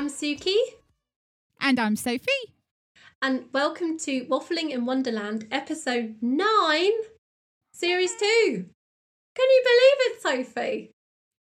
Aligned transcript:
I'm 0.00 0.08
Suki, 0.08 0.56
And 1.60 1.78
I'm 1.78 1.94
Sophie. 1.94 2.54
and 3.20 3.44
welcome 3.52 3.98
to 3.98 4.24
Waffling 4.30 4.70
in 4.70 4.86
Wonderland, 4.86 5.46
episode 5.50 6.14
9, 6.22 6.90
series 7.74 8.16
2. 8.16 8.64
Can 9.34 9.50
you 9.50 9.62
believe 9.62 10.00
it, 10.00 10.22
Sophie? 10.22 10.92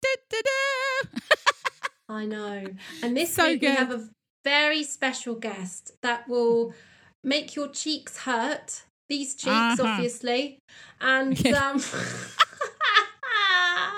I 2.09 2.25
know. 2.25 2.65
And 3.03 3.15
this 3.15 3.35
So 3.35 3.45
week 3.45 3.61
we 3.61 3.67
have 3.67 3.91
a 3.91 4.09
very 4.43 4.83
special 4.83 5.35
guest 5.35 5.91
that 6.01 6.27
will 6.27 6.73
make 7.23 7.55
your 7.55 7.67
cheeks 7.67 8.17
hurt. 8.17 8.81
These 9.07 9.35
cheeks, 9.35 9.79
Uh-huh. 9.79 9.87
obviously. 9.87 10.57
And 10.99 11.37
um 11.47 11.77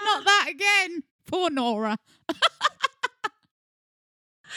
Not 0.04 0.26
that 0.26 0.48
again. 0.50 1.04
Poor 1.26 1.50
Nora. 1.50 1.96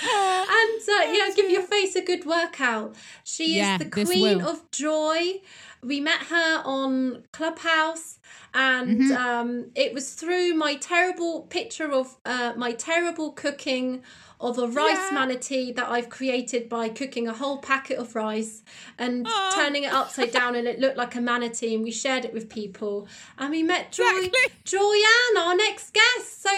and 0.03 0.81
uh, 0.89 1.13
yeah, 1.13 1.31
give 1.35 1.51
your 1.51 1.63
face 1.63 1.95
a 1.97 2.03
good 2.03 2.25
workout. 2.25 2.97
She 3.25 3.57
Yeah, 3.57 3.77
is 3.77 3.85
the 3.85 3.91
queen 3.91 4.41
of 4.41 4.71
joy. 4.71 5.41
We 5.83 6.01
met 6.01 6.23
her 6.31 6.63
on 6.65 7.25
Clubhouse, 7.33 8.19
and 8.55 9.01
Mhm. 9.01 9.17
um, 9.17 9.71
it 9.75 9.93
was 9.93 10.13
through 10.15 10.55
my 10.55 10.77
terrible 10.77 11.43
picture 11.43 11.91
of 11.93 12.17
uh, 12.25 12.53
my 12.57 12.73
terrible 12.73 13.33
cooking 13.33 14.03
of 14.41 14.59
a 14.59 14.67
rice 14.67 14.99
Yeah. 15.11 15.15
manatee 15.21 15.73
that 15.73 15.89
I've 15.89 16.09
created 16.09 16.69
by 16.69 16.89
cooking 16.89 17.29
a 17.29 17.33
whole 17.33 17.59
packet 17.59 17.99
of 17.99 18.15
rice 18.17 18.63
and 18.99 19.27
Aw. 19.29 19.53
turning 19.55 19.85
it 19.85 19.93
upside 19.93 20.31
down, 20.33 20.55
and 20.55 20.67
it 20.69 20.79
looked 20.81 20.97
like 20.97 21.15
a 21.17 21.21
manatee. 21.21 21.75
And 21.75 21.83
we 21.85 21.91
shared 21.93 22.25
it 22.25 22.33
with 22.33 22.49
people, 22.49 23.07
and 23.39 23.51
we 23.51 23.63
met 23.63 23.93
Joy, 23.93 24.05
Exactly. 24.07 24.41
Joyanne, 24.65 25.37
our 25.39 25.57
next 25.57 25.93
guest. 25.93 26.43
So 26.43 26.51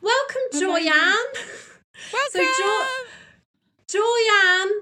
welcome. 0.00 0.42
Joyanne. 0.60 1.32
Welcome. 2.12 2.52
So 2.54 2.62
Jo- 2.62 4.00
Joyanne, 4.00 4.72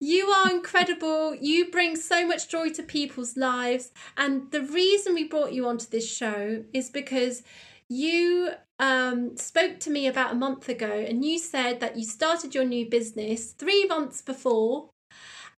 you 0.00 0.26
are 0.26 0.50
incredible. 0.50 1.34
You 1.34 1.70
bring 1.70 1.96
so 1.96 2.26
much 2.26 2.48
joy 2.48 2.70
to 2.70 2.82
people's 2.82 3.36
lives. 3.36 3.92
And 4.16 4.50
the 4.50 4.62
reason 4.62 5.14
we 5.14 5.24
brought 5.24 5.52
you 5.52 5.66
onto 5.66 5.86
this 5.86 6.10
show 6.10 6.64
is 6.72 6.90
because 6.90 7.42
you 7.88 8.50
um, 8.78 9.36
spoke 9.36 9.78
to 9.80 9.90
me 9.90 10.06
about 10.06 10.32
a 10.32 10.36
month 10.36 10.68
ago 10.68 10.90
and 10.90 11.24
you 11.24 11.38
said 11.38 11.80
that 11.80 11.96
you 11.96 12.04
started 12.04 12.54
your 12.54 12.64
new 12.64 12.88
business 12.88 13.52
three 13.52 13.84
months 13.86 14.22
before 14.22 14.90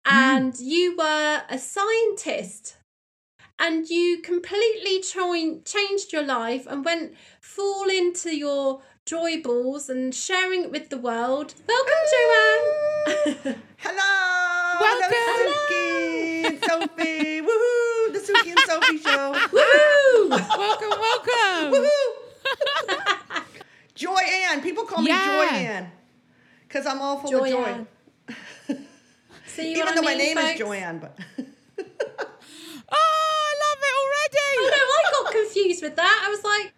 and 0.05 0.59
you 0.59 0.97
were 0.97 1.43
a 1.49 1.59
scientist 1.59 2.77
and 3.59 3.89
you 3.89 4.21
completely 4.23 5.01
changed 5.01 6.13
your 6.13 6.25
life 6.25 6.67
and 6.67 6.85
went 6.85 7.15
full 7.41 7.89
into 7.89 8.37
your 8.37 8.83
Joyblz 9.07 9.91
and 9.91 10.15
sharing 10.15 10.65
it 10.65 10.71
with 10.71 10.89
the 10.89 10.97
world. 10.97 11.55
Welcome, 11.69 12.05
Joanne. 12.11 13.57
Hello! 13.77 14.81
Welcome. 14.81 15.11
Hello, 15.13 15.53
Suki 15.69 16.45
and 16.47 16.65
Sophie! 16.65 17.41
Woohoo! 17.43 18.13
The 18.15 18.19
Suki 18.21 18.51
and 18.53 18.61
Sophie 18.61 18.99
show! 18.99 19.33
Woo! 19.53 20.29
welcome, 20.31 20.89
welcome. 20.89 21.73
Woohoo! 21.85 23.43
Joy 23.95 24.17
Ann. 24.51 24.63
People 24.63 24.85
call 24.85 25.03
me 25.03 25.11
Joy 25.11 25.15
Ann. 25.53 25.91
Because 26.67 26.87
I'm 26.87 27.03
all 27.03 27.19
full 27.19 27.31
Joyanne. 27.31 27.87
of 28.29 28.37
joy. 28.69 28.77
See 29.47 29.73
Even 29.73 29.95
though 29.97 30.01
I 30.01 30.05
my 30.05 30.14
name 30.14 30.37
folks? 30.39 30.53
is 30.55 30.59
Joanne, 30.59 30.98
but 30.98 31.19
Oh, 31.19 31.43
I 32.97 33.55
love 33.61 33.79
it 33.83 33.93
Oh 33.93 34.01
already. 34.01 34.70
no, 34.70 34.83
I 34.83 35.23
got 35.25 35.33
confused 35.33 35.83
with 35.83 35.95
that. 35.97 36.23
I 36.27 36.31
was 36.31 36.43
like, 36.43 36.73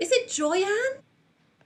is 0.00 0.10
it 0.10 0.28
Joyanne? 0.28 1.02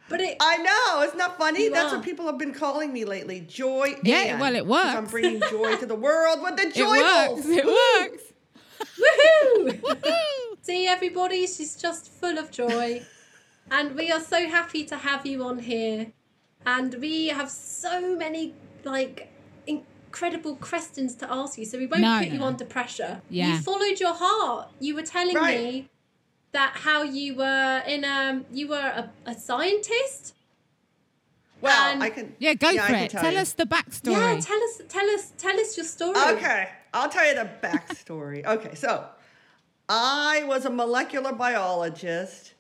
But 0.09 0.21
it 0.21 0.37
I 0.41 0.57
know, 0.59 1.03
it's 1.03 1.17
not 1.17 1.37
funny? 1.39 1.69
That's 1.69 1.93
are. 1.93 1.97
what 1.97 2.05
people 2.05 2.27
have 2.27 2.39
been 2.39 2.55
calling 2.55 2.93
me 2.93 3.05
lately. 3.05 3.41
Joy 3.41 3.97
Yeah, 4.05 4.17
Ann. 4.19 4.39
well, 4.41 4.55
it 4.55 4.67
'Cause 4.67 4.95
I'm 4.97 5.07
bringing 5.07 5.41
joy 5.51 5.77
to 5.77 5.87
the 5.87 5.97
world 5.97 6.43
with 6.43 6.57
the 6.57 6.69
It 6.69 6.75
joy 6.75 6.99
works. 7.01 7.47
It 7.47 7.67
works. 7.67 8.23
woohoo! 9.01 10.57
See 10.63 10.87
everybody, 10.87 11.47
she's 11.47 11.77
just 11.77 12.11
full 12.11 12.39
of 12.39 12.51
joy. 12.51 13.03
And 13.71 13.95
we 13.97 14.13
are 14.13 14.21
so 14.21 14.47
happy 14.49 14.85
to 14.85 14.97
have 14.97 15.27
you 15.27 15.43
on 15.45 15.59
here. 15.61 16.13
And 16.65 16.95
we 17.01 17.29
have 17.29 17.51
so 17.51 18.17
many 18.17 18.55
like 18.85 19.29
incredible 19.67 20.57
questions 20.57 21.15
to 21.17 21.33
ask 21.33 21.59
you, 21.59 21.65
so 21.65 21.79
we 21.79 21.87
won't 21.87 22.03
No, 22.03 22.19
put 22.19 22.29
you 22.29 22.43
under 22.43 22.65
pressure. 22.65 23.23
Yeah. 23.29 23.55
You 23.55 23.59
followed 23.59 23.99
your 24.01 24.15
heart. 24.15 24.69
You 24.81 24.95
were 24.95 25.03
telling 25.03 25.35
Right. 25.35 25.61
me 25.61 25.89
that 26.57 26.73
how 26.89 27.03
you 27.03 27.37
were 27.37 27.83
in 27.87 28.05
um 28.05 28.45
you 28.51 28.69
were 28.69 28.89
a, 29.03 29.11
a 29.27 29.35
scientist. 29.35 30.35
Well, 31.61 31.93
And- 31.93 32.03
I 32.03 32.11
can. 32.11 32.35
Yeah, 32.39 32.55
go 32.55 32.71
yeah, 32.71 32.87
for 32.87 32.93
can 32.93 33.05
it. 33.05 33.11
tell 33.11 33.23
Tell 33.23 33.39
us 33.39 33.53
the 33.55 33.65
backstory. 33.65 34.13
Yeah, 34.13 34.41
tell 34.41 34.63
us 34.69 34.75
tell 34.89 35.09
us 35.17 35.33
tell 35.39 35.59
us 35.61 35.77
your 35.77 35.87
story. 35.87 36.17
Okay, 36.37 36.69
I'll 36.93 37.09
tell 37.09 37.27
you 37.27 37.35
the 37.35 37.49
backstory. 37.63 38.45
okay, 38.55 38.75
so 38.75 39.07
I 39.89 40.45
was 40.47 40.65
a 40.65 40.71
molecular 40.71 41.33
biologist, 41.33 42.53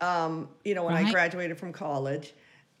um, 0.00 0.48
you 0.64 0.74
know, 0.74 0.84
when 0.84 0.94
I 0.94 1.10
graduated 1.10 1.56
from 1.58 1.72
college. 1.72 2.34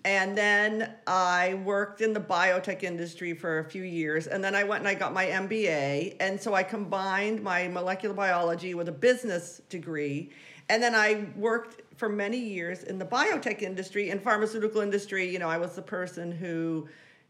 And 0.04 0.36
then 0.36 0.94
I 1.06 1.60
worked 1.64 2.00
in 2.00 2.14
the 2.14 2.20
biotech 2.20 2.82
industry 2.82 3.34
for 3.34 3.58
a 3.58 3.64
few 3.64 3.82
years. 3.82 4.26
And 4.26 4.42
then 4.42 4.54
I 4.54 4.64
went 4.64 4.80
and 4.80 4.88
I 4.88 4.94
got 4.94 5.12
my 5.12 5.26
MBA. 5.26 6.16
And 6.20 6.40
so 6.40 6.54
I 6.54 6.62
combined 6.62 7.42
my 7.42 7.68
molecular 7.68 8.14
biology 8.14 8.74
with 8.74 8.88
a 8.88 8.92
business 8.92 9.60
degree. 9.68 10.30
And 10.70 10.82
then 10.82 10.94
I 10.94 11.26
worked 11.36 11.82
for 11.98 12.08
many 12.08 12.38
years 12.38 12.82
in 12.84 12.98
the 12.98 13.04
biotech 13.04 13.60
industry 13.60 14.08
and 14.10 14.22
pharmaceutical 14.22 14.80
industry. 14.80 15.28
You 15.28 15.38
know, 15.38 15.48
I 15.48 15.58
was 15.58 15.74
the 15.74 15.82
person 15.82 16.32
who 16.32 16.88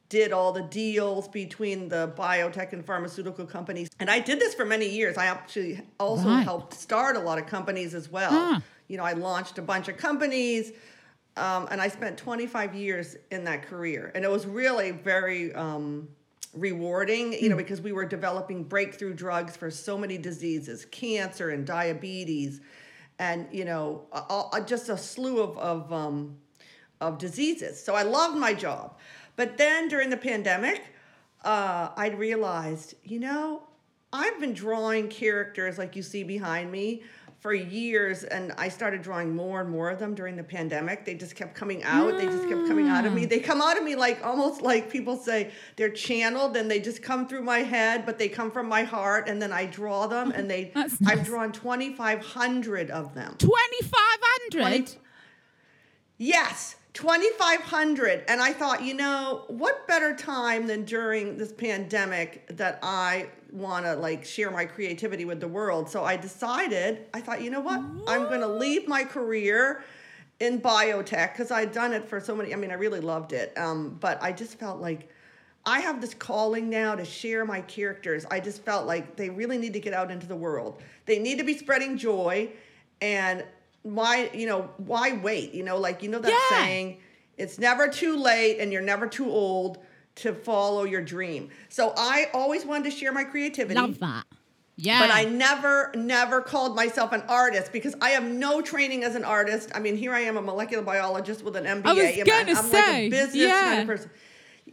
did 0.08 0.32
all 0.32 0.52
the 0.52 0.62
deals 0.62 1.26
between 1.28 1.88
the 1.88 2.12
biotech 2.16 2.72
and 2.72 2.84
pharmaceutical 2.84 3.47
companies. 3.47 3.88
And 3.98 4.10
I 4.10 4.20
did 4.20 4.38
this 4.38 4.54
for 4.54 4.64
many 4.64 4.88
years. 4.88 5.16
I 5.16 5.26
actually 5.26 5.81
also 5.98 6.28
Right. 6.28 6.42
helped 6.42 6.75
start 6.75 7.16
a 7.16 7.20
lot 7.20 7.38
of 7.38 7.47
companies 7.47 7.94
as 7.94 8.08
well. 8.10 8.31
Ah. 8.32 8.62
You 8.88 8.97
know, 8.97 9.04
I 9.04 9.12
launched 9.12 9.58
a 9.58 9.62
bunch 9.62 9.88
of 9.88 9.97
companies. 9.97 10.72
Um, 11.40 11.68
and 11.70 11.80
I 11.80 11.88
spent 11.88 12.18
25 12.18 12.74
years 12.74 13.16
in 13.30 13.44
that 13.44 13.62
career. 13.62 14.12
And 14.14 14.24
it 14.24 14.30
was 14.30 14.46
really 14.46 14.90
very 14.90 15.54
um, 15.54 16.06
rewarding, 16.52 17.32
you 17.32 17.48
know, 17.48 17.56
because 17.56 17.80
we 17.80 17.92
were 17.92 18.04
developing 18.04 18.62
breakthrough 18.62 19.14
drugs 19.14 19.56
for 19.56 19.70
so 19.70 19.96
many 19.96 20.18
diseases 20.18 20.84
cancer 20.84 21.50
and 21.50 21.66
diabetes, 21.66 22.60
and, 23.18 23.46
you 23.50 23.64
know, 23.64 24.02
just 24.66 24.88
a 24.88 24.96
slew 24.96 25.42
of, 25.42 25.56
of, 25.58 25.92
um, 25.92 26.36
of 27.00 27.18
diseases. 27.18 27.82
So 27.82 27.94
I 27.94 28.02
loved 28.02 28.36
my 28.36 28.52
job. 28.54 28.98
But 29.36 29.56
then 29.56 29.88
during 29.88 30.10
the 30.10 30.16
pandemic, 30.16 30.82
uh, 31.44 31.88
I 31.96 32.08
realized, 32.08 32.94
you 33.02 33.18
know, 33.18 33.62
I've 34.12 34.40
been 34.40 34.54
drawing 34.54 35.08
characters 35.08 35.78
like 35.78 35.94
you 35.96 36.02
see 36.02 36.24
behind 36.24 36.70
me 36.72 37.02
for 37.40 37.54
years, 37.54 38.22
and 38.22 38.52
I 38.58 38.68
started 38.68 39.00
drawing 39.00 39.34
more 39.34 39.62
and 39.62 39.70
more 39.70 39.88
of 39.88 39.98
them 39.98 40.14
during 40.14 40.36
the 40.36 40.44
pandemic. 40.44 41.06
They 41.06 41.14
just 41.14 41.34
kept 41.34 41.54
coming 41.54 41.82
out. 41.82 42.18
They 42.18 42.26
just 42.26 42.46
kept 42.48 42.66
coming 42.68 42.86
out 42.88 43.06
of 43.06 43.14
me. 43.14 43.22
Hmm. 43.22 43.28
They 43.28 43.40
come 43.40 43.62
out 43.62 43.78
of 43.78 43.82
me 43.82 43.96
like 43.96 44.24
almost 44.24 44.60
like 44.60 44.90
people 44.90 45.16
say 45.16 45.50
they're 45.76 45.88
channeled, 45.90 46.56
and 46.56 46.70
they 46.70 46.80
just 46.80 47.02
come 47.02 47.26
through 47.26 47.42
my 47.42 47.60
head, 47.60 48.04
but 48.04 48.18
they 48.18 48.28
come 48.28 48.50
from 48.50 48.68
my 48.68 48.82
heart, 48.82 49.26
and 49.28 49.40
then 49.40 49.52
I 49.52 49.64
draw 49.66 50.06
them, 50.06 50.32
and 50.32 50.50
they. 50.50 50.70
I've 50.76 51.00
nice. 51.00 51.26
drawn 51.26 51.50
twenty 51.52 51.94
five 51.94 52.25
hundred 52.25 52.90
of 52.90 53.14
them. 53.14 53.34
2500 53.38 54.60
Twenty- 54.60 54.98
Yes, 56.19 56.76
2,500. 56.94 58.25
And 58.28 58.40
I 58.40 58.52
thought, 58.52 58.82
you 58.82 58.94
know, 58.94 59.44
what 59.48 59.87
better 59.87 60.14
time 60.14 60.66
than 60.66 60.84
during 60.84 61.38
this 61.38 61.52
pandemic 61.52 62.46
that 62.56 62.78
I 62.82 63.28
want 63.52 63.84
to 63.84 63.94
like 63.94 64.25
share 64.25 64.50
my 64.50 64.64
creativity 64.64 65.25
with 65.25 65.40
the 65.40 65.48
world? 65.48 65.88
So 65.88 66.04
I 66.04 66.16
decided, 66.16 67.06
I 67.14 67.20
thought, 67.20 67.42
you 67.42 67.50
know 67.50 67.60
what? 67.60 67.81
I'm 68.08 68.25
going 68.25 68.40
to 68.40 68.48
leave 68.48 68.88
my 68.88 69.04
career 69.04 69.84
in 70.40 70.60
biotech 70.60 71.32
because 71.32 71.50
I'd 71.50 71.72
done 71.72 71.92
it 71.92 72.08
for 72.08 72.20
so 72.20 72.34
many, 72.34 72.52
I 72.52 72.56
mean, 72.56 72.70
I 72.70 72.75
really 72.75 73.00
loved 73.00 73.32
it. 73.32 73.56
Um, 73.56 73.96
but 74.00 74.20
I 74.22 74.32
just 74.32 74.58
felt 74.58 74.81
like, 74.81 75.08
I 75.66 75.81
have 75.81 76.00
this 76.00 76.14
calling 76.14 76.70
now 76.70 76.94
to 76.94 77.04
share 77.04 77.44
my 77.44 77.60
characters. 77.60 78.25
I 78.31 78.40
just 78.40 78.62
felt 78.62 78.86
like 78.86 79.16
they 79.16 79.28
really 79.28 79.58
need 79.58 79.75
to 79.75 79.81
get 79.81 79.93
out 79.93 80.10
into 80.10 80.26
the 80.26 80.36
world. 80.36 80.82
They 81.04 81.19
need 81.19 81.36
to 81.38 81.44
be 81.44 81.56
spreading 81.56 81.98
joy 81.98 82.50
and 83.02 83.44
why, 83.82 84.31
you 84.35 84.47
know, 84.47 84.71
why 84.77 85.12
wait? 85.12 85.55
You 85.55 85.62
know, 85.62 85.79
like 85.79 86.03
you 86.03 86.09
know 86.09 86.19
that 86.19 86.31
Yeah. 86.31 86.59
saying, 86.59 86.99
it's 87.37 87.59
never 87.59 87.88
too 87.88 88.17
late 88.17 88.59
and 88.59 88.73
you're 88.73 88.82
never 88.82 89.06
too 89.06 89.31
old 89.31 89.79
to 90.17 90.35
follow 90.35 90.85
your 90.85 91.03
dream. 91.03 91.50
So 91.69 91.94
I 91.97 92.29
always 92.35 92.67
wanted 92.67 92.91
to 92.91 92.97
share 92.97 93.12
my 93.12 93.25
creativity. 93.25 93.81
Love 93.81 93.99
that. 94.00 94.27
Yeah. 94.77 95.00
But 95.00 95.11
I 95.11 95.25
never, 95.25 95.93
never 95.94 96.41
called 96.41 96.75
myself 96.75 97.12
an 97.12 97.23
artist 97.29 97.73
because 97.73 97.94
I 98.00 98.11
have 98.11 98.25
no 98.25 98.62
training 98.62 99.05
as 99.05 99.15
an 99.15 99.25
artist. 99.25 99.71
I 99.75 99.79
mean, 99.79 99.97
here 99.97 100.12
I 100.12 100.21
am, 100.21 100.37
a 100.37 100.43
molecular 100.43 100.82
biologist 100.82 101.43
with 101.44 101.56
an 101.56 101.65
MBA. 101.65 101.87
I 101.87 101.93
was 101.93 102.25
gonna 102.27 102.59
i'm, 102.59 102.71
like 102.71 102.85
say, 102.85 103.06
a 103.06 103.11
business 103.11 103.35
yeah. 103.35 103.61
kind 103.61 103.81
of 103.81 103.87
person. 103.87 104.11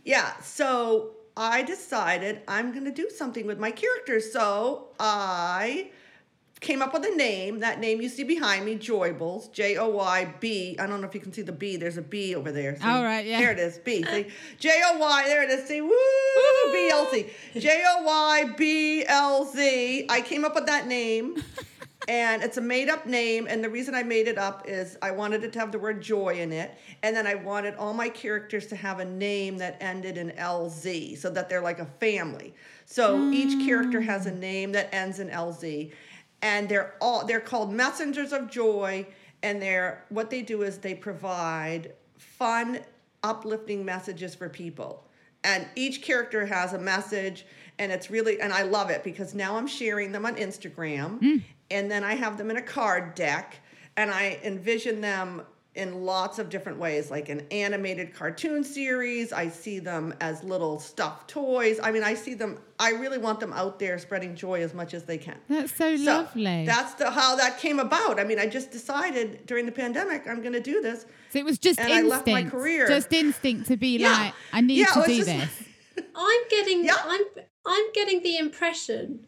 Yeah. 0.05 0.37
So 0.41 1.11
I 1.35 1.61
decided 1.61 2.41
I'm 2.47 2.71
going 2.71 2.85
to 2.85 2.91
do 2.91 3.09
something 3.09 3.45
with 3.45 3.59
my 3.59 3.71
characters. 3.71 4.31
So 4.31 4.87
I 4.99 5.91
came 6.59 6.81
up 6.81 6.93
with 6.93 7.05
a 7.05 7.15
name. 7.15 7.59
That 7.59 7.79
name 7.79 8.01
you 8.01 8.09
see 8.09 8.23
behind 8.23 8.65
me, 8.65 8.75
Joyblz, 8.75 9.51
J 9.51 9.77
O 9.77 9.89
Y 9.89 10.33
B. 10.39 10.75
I 10.79 10.87
don't 10.87 11.01
know 11.01 11.07
if 11.07 11.13
you 11.13 11.21
can 11.21 11.33
see 11.33 11.41
the 11.41 11.51
B. 11.51 11.77
There's 11.77 11.97
a 11.97 12.01
B 12.01 12.35
over 12.35 12.51
there. 12.51 12.75
See? 12.75 12.83
All 12.83 13.03
right, 13.03 13.25
yeah. 13.25 13.39
There 13.39 13.51
it 13.51 13.59
is, 13.59 13.77
B. 13.77 14.03
See? 14.03 14.27
J 14.59 14.81
O 14.85 14.97
Y, 14.97 15.23
there 15.25 15.43
it 15.43 15.49
is. 15.49 15.67
See, 15.67 15.81
woo, 15.81 15.91
B 16.71 16.89
L 16.91 17.09
Z. 17.11 17.27
J 17.59 17.83
O 17.85 18.03
Y 18.03 18.53
B 18.57 19.05
L 19.07 19.45
Z. 19.45 20.05
I 20.09 20.21
came 20.21 20.45
up 20.45 20.55
with 20.55 20.65
that 20.65 20.87
name. 20.87 21.41
and 22.07 22.41
it's 22.41 22.57
a 22.57 22.61
made 22.61 22.89
up 22.89 23.05
name. 23.05 23.47
And 23.49 23.63
the 23.63 23.69
reason 23.69 23.93
I 23.93 24.03
made 24.03 24.27
it 24.27 24.37
up 24.37 24.63
is 24.67 24.97
I 25.01 25.11
wanted 25.11 25.43
it 25.43 25.51
to 25.53 25.59
have 25.59 25.71
the 25.71 25.79
word 25.79 26.01
joy 26.01 26.39
in 26.39 26.53
it. 26.53 26.77
And 27.03 27.15
then 27.15 27.27
I 27.27 27.35
wanted 27.35 27.75
all 27.75 27.93
my 27.93 28.07
characters 28.09 28.67
to 28.67 28.75
have 28.75 28.99
a 28.99 29.05
name 29.05 29.57
that 29.57 29.77
ended 29.81 30.17
in 30.17 30.31
LZ 30.31 31.17
so 31.17 31.29
that 31.31 31.49
they're 31.49 31.61
like 31.61 31.79
a 31.79 31.85
family. 31.85 32.53
So 32.85 33.29
each 33.31 33.65
character 33.65 33.99
has 33.99 34.25
a 34.27 34.31
mm. 34.31 34.39
name 34.39 34.71
that 34.71 34.93
ends 34.93 35.19
in 35.19 35.29
LZ. 35.29 35.91
And 36.41 36.69
they're 36.69 36.95
all 37.01 37.25
they're 37.25 37.39
called 37.39 37.73
messengers 37.73 38.33
of 38.33 38.49
joy. 38.49 39.07
And 39.43 39.61
they're 39.61 40.05
what 40.09 40.29
they 40.29 40.41
do 40.41 40.63
is 40.63 40.77
they 40.77 40.95
provide 40.95 41.93
fun, 42.17 42.79
uplifting 43.23 43.83
messages 43.83 44.35
for 44.35 44.49
people. 44.49 45.03
And 45.43 45.67
each 45.75 46.01
character 46.01 46.45
has 46.45 46.73
a 46.73 46.79
message 46.79 47.45
and 47.79 47.91
it's 47.91 48.09
really 48.09 48.41
and 48.41 48.51
I 48.51 48.63
love 48.63 48.89
it 48.89 49.03
because 49.03 49.33
now 49.33 49.57
I'm 49.57 49.67
sharing 49.67 50.11
them 50.11 50.25
on 50.25 50.35
Instagram 50.35 51.19
mm. 51.21 51.43
and 51.71 51.89
then 51.89 52.03
I 52.03 52.15
have 52.15 52.37
them 52.37 52.49
in 52.49 52.57
a 52.57 52.61
card 52.61 53.15
deck 53.15 53.57
and 53.95 54.11
I 54.11 54.39
envision 54.43 55.01
them 55.01 55.43
in 55.77 56.03
lots 56.05 56.39
of 56.39 56.49
different 56.49 56.79
ways 56.79 57.11
like 57.11 57.29
an 57.29 57.41
animated 57.51 58.13
cartoon 58.13 58.63
series 58.63 59.31
I 59.31 59.47
see 59.49 59.79
them 59.79 60.13
as 60.19 60.43
little 60.43 60.79
stuffed 60.79 61.29
toys 61.29 61.79
I 61.81 61.91
mean 61.91 62.03
I 62.03 62.15
see 62.15 62.33
them 62.33 62.59
I 62.79 62.91
really 62.91 63.17
want 63.17 63.39
them 63.39 63.53
out 63.53 63.77
there 63.79 63.97
spreading 63.99 64.35
joy 64.35 64.61
as 64.61 64.73
much 64.73 64.93
as 64.93 65.03
they 65.03 65.17
can 65.17 65.37
That's 65.47 65.75
so, 65.75 65.95
so 65.95 66.03
lovely. 66.03 66.65
that's 66.65 66.95
the 66.95 67.11
how 67.11 67.35
that 67.35 67.59
came 67.59 67.79
about 67.79 68.19
I 68.19 68.23
mean 68.23 68.39
I 68.39 68.47
just 68.47 68.71
decided 68.71 69.45
during 69.45 69.65
the 69.65 69.71
pandemic 69.71 70.27
I'm 70.27 70.41
going 70.41 70.53
to 70.53 70.59
do 70.59 70.81
this 70.81 71.05
so 71.31 71.39
it 71.39 71.45
was 71.45 71.57
just 71.59 71.79
and 71.79 71.87
I 71.93 71.99
instinct. 71.99 72.09
left 72.09 72.27
my 72.27 72.43
career. 72.49 72.87
Just 72.87 73.11
instinct 73.13 73.67
to 73.67 73.75
be 73.77 73.97
Yeah. 73.99 74.11
like, 74.11 74.33
I 74.53 74.61
need 74.61 74.77
Yeah, 74.79 74.85
to 74.87 75.03
do 75.05 75.15
just- 75.17 75.27
this. 75.27 75.63
I'm 76.15 76.41
getting 76.49 76.85
Yeah. 76.85 76.95
I'm 77.03 77.21
I'm 77.65 77.91
getting 77.93 78.23
the 78.23 78.37
impression 78.37 79.27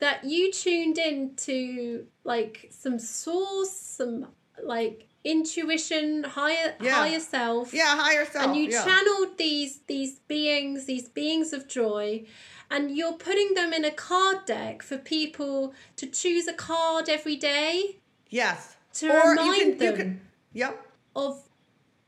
that 0.00 0.24
you 0.24 0.52
tuned 0.52 0.98
in 0.98 1.34
to 1.36 2.06
like 2.24 2.68
some 2.70 2.98
source, 2.98 3.70
some 3.72 4.26
like 4.62 5.08
intuition, 5.24 6.24
higher 6.24 6.74
Yeah. 6.80 6.92
higher 6.94 7.20
self. 7.20 7.72
yeah 7.72 7.96
higher 7.96 8.24
self 8.26 8.46
and 8.46 8.56
you 8.56 8.68
yeah. 8.70 8.84
channeled 8.84 9.38
these 9.38 9.80
these 9.86 10.18
beings, 10.28 10.84
these 10.86 11.08
beings 11.08 11.52
of 11.52 11.66
joy, 11.66 12.24
and 12.70 12.96
you're 12.96 13.14
putting 13.14 13.54
them 13.54 13.72
in 13.72 13.84
a 13.84 13.90
card 13.90 14.44
deck 14.46 14.82
for 14.82 14.98
people 14.98 15.74
to 15.96 16.06
choose 16.06 16.46
a 16.46 16.52
card 16.52 17.08
every 17.08 17.36
day 17.36 17.96
yes 18.28 18.76
to 18.94 19.08
remind 19.08 19.78
them. 19.80 20.20
yep 20.52 20.86
of 21.16 21.42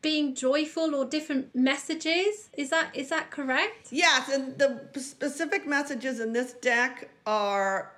being 0.02 0.34
joyful 0.36 0.94
or 0.94 1.04
different 1.04 1.52
messages. 1.54 2.48
Is 2.56 2.70
that 2.70 2.94
is 2.94 3.08
that 3.08 3.30
correct? 3.32 3.88
Yes, 3.90 4.28
and 4.28 4.56
the 4.58 5.00
specific 5.00 5.66
messages 5.66 6.20
in 6.20 6.32
this 6.32 6.52
deck 6.52 7.08
are 7.26 7.92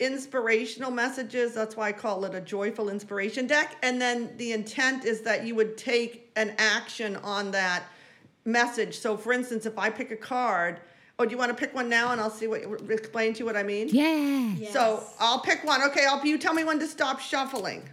inspirational 0.00 0.90
messages. 0.90 1.54
That's 1.54 1.76
why 1.76 1.88
I 1.88 1.92
call 1.92 2.24
it 2.24 2.34
a 2.34 2.40
joyful 2.40 2.88
inspiration 2.88 3.46
deck. 3.46 3.76
And 3.82 4.00
then 4.00 4.36
the 4.36 4.52
intent 4.52 5.04
is 5.04 5.20
that 5.22 5.46
you 5.46 5.54
would 5.54 5.76
take 5.76 6.30
an 6.36 6.54
action 6.58 7.16
on 7.16 7.50
that 7.52 7.84
message. 8.44 8.98
So, 8.98 9.16
for 9.16 9.32
instance, 9.32 9.66
if 9.66 9.78
I 9.78 9.90
pick 9.90 10.10
a 10.10 10.16
card, 10.16 10.80
oh, 11.18 11.24
do 11.24 11.30
you 11.30 11.38
want 11.38 11.50
to 11.50 11.56
pick 11.56 11.74
one 11.74 11.88
now, 11.88 12.12
and 12.12 12.20
I'll 12.20 12.30
see 12.30 12.46
what 12.46 12.62
explain 12.90 13.32
to 13.34 13.38
you 13.40 13.44
what 13.44 13.56
I 13.56 13.62
mean? 13.62 13.88
Yeah. 13.88 14.70
So 14.70 15.02
I'll 15.20 15.40
pick 15.40 15.64
one. 15.64 15.82
Okay, 15.82 16.06
I'll 16.06 16.24
you 16.24 16.38
tell 16.38 16.54
me 16.54 16.64
when 16.64 16.78
to 16.80 16.86
stop 16.86 17.20
shuffling. 17.20 17.88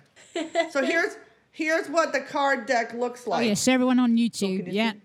so 0.71 0.83
here's 0.85 1.17
here's 1.51 1.87
what 1.89 2.13
the 2.13 2.21
card 2.21 2.65
deck 2.65 2.93
looks 2.93 3.27
like. 3.27 3.37
Oh 3.37 3.41
like. 3.41 3.47
yeah, 3.47 3.53
share 3.53 3.75
everyone 3.75 3.99
on 3.99 4.09
can 4.09 4.17
YouTube. 4.17 4.67
you 4.67 4.73
yeah. 4.73 4.91
see- 4.93 4.99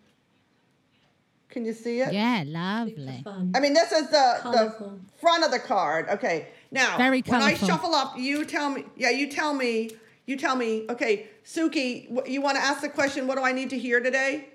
Can 1.50 1.64
you 1.64 1.72
see 1.72 2.00
it? 2.00 2.12
Yeah, 2.12 2.44
lovely. 2.46 3.24
I 3.54 3.60
mean, 3.60 3.74
this 3.74 3.92
is 3.92 4.08
the 4.10 4.38
Colourful. 4.40 4.90
the 4.90 5.20
front 5.20 5.44
of 5.44 5.50
the 5.50 5.58
card. 5.58 6.08
Okay, 6.08 6.48
now 6.70 6.96
Very 6.96 7.22
when 7.22 7.42
I 7.42 7.54
shuffle 7.54 7.94
up, 7.94 8.18
you 8.18 8.44
tell 8.44 8.70
me. 8.70 8.84
Yeah, 8.96 9.10
you 9.10 9.30
tell 9.30 9.54
me. 9.54 9.90
You 10.26 10.36
tell 10.36 10.56
me. 10.56 10.86
Okay, 10.90 11.26
Suki, 11.44 12.28
you 12.28 12.40
want 12.42 12.56
to 12.56 12.62
ask 12.62 12.80
the 12.80 12.88
question? 12.88 13.26
What 13.26 13.36
do 13.36 13.44
I 13.44 13.52
need 13.52 13.70
to 13.70 13.78
hear 13.78 14.00
today? 14.00 14.48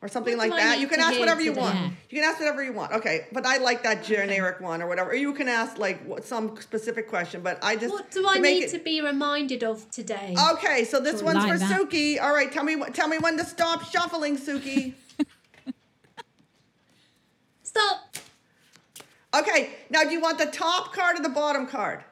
Or 0.00 0.08
something 0.08 0.36
What 0.36 0.50
like 0.50 0.60
that. 0.60 0.80
You 0.80 0.86
can 0.86 1.00
ask 1.00 1.12
hear 1.12 1.20
whatever 1.20 1.40
you 1.40 1.52
want. 1.54 1.78
You 2.10 2.20
can 2.20 2.28
ask 2.28 2.38
whatever 2.38 2.62
you 2.62 2.74
want. 2.74 2.92
Okay, 2.92 3.26
but 3.32 3.46
I 3.46 3.56
like 3.56 3.82
that 3.84 4.04
generic 4.04 4.60
one 4.60 4.82
or 4.82 4.86
whatever. 4.86 5.10
Or 5.12 5.14
you 5.14 5.32
can 5.32 5.48
ask 5.48 5.78
like 5.78 6.02
some 6.22 6.60
specific 6.60 7.08
question. 7.08 7.40
But 7.40 7.58
I 7.62 7.76
just 7.76 7.90
What 7.92 8.10
do 8.10 8.26
I 8.28 8.38
make 8.38 8.54
need 8.54 8.64
it- 8.64 8.70
to 8.72 8.78
be 8.80 9.00
reminded 9.00 9.62
of 9.64 9.90
today? 9.90 10.34
Okay, 10.52 10.84
so 10.84 11.00
this 11.00 11.16
Cool. 11.16 11.24
one's 11.24 11.36
Like 11.44 11.52
for 11.52 11.58
that. 11.58 11.80
Suki. 11.80 12.20
All 12.20 12.34
right, 12.34 12.52
tell 12.52 12.64
me. 12.64 12.76
Tell 12.92 13.08
me 13.08 13.16
when 13.18 13.38
to 13.38 13.44
stop 13.46 13.84
shuffling, 13.90 14.36
Suki. 14.36 14.92
Stop. 17.62 18.13
Okay, 19.40 19.70
now 19.90 20.02
do 20.04 20.10
you 20.10 20.20
want 20.20 20.38
the 20.38 20.46
top 20.46 20.92
card 20.92 21.18
or 21.18 21.22
the 21.22 21.28
bottom 21.28 21.66
card? 21.66 22.04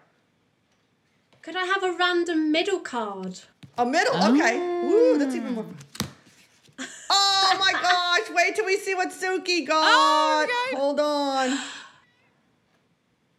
Could 1.43 1.57
I 1.57 1.65
have 1.65 1.83
a 1.83 1.93
random 1.93 2.53
middle 2.53 2.81
card? 2.81 3.41
A 3.79 3.85
middle, 3.87 4.15
okay. 4.15 4.59
Oh. 4.61 4.87
Woo, 4.89 5.19
that's 5.19 5.35
even 5.35 5.55
more. 5.55 5.67
Oh 7.11 7.57
my 7.59 7.73
gosh! 7.83 8.35
Wait 8.35 8.55
till 8.55 8.65
we 8.67 8.77
see 8.77 8.95
what 8.95 9.09
Suki 9.11 9.67
got. 9.67 9.83
Oh. 9.85 10.47
Hold 10.77 11.01
on. 11.01 11.59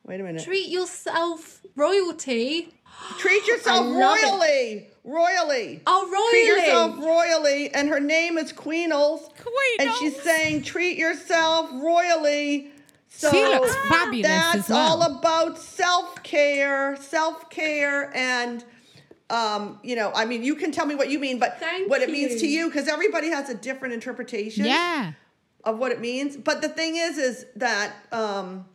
Wait 0.06 0.20
a 0.20 0.24
minute. 0.24 0.44
Treat 0.44 0.70
yourself 0.70 1.62
royalty. 1.76 2.74
Treat 3.20 3.48
yourself 3.48 3.86
love 3.90 4.18
it. 4.20 4.24
royally. 4.26 4.88
Royally. 5.06 5.82
Oh, 5.86 6.10
royally. 6.10 6.30
Treat 6.32 6.48
yourself 6.48 6.98
royally, 7.00 7.74
and 7.74 7.90
her 7.90 8.00
name 8.00 8.38
is 8.38 8.54
Queenals. 8.54 9.30
And 9.80 9.92
she's 9.96 10.22
saying, 10.22 10.64
treat 10.64 10.98
yourself 10.98 11.70
royally. 11.74 12.72
So 13.15 13.31
She 13.31 13.42
looks 13.44 13.74
fabulous 13.89 14.27
that's 14.27 14.56
as 14.65 14.69
well. 14.69 15.01
all 15.01 15.18
about 15.18 15.57
self 15.60 16.21
care, 16.24 16.95
self 16.98 17.50
care, 17.50 18.12
and 18.15 18.65
um, 19.29 19.79
you 19.84 19.96
know, 19.96 20.12
I 20.13 20.25
mean, 20.25 20.43
you 20.43 20.55
can 20.55 20.72
tell 20.72 20.86
me 20.86 20.96
what 20.96 21.10
you 21.10 21.20
mean, 21.20 21.39
but 21.39 21.60
Thank 21.60 21.89
what 21.89 22.01
it 22.01 22.10
means 22.10 22.41
to 22.41 22.48
you. 22.48 22.62
you, 22.65 22.70
because 22.70 22.88
everybody 22.88 23.29
has 23.29 23.50
a 23.50 23.55
different 23.55 23.93
interpretation 23.93 24.65
Yeah. 24.65 25.13
of 25.63 25.77
what 25.79 25.91
it 25.91 26.01
means. 26.01 26.36
But 26.38 26.62
the 26.62 26.70
thing 26.70 26.98
is, 26.98 27.17
is 27.17 27.46
that 27.55 27.93
um, 28.12 28.65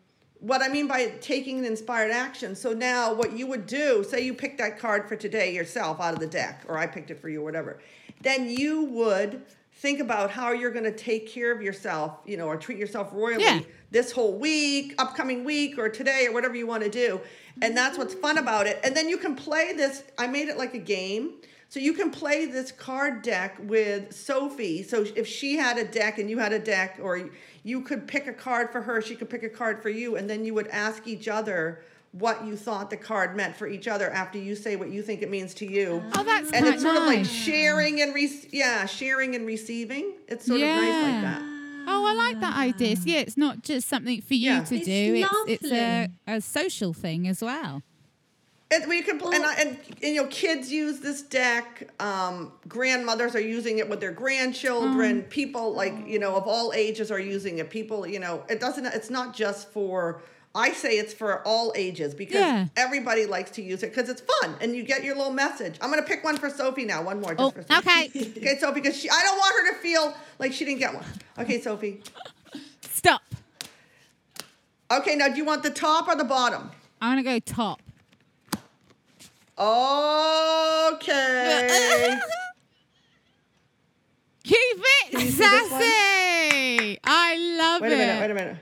what 0.40 0.62
I 0.62 0.68
mean 0.68 0.86
by 0.88 1.08
taking 1.20 1.58
an 1.58 1.64
inspired 1.64 2.10
action. 2.12 2.54
So 2.56 2.72
now, 2.72 3.12
what 3.12 3.32
you 3.32 3.46
would 3.48 3.66
do, 3.66 4.04
say 4.08 4.24
you 4.24 4.34
pick 4.34 4.56
that 4.58 4.78
card 4.78 5.08
for 5.08 5.16
today 5.16 5.52
yourself 5.54 6.00
out 6.00 6.14
of 6.14 6.20
the 6.20 6.26
deck, 6.26 6.64
or 6.68 6.78
I 6.78 6.86
picked 6.86 7.10
it 7.10 7.20
for 7.20 7.28
you, 7.28 7.40
or 7.40 7.44
whatever, 7.44 7.80
then 8.22 8.48
you 8.48 8.84
would 8.84 9.42
think 9.78 10.00
about 10.00 10.30
how 10.30 10.50
you're 10.52 10.72
going 10.72 10.84
to 10.84 10.96
take 10.96 11.28
care 11.28 11.52
of 11.52 11.62
yourself, 11.62 12.18
you 12.26 12.36
know, 12.36 12.46
or 12.46 12.56
treat 12.56 12.78
yourself 12.78 13.10
royally 13.12 13.44
Yeah. 13.44 13.60
this 13.92 14.10
whole 14.10 14.36
week, 14.36 14.94
upcoming 14.98 15.44
week, 15.44 15.78
or 15.78 15.88
today, 15.88 16.26
or 16.26 16.32
whatever 16.32 16.56
you 16.56 16.66
want 16.66 16.82
to 16.82 16.90
do. 16.90 17.20
And 17.62 17.76
that's 17.76 17.96
what's 17.96 18.14
fun 18.14 18.38
about 18.38 18.66
it. 18.66 18.80
And 18.82 18.96
then 18.96 19.08
you 19.08 19.16
can 19.18 19.36
play 19.36 19.72
this. 19.74 20.02
I 20.18 20.26
made 20.26 20.48
it 20.48 20.58
like 20.58 20.74
a 20.74 20.78
game. 20.78 21.34
So 21.68 21.78
you 21.80 21.92
can 21.92 22.10
play 22.10 22.46
this 22.46 22.72
card 22.72 23.22
deck 23.22 23.58
with 23.60 24.12
Sophie. 24.12 24.82
So 24.82 25.04
if 25.14 25.26
she 25.26 25.56
had 25.58 25.76
a 25.76 25.84
deck 25.84 26.18
and 26.18 26.28
you 26.28 26.38
had 26.38 26.52
a 26.52 26.58
deck, 26.58 26.98
or 27.00 27.30
you 27.62 27.82
could 27.82 28.08
pick 28.08 28.26
a 28.26 28.32
card 28.32 28.72
for 28.72 28.80
her, 28.80 29.00
she 29.02 29.14
could 29.14 29.30
pick 29.30 29.42
a 29.42 29.50
card 29.50 29.82
for 29.82 29.90
you, 29.90 30.16
and 30.16 30.28
then 30.28 30.44
you 30.44 30.54
would 30.54 30.68
ask 30.68 31.06
each 31.06 31.28
other 31.28 31.82
what 32.12 32.44
you 32.46 32.56
thought 32.56 32.90
the 32.90 32.96
card 32.96 33.36
meant 33.36 33.54
for 33.54 33.66
each 33.68 33.86
other 33.86 34.10
after 34.10 34.38
you 34.38 34.54
say 34.56 34.76
what 34.76 34.90
you 34.90 35.02
think 35.02 35.22
it 35.22 35.30
means 35.30 35.54
to 35.54 35.66
you. 35.70 36.02
Oh, 36.16 36.24
that's 36.24 36.50
and 36.52 36.66
it's 36.66 36.82
sort 36.82 36.96
of 36.96 37.02
like 37.04 37.24
sharing 37.24 38.00
and 38.00 38.14
re- 38.14 38.48
yeah, 38.50 38.86
sharing 38.86 39.34
and 39.34 39.46
receiving. 39.46 40.14
It's 40.26 40.46
sort 40.46 40.60
of 40.60 40.66
nice 40.66 41.02
like 41.02 41.22
that. 41.22 41.42
Oh, 41.90 42.04
I 42.06 42.12
like 42.14 42.40
that 42.40 42.56
idea. 42.56 42.96
So, 42.96 43.02
yeah, 43.06 43.20
it's 43.20 43.36
not 43.36 43.62
just 43.62 43.88
something 43.88 44.20
for 44.22 44.34
you 44.34 44.50
Yeah. 44.52 44.64
to 44.64 44.74
It's 44.76 44.84
do. 44.86 45.26
It's 45.46 45.62
it's 45.64 45.72
a, 45.72 46.08
a 46.26 46.40
social 46.40 46.92
thing 46.92 47.26
as 47.28 47.42
well. 47.42 47.82
And 48.70 48.86
we 48.86 49.00
can, 49.00 49.18
pl- 49.18 49.32
and, 49.32 49.44
I- 49.46 49.54
and, 49.54 49.78
and 50.02 50.14
you 50.14 50.22
know, 50.22 50.28
kids 50.28 50.70
use 50.70 51.00
this 51.00 51.22
deck. 51.22 51.88
Um, 52.00 52.52
grandmothers 52.68 53.34
are 53.34 53.40
using 53.40 53.78
it 53.78 53.88
with 53.88 54.00
their 54.00 54.12
grandchildren. 54.12 55.22
Mm. 55.22 55.30
People 55.30 55.72
like 55.72 55.94
you 56.06 56.18
know 56.18 56.36
of 56.36 56.46
all 56.46 56.72
ages 56.74 57.10
are 57.10 57.18
using 57.20 57.58
it. 57.58 57.70
People, 57.70 58.06
you 58.06 58.18
know, 58.18 58.44
it 58.50 58.60
doesn't. 58.60 58.84
It's 58.86 59.10
not 59.10 59.34
just 59.34 59.70
for. 59.72 60.20
I 60.54 60.72
say 60.72 60.98
it's 60.98 61.12
for 61.14 61.46
all 61.46 61.72
ages 61.76 62.14
because 62.14 62.40
Yeah. 62.40 62.66
everybody 62.76 63.26
likes 63.26 63.50
to 63.52 63.62
use 63.62 63.82
it 63.82 63.94
because 63.94 64.08
it's 64.08 64.22
fun 64.40 64.56
and 64.60 64.74
you 64.74 64.82
get 64.82 65.04
your 65.04 65.14
little 65.14 65.32
message. 65.32 65.76
I'm 65.80 65.90
gonna 65.90 66.02
pick 66.02 66.24
one 66.24 66.36
for 66.38 66.50
Sophie 66.50 66.84
now. 66.84 67.02
One 67.02 67.20
more. 67.20 67.34
Just 67.34 67.40
Oh, 67.42 67.50
for 67.50 67.62
Sophie. 67.62 67.88
okay. 67.88 68.32
Okay, 68.38 68.58
Sophie, 68.58 68.80
because 68.80 68.96
she, 68.98 69.08
I 69.10 69.22
don't 69.24 69.38
want 69.38 69.54
her 69.54 69.74
to 69.74 69.78
feel 69.80 70.14
like 70.38 70.52
she 70.52 70.64
didn't 70.64 70.80
get 70.80 70.94
one. 70.94 71.04
Okay, 71.38 71.60
Sophie. 71.60 72.02
Stop. 72.80 73.22
Okay, 74.90 75.14
now 75.16 75.28
do 75.28 75.36
you 75.36 75.44
want 75.44 75.62
the 75.62 75.70
top 75.70 76.08
or 76.08 76.16
the 76.16 76.24
bottom? 76.24 76.70
I'm 77.00 77.12
gonna 77.12 77.22
go 77.22 77.38
top. 77.40 77.80
Okay. 80.92 82.18
Keep 84.44 84.56
it 84.58 85.10
Can 85.10 85.20
you 85.20 85.26
see 85.30 85.36
this 85.36 85.70
one? 85.70 85.80
sassy. 85.82 86.98
I 87.04 87.36
love 87.58 87.82
Wait 87.82 87.92
it. 87.92 87.96
Wait 87.98 88.02
a 88.02 88.06
minute, 88.06 88.20
wait 88.20 88.30
a 88.30 88.34
minute. 88.34 88.56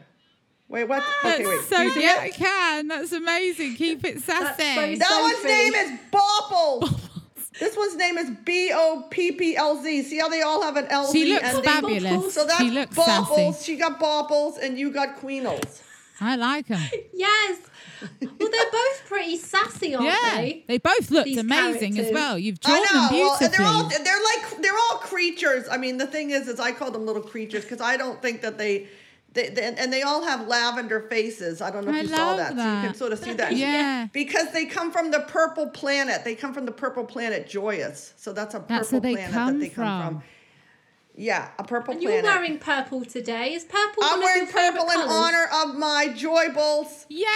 Wait, 0.68 0.84
what? 0.84 1.02
That's 1.22 1.40
Okay, 1.40 1.46
wait. 1.46 1.60
so 1.68 1.80
You 1.80 2.00
yeah, 2.00 2.18
I 2.20 2.30
can. 2.30 2.88
That's 2.88 3.12
amazing. 3.12 3.76
Keep 3.76 4.04
it 4.04 4.14
That's 4.24 4.56
sassy. 4.56 4.96
so 4.96 5.04
That 5.04 5.20
one's 5.22 5.44
name 5.44 5.74
is 5.74 6.00
Bopplz. 6.12 7.58
this 7.60 7.76
one's 7.76 7.94
name 7.96 8.18
is 8.18 8.30
B 8.44 8.72
O 8.74 9.06
P 9.10 9.32
P 9.32 9.56
L 9.56 9.80
Z. 9.82 10.02
See 10.02 10.18
how 10.18 10.28
they 10.28 10.42
all 10.42 10.62
have 10.62 10.76
an 10.76 10.86
L 10.86 11.06
Z 11.06 11.18
She 11.22 11.32
looks 11.32 11.44
ending? 11.44 11.62
fabulous. 11.62 12.34
So 12.34 12.44
that's 12.46 12.60
she 12.60 12.70
looks 12.70 12.96
Bopplz. 12.96 13.54
sassy. 13.54 13.64
She 13.64 13.76
got 13.78 14.00
Bopplz, 14.00 14.58
and 14.60 14.76
you 14.78 14.90
got 14.90 15.20
Queenals. 15.20 15.82
I 16.20 16.34
like 16.36 16.66
them. 16.68 16.80
Yes. 17.12 17.58
Well, 18.20 18.50
they're 18.50 18.70
both 18.72 19.02
pretty 19.06 19.36
sassy, 19.36 19.94
aren't 19.94 20.06
Yeah, 20.06 20.34
they? 20.36 20.64
they 20.66 20.78
both 20.78 21.10
looked 21.10 21.26
These 21.26 21.38
amazing 21.38 21.98
as 21.98 22.12
well. 22.12 22.38
You've 22.38 22.60
drawn 22.60 22.76
I 22.76 22.80
know. 22.80 22.86
them 22.86 23.20
Well, 23.20 23.38
beautifully. 23.38 23.46
and 23.46 23.54
they're 23.54 23.66
all 23.66 23.88
they're 23.88 24.24
like 24.24 24.62
they're 24.62 24.78
all 24.90 24.98
creatures. 24.98 25.66
I 25.70 25.76
mean, 25.76 25.96
the 25.98 26.06
thing 26.06 26.30
is, 26.30 26.48
is 26.48 26.58
I 26.58 26.72
call 26.72 26.90
them 26.90 27.06
little 27.06 27.22
creatures 27.22 27.62
because 27.62 27.80
I 27.80 27.96
don't 27.96 28.20
think 28.20 28.42
that 28.42 28.58
they. 28.58 28.88
They, 29.36 29.50
they, 29.50 29.62
and 29.78 29.92
they 29.92 30.02
all 30.02 30.24
have 30.24 30.48
lavender 30.48 31.00
faces. 31.00 31.60
I 31.62 31.70
don't 31.70 31.84
know 31.84 31.90
if 31.92 31.96
I 31.98 32.00
you 32.00 32.08
saw 32.08 32.26
love 32.34 32.36
that. 32.38 32.48
So 32.56 32.56
you 32.56 32.86
can 32.88 32.94
sort 32.94 33.12
of 33.12 33.18
see 33.20 33.32
that. 33.34 33.52
Yeah. 33.56 34.08
Because 34.12 34.50
they 34.52 34.64
come 34.66 34.90
from 34.90 35.10
the 35.12 35.20
purple 35.20 35.68
planet. 35.68 36.24
They 36.24 36.34
come 36.34 36.52
from 36.52 36.66
the 36.66 36.72
purple 36.72 37.04
planet 37.04 37.48
Joyous. 37.48 38.14
So 38.16 38.32
that's 38.32 38.54
a 38.54 38.60
purple 38.60 38.76
That's 38.76 38.90
they 38.90 39.00
planet 39.14 39.30
come 39.32 39.52
that 39.52 39.58
they 39.60 39.68
come 39.68 39.84
from. 40.02 40.14
from. 40.20 40.22
Yeah, 41.18 41.48
a 41.58 41.64
purple 41.64 41.94
planet. 41.94 42.02
And 42.14 42.24
you're 42.24 42.32
wearing 42.34 42.58
purple 42.58 43.02
today. 43.04 43.54
Is 43.54 43.64
purple 43.64 44.02
I'm 44.04 44.18
one 44.18 44.20
wearing 44.22 44.42
of 44.48 44.52
your 44.52 44.72
purple 44.72 44.84
in 44.84 44.90
colours? 44.96 45.10
honor 45.12 45.46
of 45.64 45.74
my 45.76 46.08
Joyblz. 46.14 47.06
yeah. 47.08 47.26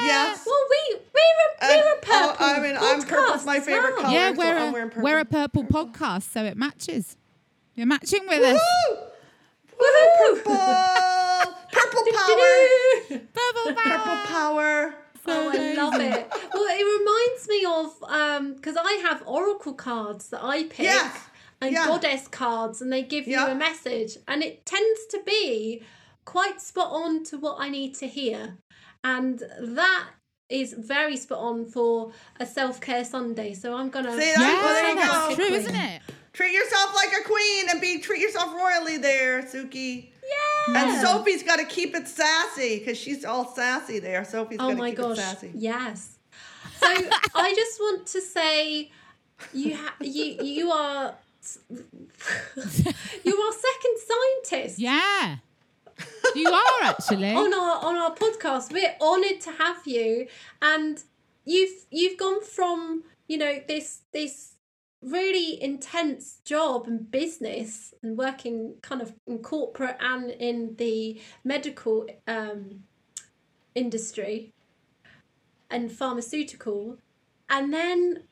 Yes. 0.00 0.46
Well, 0.46 0.56
we 0.70 0.96
we're 0.96 1.00
a, 1.00 1.68
we're 1.68 1.90
a 1.90 1.92
And, 1.92 2.02
purple. 2.02 2.36
oh, 2.40 2.54
I 2.54 2.60
mean, 2.60 2.76
I'm 2.80 3.02
purple's 3.02 3.42
podcast 3.42 3.44
my 3.46 3.60
favorite 3.60 3.94
well. 3.96 4.02
colour. 4.02 4.14
Yeah, 4.14 4.30
we're 4.30 4.56
I'm 4.56 4.68
a, 4.68 4.72
wearing 4.72 4.88
purple. 4.90 5.02
we're 5.02 5.18
a 5.18 5.24
purple 5.26 5.64
podcast, 5.64 6.22
so 6.32 6.44
it 6.44 6.56
matches. 6.56 7.16
You're 7.74 7.86
matching 7.86 8.26
with 8.28 8.42
us. 8.42 8.60
Woo! 8.88 8.96
Woohoo! 9.78 10.44
Purple, 10.44 10.54
purple 11.82 12.04
power, 12.12 13.18
Purple 13.34 13.74
purple 13.74 14.16
power. 14.16 14.24
power. 14.24 14.94
Oh, 15.30 15.50
I 15.52 15.74
love 15.74 16.00
it. 16.00 16.26
Well, 16.54 16.64
it 16.70 17.00
reminds 17.00 17.48
me 17.48 17.64
of 17.66 18.02
um 18.10 18.54
because 18.54 18.76
I 18.78 18.92
have 19.02 19.22
oracle 19.26 19.74
cards 19.74 20.28
that 20.30 20.42
I 20.42 20.64
pick 20.64 20.86
Yes. 20.86 21.20
and 21.60 21.72
Yeah. 21.72 21.86
goddess 21.86 22.28
cards, 22.28 22.80
and 22.80 22.90
they 22.92 23.02
give 23.02 23.26
Yeah. 23.28 23.44
you 23.46 23.52
a 23.52 23.54
message, 23.54 24.16
and 24.26 24.42
it 24.42 24.64
tends 24.64 25.06
to 25.10 25.20
be 25.26 25.82
quite 26.24 26.60
spot 26.62 26.90
on 26.92 27.24
to 27.24 27.36
what 27.38 27.56
I 27.58 27.68
need 27.68 27.94
to 27.96 28.06
hear, 28.06 28.56
and 29.04 29.38
that 29.60 30.04
is 30.48 30.72
very 30.72 31.16
spot 31.18 31.38
on 31.40 31.66
for 31.66 32.12
a 32.40 32.46
self 32.46 32.80
care 32.80 33.04
Sunday. 33.04 33.52
So 33.52 33.74
I'm 33.74 33.90
gonna 33.90 34.16
See, 34.18 34.30
Yeah, 34.30 34.62
well, 34.62 34.72
there 34.74 34.88
you 34.90 34.94
that's 34.96 35.28
go. 35.28 35.34
true, 35.34 35.54
isn't 35.56 35.74
it? 35.76 36.00
Treat 36.32 36.52
yourself 36.52 36.94
like 36.94 37.12
a 37.20 37.24
queen 37.24 37.68
and 37.70 37.80
be 37.82 37.98
treat 37.98 38.20
yourself 38.22 38.54
royally 38.54 38.96
there, 38.96 39.42
Suki. 39.42 40.10
Yeah. 40.68 40.92
And 40.92 41.00
Sophie's 41.06 41.42
got 41.42 41.56
to 41.56 41.64
keep 41.64 41.94
it 41.94 42.06
sassy 42.08 42.78
because 42.78 42.98
she's 42.98 43.24
all 43.24 43.46
sassy 43.54 43.98
there. 43.98 44.24
Sophie's 44.24 44.58
got 44.58 44.66
Oh 44.66 44.70
to 44.70 44.76
my 44.76 44.90
keep 44.90 44.98
gosh! 44.98 45.18
it 45.18 45.20
sassy. 45.20 45.52
Yes. 45.54 46.18
So 46.80 46.86
I 47.34 47.54
just 47.54 47.80
want 47.80 48.06
to 48.08 48.20
say, 48.20 48.90
you 49.52 49.76
ha- 49.76 49.94
you 50.00 50.24
you 50.42 50.70
are 50.70 51.14
you 53.24 53.36
are 53.36 53.52
second 53.52 53.96
scientist 54.08 54.78
Yeah. 54.78 55.36
You 56.34 56.48
are 56.48 56.82
actually. 56.84 57.32
on 57.32 57.52
our 57.52 57.84
on 57.84 57.96
our 57.96 58.14
podcast. 58.14 58.72
We're 58.72 58.94
honoured 59.00 59.40
to 59.42 59.50
have 59.52 59.78
you, 59.86 60.28
and 60.62 61.02
you've 61.44 61.86
you've 61.90 62.16
gone 62.18 62.42
from 62.44 63.02
you 63.26 63.36
know 63.38 63.60
this 63.66 64.00
this 64.12 64.47
really 65.02 65.62
intense 65.62 66.40
job 66.44 66.86
and 66.86 67.10
business 67.10 67.94
and 68.02 68.18
working 68.18 68.74
kind 68.82 69.00
of 69.00 69.12
in 69.26 69.38
corporate 69.38 69.96
and 70.00 70.30
in 70.30 70.74
the 70.76 71.20
medical 71.44 72.06
um, 72.26 72.82
industry 73.74 74.52
and 75.70 75.92
pharmaceutical. 75.92 76.98
And 77.48 77.72
then 77.72 78.24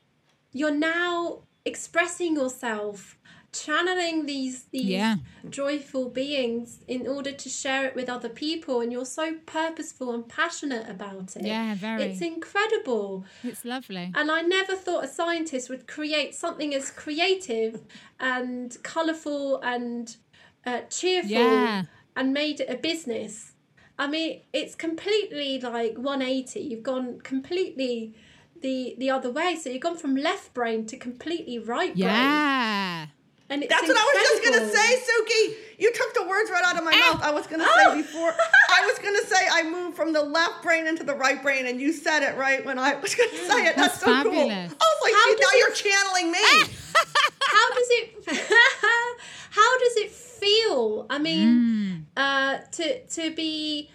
you're 0.52 0.74
now 0.74 1.42
expressing 1.64 2.34
yourself 2.34 3.15
channeling 3.64 4.26
these 4.26 4.64
these 4.76 4.84
Yeah. 5.00 5.16
joyful 5.48 6.04
beings 6.10 6.80
in 6.86 7.06
order 7.06 7.32
to 7.32 7.48
share 7.48 7.84
it 7.88 7.94
with 7.94 8.08
other 8.16 8.28
people 8.28 8.80
and 8.82 8.92
you're 8.92 9.04
so 9.20 9.26
purposeful 9.46 10.08
and 10.14 10.28
passionate 10.28 10.86
about 10.96 11.36
it 11.36 11.44
Yeah, 11.46 11.74
very. 11.74 12.02
it's 12.04 12.20
incredible 12.20 13.24
It's 13.42 13.64
lovely. 13.64 14.06
and 14.14 14.30
I 14.30 14.40
never 14.42 14.74
thought 14.84 15.04
a 15.04 15.08
scientist 15.08 15.68
would 15.70 15.86
create 15.86 16.34
something 16.34 16.74
as 16.74 16.90
creative 16.90 17.82
and 18.20 18.76
colourful 18.82 19.60
and 19.62 20.16
uh, 20.64 20.80
cheerful 20.98 21.30
Yeah. 21.30 21.84
and 22.16 22.32
made 22.32 22.60
it 22.60 22.68
a 22.68 22.76
business. 22.76 23.52
I 23.98 24.06
mean, 24.08 24.42
it's 24.52 24.74
completely 24.74 25.58
like 25.60 25.94
180. 25.96 26.60
You've 26.60 26.82
gone 26.82 27.20
completely 27.32 28.14
the 28.60 28.94
the 28.98 29.10
other 29.10 29.30
way. 29.30 29.56
So 29.60 29.70
you've 29.70 29.80
gone 29.88 29.96
from 29.96 30.16
left 30.16 30.52
brain 30.54 30.86
to 30.86 30.96
completely 30.96 31.58
right 31.58 31.94
brain. 31.94 32.06
Yeah. 32.06 33.06
And 33.48 33.62
That's 33.62 33.86
what 33.86 33.96
I 33.96 34.02
was 34.02 34.28
just 34.28 34.42
gonna 34.44 34.68
say, 34.68 34.96
Suki. 35.06 35.54
You 35.78 35.92
took 35.92 36.14
the 36.14 36.24
words 36.26 36.50
right 36.50 36.64
out 36.64 36.76
of 36.76 36.82
my 36.84 36.90
Ow. 36.92 37.12
mouth. 37.14 37.22
I 37.22 37.30
was 37.30 37.46
gonna 37.46 37.64
Oh. 37.66 37.92
say 37.94 38.02
before. 38.02 38.34
I 38.70 38.86
was 38.86 38.98
gonna 38.98 39.22
say 39.22 39.36
I 39.52 39.62
moved 39.62 39.96
from 39.96 40.12
the 40.12 40.22
left 40.22 40.62
brain 40.64 40.86
into 40.88 41.04
the 41.04 41.14
right 41.14 41.40
brain, 41.40 41.66
and 41.66 41.80
you 41.80 41.92
said 41.92 42.22
it 42.24 42.36
right 42.36 42.64
when 42.64 42.78
I 42.78 42.94
was 42.96 43.14
gonna 43.14 43.30
say 43.30 43.66
it. 43.66 43.76
That's, 43.76 43.98
That's 43.98 44.00
so 44.00 44.06
cool. 44.06 44.16
I 44.16 44.22
fabulous. 44.24 44.72
was 44.72 44.98
like, 45.02 45.12
How 45.14 45.26
"Gee, 45.34 45.40
now 45.40 45.48
it- 45.52 45.58
you're 45.58 45.72
channeling 45.72 46.32
me. 46.32 46.38
How 47.48 47.74
does 47.74 47.88
it 47.90 48.26
how 49.50 49.78
does 49.78 49.96
it 49.96 50.10
feel? 50.10 51.06
I 51.08 51.18
mean, 51.18 52.06
uh, 52.16 52.58
to 52.72 53.06
to 53.06 53.30
be 53.34 53.90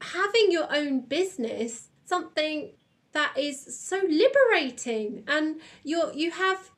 having 0.00 0.50
your 0.50 0.74
own 0.74 1.00
business, 1.00 1.88
something 2.06 2.72
that 3.12 3.36
is 3.36 3.78
so 3.78 4.00
liberating, 4.08 5.24
and 5.28 5.60
you're 5.84 6.12
you 6.14 6.30
have 6.30 6.70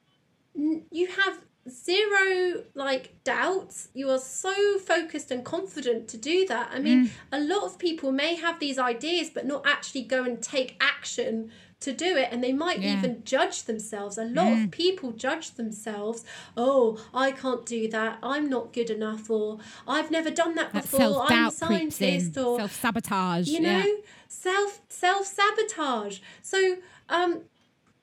you 0.55 1.07
have 1.09 1.44
zero 1.69 2.63
like 2.75 3.15
doubts. 3.25 3.89
You 3.95 4.11
are 4.11 4.19
so 4.19 4.79
focused 4.79 5.31
and 5.31 5.45
confident 5.45 6.09
to 6.09 6.17
do 6.17 6.47
that. 6.47 6.71
I 6.73 6.79
mean 6.79 7.11
a 7.33 7.41
lot 7.41 7.65
of 7.65 7.79
people 7.79 8.13
may 8.13 8.35
have 8.37 8.59
these 8.61 8.79
ideas 8.79 9.31
but 9.31 9.47
not 9.47 9.67
actually 9.67 10.03
go 10.03 10.25
and 10.25 10.43
take 10.43 10.77
action 10.81 11.51
to 11.81 11.93
do 11.93 12.17
it. 12.17 12.29
And 12.33 12.43
they 12.43 12.53
might 12.53 12.81
Yeah. 12.81 12.97
even 12.99 13.23
judge 13.25 13.65
themselves. 13.65 14.17
A 14.17 14.25
lot 14.25 14.53
of 14.53 14.71
people 14.71 15.13
judge 15.13 15.53
themselves. 15.53 16.25
Oh 16.57 16.99
i 17.13 17.31
can't 17.31 17.67
do 17.67 17.89
that. 17.89 18.19
I'm 18.23 18.49
not 18.49 18.73
good 18.73 18.91
enough. 18.91 19.29
Or 19.31 19.59
i've 19.89 20.11
never 20.11 20.31
done 20.31 20.55
that 20.57 20.73
That 20.73 20.83
before. 20.83 21.01
I'm 21.23 21.27
a 21.27 21.29
doubt 21.29 21.55
creeps 21.61 22.01
in. 22.01 22.21
scientist. 22.21 22.39
Or 22.39 22.59
Self 22.59 22.73
sabotage. 22.81 23.49
you 23.49 23.61
know 23.61 23.85
self 24.29 24.81
self 24.89 25.27
sabotage 25.27 26.19
so 26.43 26.77
um 27.09 27.43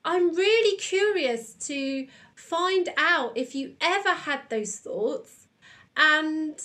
i'm 0.04 0.34
really 0.34 0.76
curious 0.78 1.54
to 1.54 2.06
find 2.34 2.88
out 2.96 3.36
if 3.36 3.54
you 3.54 3.74
ever 3.80 4.10
had 4.10 4.40
those 4.48 4.76
thoughts 4.76 5.46
and 5.96 6.60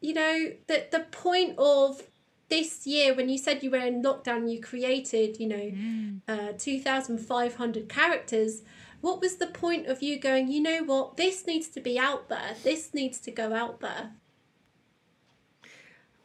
you 0.00 0.14
know 0.14 0.52
the 0.66 0.86
the 0.90 1.00
point 1.10 1.54
of 1.58 2.02
this 2.48 2.86
year 2.86 3.14
when 3.14 3.30
you 3.30 3.38
said 3.38 3.62
you 3.62 3.70
were 3.70 3.78
in 3.78 4.02
lockdown 4.02 4.50
you 4.50 4.60
created 4.60 5.40
you 5.40 5.48
know 5.48 5.72
uh, 6.28 6.52
2500 6.58 7.88
characters. 7.88 8.62
What 9.00 9.20
was 9.20 9.36
the 9.36 9.46
point 9.46 9.86
of 9.86 10.02
you 10.02 10.18
going 10.18 10.48
you 10.48 10.60
know 10.60 10.84
what? 10.84 11.16
This 11.16 11.46
needs 11.46 11.68
to 11.68 11.80
be 11.80 11.98
out 11.98 12.28
there. 12.28 12.54
This 12.62 12.94
needs 12.94 13.18
to 13.20 13.30
go 13.30 13.54
out 13.54 13.80
there 13.80 14.12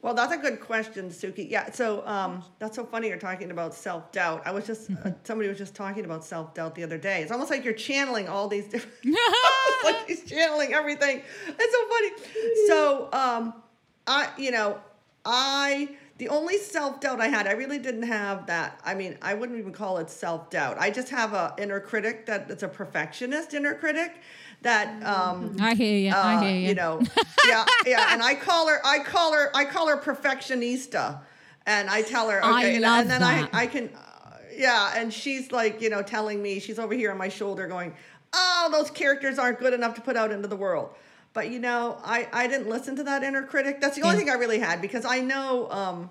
Well, 0.08 0.16
that's 0.16 0.32
a 0.32 0.38
good 0.38 0.62
question, 0.62 1.10
Suki. 1.10 1.52
Yeah, 1.52 1.70
so 1.70 2.02
um, 2.08 2.42
that's 2.60 2.78
so 2.78 2.86
funny 2.86 3.10
you're 3.10 3.18
talking 3.18 3.52
about 3.52 3.74
self 3.74 4.10
doubt. 4.14 4.42
I 4.46 4.52
was 4.52 4.66
just 4.66 4.90
uh, 4.90 5.12
somebody 5.26 5.50
was 5.50 5.58
just 5.58 5.76
talking 5.76 6.06
about 6.06 6.24
self 6.24 6.54
doubt 6.54 6.76
the 6.76 6.84
other 6.86 6.98
day. 6.98 7.22
It's 7.24 7.32
almost 7.34 7.52
like 7.52 7.66
you're 7.66 7.74
channeling 7.74 8.30
all 8.30 8.48
these 8.48 8.70
different. 8.70 8.96
it's 9.04 9.84
like 9.84 10.08
he's 10.08 10.24
channeling 10.24 10.74
everything. 10.74 11.24
It's 11.46 11.74
so 11.74 11.88
funny. 11.90 12.68
So 12.68 13.10
um, 13.12 13.54
I, 14.08 14.30
you 14.38 14.52
know, 14.52 14.80
I 15.26 15.90
the 16.20 16.30
only 16.30 16.58
self 16.58 17.02
doubt 17.02 17.20
I 17.20 17.28
had, 17.28 17.46
I 17.46 17.52
really 17.52 17.78
didn't 17.78 18.04
have 18.04 18.48
that. 18.48 18.80
I 18.86 18.96
mean, 18.96 19.18
I 19.22 19.34
wouldn't 19.34 19.60
even 19.60 19.74
call 19.74 19.98
it 19.98 20.10
self 20.10 20.50
doubt. 20.50 20.78
I 20.80 20.90
just 20.90 21.10
have 21.10 21.34
a 21.34 21.54
inner 21.58 21.82
critic 21.82 22.26
that 22.28 22.48
that's 22.48 22.64
a 22.64 22.70
perfectionist 22.70 23.54
inner 23.54 23.74
critic 23.74 24.22
that 24.62 25.04
um, 25.04 25.56
I 25.60 25.76
hear 25.76 25.98
you. 25.98 26.10
I 26.10 26.36
uh, 26.36 26.42
hear 26.42 26.60
you. 26.60 26.68
you 26.70 26.76
know, 26.76 27.02
yeah, 27.48 27.66
yeah. 27.86 28.08
And 28.12 28.22
I 28.24 28.36
call 28.36 28.68
her, 28.68 28.80
I 28.86 29.00
call 29.00 29.34
her, 29.34 29.56
I 29.56 29.66
call 29.66 29.88
her 29.88 29.98
perfectionista, 29.98 31.20
and 31.66 31.90
I 31.90 32.02
tell 32.02 32.30
her, 32.30 32.44
I 32.44 32.60
okay, 32.60 32.76
and, 32.76 32.86
and 32.86 33.10
then 33.10 33.22
that. 33.22 33.50
I, 33.54 33.64
I 33.64 33.68
can, 33.68 33.90
uh, 33.96 34.38
yeah. 34.56 34.94
And 34.96 35.14
she's 35.14 35.52
like, 35.52 35.82
you 35.82 35.90
know, 35.90 36.02
telling 36.02 36.42
me, 36.42 36.60
she's 36.60 36.80
over 36.80 36.94
here 36.94 37.12
on 37.12 37.18
my 37.18 37.30
shoulder, 37.30 37.68
going, 37.68 37.94
oh, 38.34 38.70
those 38.72 38.90
characters 38.92 39.38
aren't 39.40 39.60
good 39.60 39.74
enough 39.74 39.94
to 39.96 40.02
put 40.02 40.18
out 40.18 40.32
into 40.32 40.48
the 40.48 40.56
world. 40.56 40.90
But 41.34 41.52
you 41.52 41.60
know, 41.60 42.00
I, 42.04 42.28
I 42.34 42.48
didn't 42.48 42.68
listen 42.68 42.96
to 42.96 43.04
that 43.04 43.24
inner 43.24 43.44
critic. 43.44 43.80
That's 43.80 43.96
the 43.96 44.02
only 44.02 44.16
Yeah. 44.16 44.20
thing 44.22 44.30
I 44.32 44.34
really 44.36 44.60
had 44.60 44.82
because 44.82 45.06
I 45.06 45.20
know, 45.20 45.70
um, 45.70 46.10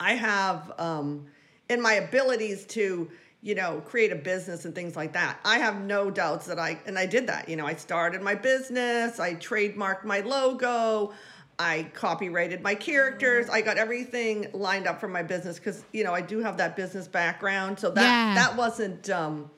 I 0.00 0.14
have 0.14 0.72
um, 0.78 1.26
in 1.68 1.80
my 1.82 1.94
abilities 1.94 2.64
to, 2.66 3.10
you 3.46 3.54
know, 3.54 3.80
create 3.86 4.10
a 4.10 4.16
business 4.16 4.64
and 4.64 4.74
things 4.74 4.96
like 4.96 5.12
that. 5.12 5.38
I 5.44 5.58
have 5.58 5.80
no 5.80 6.10
doubts 6.10 6.46
that 6.46 6.58
I 6.58 6.80
and 6.84 6.98
I 6.98 7.06
did 7.06 7.28
that. 7.28 7.48
You 7.48 7.54
know, 7.54 7.64
I 7.64 7.74
started 7.76 8.20
my 8.20 8.34
business, 8.34 9.20
I 9.20 9.34
trademarked 9.34 10.04
my 10.04 10.20
logo. 10.20 11.12
I 11.58 11.84
copyrighted 11.94 12.60
my 12.60 12.74
characters. 12.74 13.48
I 13.48 13.62
got 13.62 13.78
everything 13.78 14.48
lined 14.52 14.86
up 14.86 15.00
for 15.00 15.08
my 15.08 15.22
business 15.22 15.58
because 15.58 15.84
you 15.92 16.02
know 16.04 16.12
I 16.12 16.20
do 16.22 16.40
have 16.40 16.56
that 16.58 16.74
business 16.76 17.06
background. 17.08 17.78
So 17.78 17.90
that 17.90 18.02
Yeah. 18.02 18.34
that 18.34 18.56
wasn't. 18.56 19.08
Um, 19.10 19.50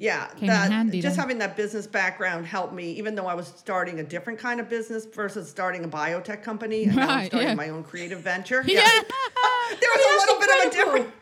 yeah, 0.00 0.28
Came 0.36 0.46
that 0.46 0.70
handy 0.70 1.00
just 1.00 1.16
then. 1.16 1.20
having 1.24 1.38
that 1.38 1.56
business 1.56 1.88
background 1.88 2.46
helped 2.46 2.72
me, 2.72 2.92
even 2.92 3.16
though 3.16 3.26
I 3.26 3.34
was 3.34 3.48
starting 3.48 3.98
a 3.98 4.04
different 4.04 4.38
kind 4.38 4.60
of 4.60 4.68
business 4.68 5.04
versus 5.06 5.50
starting 5.50 5.84
a 5.84 5.88
biotech 5.88 6.40
company. 6.44 6.84
And 6.84 6.94
Right, 6.96 7.26
starting 7.26 7.48
yeah. 7.48 7.54
my 7.56 7.68
own 7.70 7.82
creative 7.82 8.20
venture. 8.20 8.62
Yeah. 8.66 8.78
there 9.80 9.90
was 9.96 10.04
a 10.06 10.20
little 10.20 10.40
bit 10.40 10.50
of 10.50 10.56
a 10.56 10.78
incredible. 10.78 11.12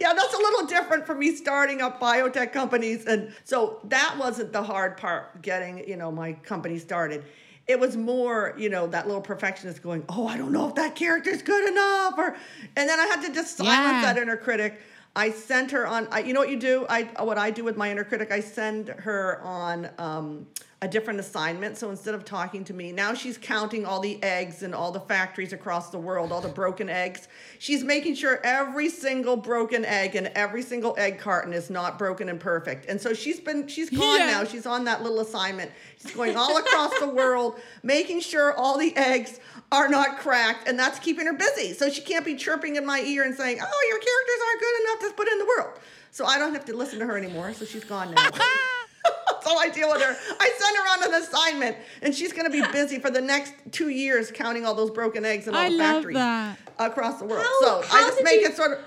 Yeah, 0.00 0.14
that's 0.14 0.32
a 0.34 0.38
little 0.38 0.66
different 0.66 1.06
for 1.06 1.14
me 1.14 1.34
starting 1.36 1.82
up 1.82 2.00
biotech 2.00 2.52
companies, 2.52 3.04
and 3.06 3.32
so 3.44 3.80
that 3.84 4.16
wasn't 4.18 4.52
the 4.52 4.62
hard 4.62 4.96
part. 4.96 5.42
Getting 5.42 5.86
you 5.88 5.96
know 5.96 6.10
my 6.10 6.32
company 6.32 6.78
started, 6.78 7.24
it 7.66 7.78
was 7.78 7.96
more 7.96 8.54
you 8.56 8.68
know 8.70 8.86
that 8.86 9.06
little 9.06 9.20
perfectionist 9.22 9.82
going, 9.82 10.04
oh, 10.08 10.26
I 10.26 10.36
don't 10.38 10.52
know 10.52 10.68
if 10.68 10.74
that 10.76 10.94
character's 10.96 11.42
good 11.42 11.68
enough, 11.68 12.14
or 12.16 12.36
and 12.76 12.88
then 12.88 12.98
I 12.98 13.04
had 13.06 13.20
to 13.26 13.32
just 13.34 13.56
silence 13.58 14.02
Yeah. 14.02 14.14
that 14.14 14.18
inner 14.22 14.36
critic. 14.36 14.80
I 15.14 15.30
sent 15.30 15.70
her 15.70 15.86
on. 15.86 16.08
I, 16.10 16.20
you 16.20 16.32
know 16.34 16.40
what 16.40 16.50
you 16.50 16.58
do? 16.58 16.86
I 16.88 17.04
what 17.22 17.38
I 17.38 17.50
do 17.50 17.62
with 17.64 17.76
my 17.76 17.90
inner 17.90 18.04
critic. 18.04 18.30
I 18.32 18.40
send 18.40 18.88
her 18.88 19.40
on 19.42 19.88
um, 19.98 20.46
a 20.82 20.88
different 20.88 21.18
assignment. 21.18 21.78
So 21.78 21.88
instead 21.88 22.14
of 22.14 22.22
talking 22.26 22.62
to 22.64 22.74
me, 22.74 22.92
now 22.92 23.14
she's 23.14 23.38
counting 23.38 23.86
all 23.86 23.98
the 23.98 24.22
eggs 24.22 24.62
in 24.62 24.74
all 24.74 24.92
the 24.92 25.00
factories 25.00 25.54
across 25.54 25.88
the 25.88 25.98
world, 25.98 26.32
all 26.32 26.42
the 26.42 26.48
broken 26.48 26.90
eggs. 26.90 27.28
She's 27.58 27.82
making 27.82 28.16
sure 28.16 28.40
every 28.44 28.90
single 28.90 29.38
broken 29.38 29.86
egg 29.86 30.16
and 30.16 30.26
every 30.34 30.60
single 30.62 30.94
egg 30.98 31.18
carton 31.18 31.54
is 31.54 31.70
not 31.70 31.98
broken 31.98 32.28
and 32.28 32.38
perfect. 32.38 32.84
And 32.90 33.00
so 33.00 33.14
she's 33.14 33.40
been 33.40 33.66
she's 33.68 33.88
gone 33.88 34.20
Yeah. 34.20 34.26
now. 34.26 34.44
She's 34.44 34.66
on 34.66 34.84
that 34.84 35.02
little 35.02 35.20
assignment. 35.20 35.70
She's 36.02 36.10
going 36.14 36.36
all 36.36 36.58
across 36.58 36.98
the 37.00 37.08
world, 37.08 37.58
making 37.82 38.20
sure 38.20 38.54
all 38.54 38.76
the 38.78 38.94
eggs 38.96 39.40
are 39.72 39.88
not 39.88 40.18
cracked, 40.18 40.68
and 40.68 40.78
that's 40.78 40.98
keeping 40.98 41.24
her 41.26 41.32
busy. 41.32 41.72
So 41.72 41.88
she 41.88 42.02
can't 42.02 42.24
be 42.24 42.34
chirping 42.34 42.76
in 42.76 42.84
my 42.84 43.00
ear 43.00 43.24
and 43.24 43.34
saying, 43.34 43.58
"Oh, 43.62 43.86
your 43.88 43.98
characters 43.98 44.46
aren't 44.46 44.60
good 44.60 44.80
enough 44.82 45.00
to 45.10 45.16
put 45.16 45.28
in 45.32 45.38
the 45.38 45.46
world." 45.46 45.80
So 46.10 46.26
I 46.26 46.38
don't 46.38 46.52
have 46.52 46.66
to 46.66 46.76
listen 46.76 46.98
to 46.98 47.06
her 47.06 47.16
anymore. 47.16 47.54
So 47.54 47.64
she's 47.64 47.84
gone 47.84 48.12
now. 48.14 48.28
so 49.42 49.56
I 49.56 49.68
deal 49.68 49.88
with 49.90 50.02
her. 50.02 50.16
I 50.40 50.50
send 50.58 50.76
her 50.76 51.06
on 51.08 51.14
an 51.14 51.22
assignment, 51.22 51.76
and 52.02 52.14
she's 52.14 52.32
going 52.32 52.44
to 52.44 52.50
be 52.50 52.64
busy 52.72 52.98
for 52.98 53.10
the 53.10 53.20
next 53.20 53.52
two 53.72 53.88
years 53.88 54.30
counting 54.30 54.64
all 54.66 54.74
those 54.74 54.90
broken 54.90 55.24
eggs 55.24 55.46
in 55.46 55.54
all 55.54 55.60
I 55.60 55.68
the 55.70 55.76
love 55.76 55.94
factories 55.96 56.14
that. 56.16 56.58
across 56.78 57.18
the 57.18 57.26
world. 57.26 57.44
How- 57.44 57.60
so 57.82 57.84
I 57.92 58.02
just 58.02 58.18
did 58.18 58.24
make 58.24 58.40
you- 58.40 58.48
it 58.48 58.56
sort 58.56 58.72
of. 58.72 58.78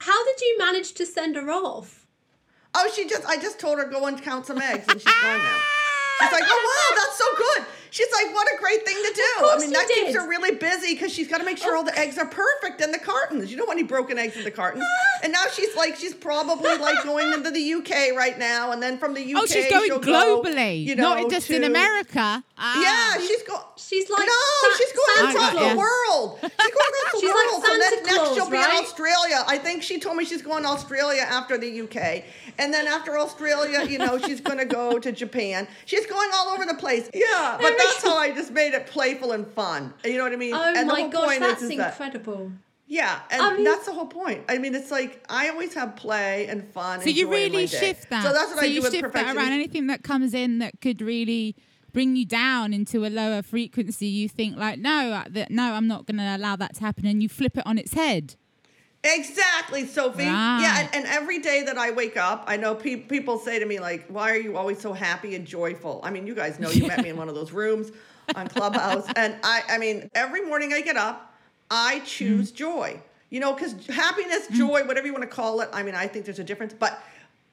How 0.00 0.24
did 0.24 0.40
you 0.40 0.58
manage 0.58 0.92
to 0.94 1.04
send 1.06 1.34
her 1.36 1.50
off? 1.50 2.06
Oh, 2.74 2.88
she 2.94 3.08
just. 3.08 3.24
I 3.26 3.36
just 3.36 3.58
told 3.58 3.78
her 3.78 3.84
go 3.86 4.06
and 4.06 4.22
count 4.22 4.46
some 4.46 4.58
eggs, 4.62 4.84
and 4.88 5.00
she's 5.00 5.12
gone 5.22 5.38
now. 5.38 5.58
She's 6.20 6.32
like, 6.32 6.42
oh 6.46 6.90
wow, 6.90 6.96
that's 6.96 7.16
so 7.16 7.24
good. 7.36 7.66
She's 7.90 8.08
like, 8.12 8.34
what 8.34 8.46
a 8.48 8.58
great 8.60 8.84
thing 8.84 8.96
to 8.96 9.12
do. 9.14 9.46
I 9.46 9.58
mean, 9.58 9.72
that 9.72 9.88
keeps 9.88 10.14
her 10.14 10.28
really 10.28 10.54
busy 10.56 10.94
because 10.94 11.12
she's 11.12 11.28
got 11.28 11.38
to 11.38 11.44
make 11.44 11.58
sure 11.58 11.76
all 11.76 11.84
the 11.84 11.98
eggs 11.98 12.18
are 12.18 12.26
perfect 12.26 12.80
in 12.80 12.92
the 12.92 12.98
cartons. 12.98 13.50
You 13.50 13.56
don't 13.56 13.66
want 13.66 13.78
any 13.78 13.86
broken 13.88 14.18
eggs 14.18 14.36
in 14.36 14.44
the 14.44 14.50
cartons. 14.50 14.84
And 15.22 15.32
now 15.32 15.44
she's 15.52 15.74
like, 15.76 15.96
she's 15.96 16.14
probably 16.14 16.76
like 16.78 17.02
going 17.04 17.32
into 17.32 17.50
the 17.50 17.72
UK 17.74 18.14
right 18.16 18.38
now, 18.38 18.72
and 18.72 18.82
then 18.82 18.98
from 18.98 19.14
the 19.14 19.22
UK, 19.34 19.40
Oh, 19.42 19.46
she's 19.46 19.70
going 19.70 19.88
go, 19.88 20.00
globally, 20.00 20.84
you 20.84 20.94
know, 20.96 21.14
not 21.14 21.30
just 21.30 21.50
in 21.50 21.64
America. 21.64 22.44
Ah. 22.56 22.82
Yeah, 23.18 23.26
she's 23.26 23.42
going. 23.42 23.62
She's 23.76 24.10
like 24.10 24.26
no, 24.26 24.70
she's 24.76 24.92
going 24.92 25.30
across 25.30 25.52
the 25.52 25.78
world. 25.78 26.38
She's 26.42 26.50
going 26.50 26.92
across 27.06 27.12
the 27.12 27.20
She's 27.20 27.30
like 27.30 27.50
world. 27.50 27.62
so 27.62 27.68
Santa 27.68 27.78
then 27.78 28.02
next 28.04 28.16
Claus, 28.18 28.34
she'll 28.34 28.50
be 28.50 28.56
in? 28.56 28.62
Australia. 28.84 29.44
I 29.46 29.58
think 29.58 29.82
she 29.82 29.98
told 30.00 30.16
me 30.16 30.24
she's 30.24 30.42
going 30.42 30.64
to 30.64 30.68
Australia 30.68 31.22
after 31.22 31.56
the 31.56 31.80
UK, 31.82 32.24
and 32.58 32.74
then 32.74 32.86
after 32.88 33.16
Australia, 33.18 33.84
you 33.88 33.98
know, 33.98 34.18
she's 34.18 34.40
going 34.40 34.58
to 34.58 34.64
go 34.64 34.98
to 34.98 35.12
Japan. 35.12 35.68
She's 35.86 36.06
going 36.06 36.28
all 36.34 36.48
over 36.48 36.66
the 36.66 36.74
place. 36.74 37.08
Yeah, 37.14 37.56
but 37.60 37.77
that's 37.78 38.02
how 38.02 38.16
I 38.26 38.32
just 38.32 38.50
made 38.52 38.74
it 38.74 38.86
playful 38.86 39.32
and 39.32 39.46
fun. 39.46 39.94
You 40.04 40.18
know 40.18 40.24
what 40.24 40.32
I 40.32 40.36
mean? 40.36 40.54
Oh 40.54 40.62
and 40.76 40.88
the 40.88 40.92
my 40.92 41.00
whole 41.00 41.08
gosh, 41.10 41.24
point 41.26 41.40
that's 41.40 41.62
is, 41.62 41.70
is 41.70 41.76
that 41.78 41.92
incredible. 41.92 42.52
yeah, 42.86 43.20
and 43.30 43.42
I 43.42 43.54
mean- 43.54 43.64
that's 43.64 43.86
the 43.86 43.92
whole 43.92 44.06
point. 44.06 44.44
I 44.48 44.58
mean, 44.58 44.74
it's 44.74 44.90
like 44.90 45.24
I 45.28 45.48
always 45.48 45.74
have 45.74 45.96
play 45.96 46.46
and 46.48 46.66
fun. 46.72 47.00
So 47.00 47.08
you 47.08 47.24
and 47.26 47.32
joy 47.32 47.36
in 47.44 47.52
my 47.52 47.56
really 47.58 47.66
day. 47.66 47.78
shift 47.78 48.10
that. 48.10 48.22
So 48.24 48.32
that's 48.32 48.50
what 48.54 48.62
I 48.64 48.66
you 48.66 48.76
do 48.76 48.82
with 48.82 48.92
shift 48.94 49.12
that 49.14 49.36
around 49.36 49.52
anything 49.52 49.86
that 49.88 50.02
comes 50.02 50.34
in 50.34 50.58
that 50.58 50.80
could 50.80 51.00
really 51.00 51.56
bring 51.92 52.16
you 52.16 52.26
down 52.26 52.74
into 52.74 53.06
a 53.06 53.08
lower 53.08 53.42
frequency. 53.42 54.06
You 54.06 54.28
think 54.28 54.56
like, 54.56 54.78
no, 54.78 55.22
that 55.30 55.50
no, 55.50 55.72
I'm 55.72 55.86
not 55.88 56.06
going 56.06 56.18
to 56.18 56.36
allow 56.36 56.54
that 56.56 56.74
to 56.76 56.80
happen, 56.80 57.06
and 57.06 57.22
you 57.22 57.28
flip 57.28 57.56
it 57.56 57.66
on 57.66 57.78
its 57.78 57.94
head. 57.94 58.36
Exactly, 59.04 59.86
Sophie. 59.86 60.24
Right. 60.24 60.58
Yeah, 60.60 60.80
and, 60.80 60.88
and 60.92 61.06
every 61.06 61.38
day 61.38 61.62
that 61.62 61.78
I 61.78 61.92
wake 61.92 62.16
up, 62.16 62.44
I 62.46 62.56
know 62.56 62.74
pe- 62.74 62.96
people 62.96 63.38
say 63.38 63.58
to 63.58 63.64
me 63.64 63.78
like, 63.78 64.06
"Why 64.08 64.30
are 64.32 64.38
you 64.38 64.56
always 64.56 64.80
so 64.80 64.92
happy 64.92 65.36
and 65.36 65.46
joyful?" 65.46 66.00
I 66.02 66.10
mean, 66.10 66.26
you 66.26 66.34
guys 66.34 66.58
know 66.58 66.70
you 66.70 66.86
met 66.86 67.02
me 67.02 67.10
in 67.10 67.16
one 67.16 67.28
of 67.28 67.34
those 67.36 67.52
rooms 67.52 67.92
on 68.34 68.48
Clubhouse, 68.48 69.06
and 69.16 69.36
I, 69.44 69.62
I 69.68 69.78
mean, 69.78 70.10
every 70.14 70.44
morning 70.44 70.72
I 70.72 70.80
get 70.80 70.96
up, 70.96 71.32
I 71.70 71.96
mm-hmm. 71.96 72.04
choose 72.06 72.50
joy. 72.50 73.00
You 73.30 73.40
know, 73.40 73.52
because 73.52 73.86
happiness, 73.86 74.46
mm-hmm. 74.46 74.56
joy, 74.56 74.84
whatever 74.84 75.06
you 75.06 75.12
want 75.12 75.22
to 75.22 75.28
call 75.28 75.60
it. 75.60 75.68
I 75.72 75.82
mean, 75.82 75.94
I 75.94 76.06
think 76.06 76.24
there's 76.24 76.38
a 76.38 76.44
difference, 76.44 76.72
but 76.72 77.00